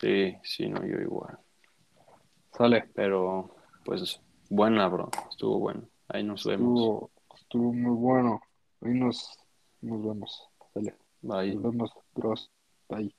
sí, 0.00 0.36
sí, 0.42 0.68
no, 0.68 0.84
yo 0.84 0.98
igual. 0.98 1.38
Sale. 2.50 2.90
Pero, 2.94 3.54
pues, 3.84 4.20
buena, 4.50 4.88
bro. 4.88 5.08
Estuvo 5.30 5.60
bueno. 5.60 5.88
Ahí 6.08 6.24
nos 6.24 6.44
vemos. 6.44 6.80
Estuvo, 6.80 7.10
estuvo 7.36 7.72
muy 7.72 7.94
bueno. 7.94 8.40
Ahí 8.80 8.94
nos, 8.94 9.38
nos 9.82 10.04
vemos. 10.04 10.48
Sale. 10.72 10.96
Bye. 11.22 11.54
Nos 11.54 11.62
vemos, 11.62 11.92
bros. 12.12 12.50
Bye. 12.88 13.14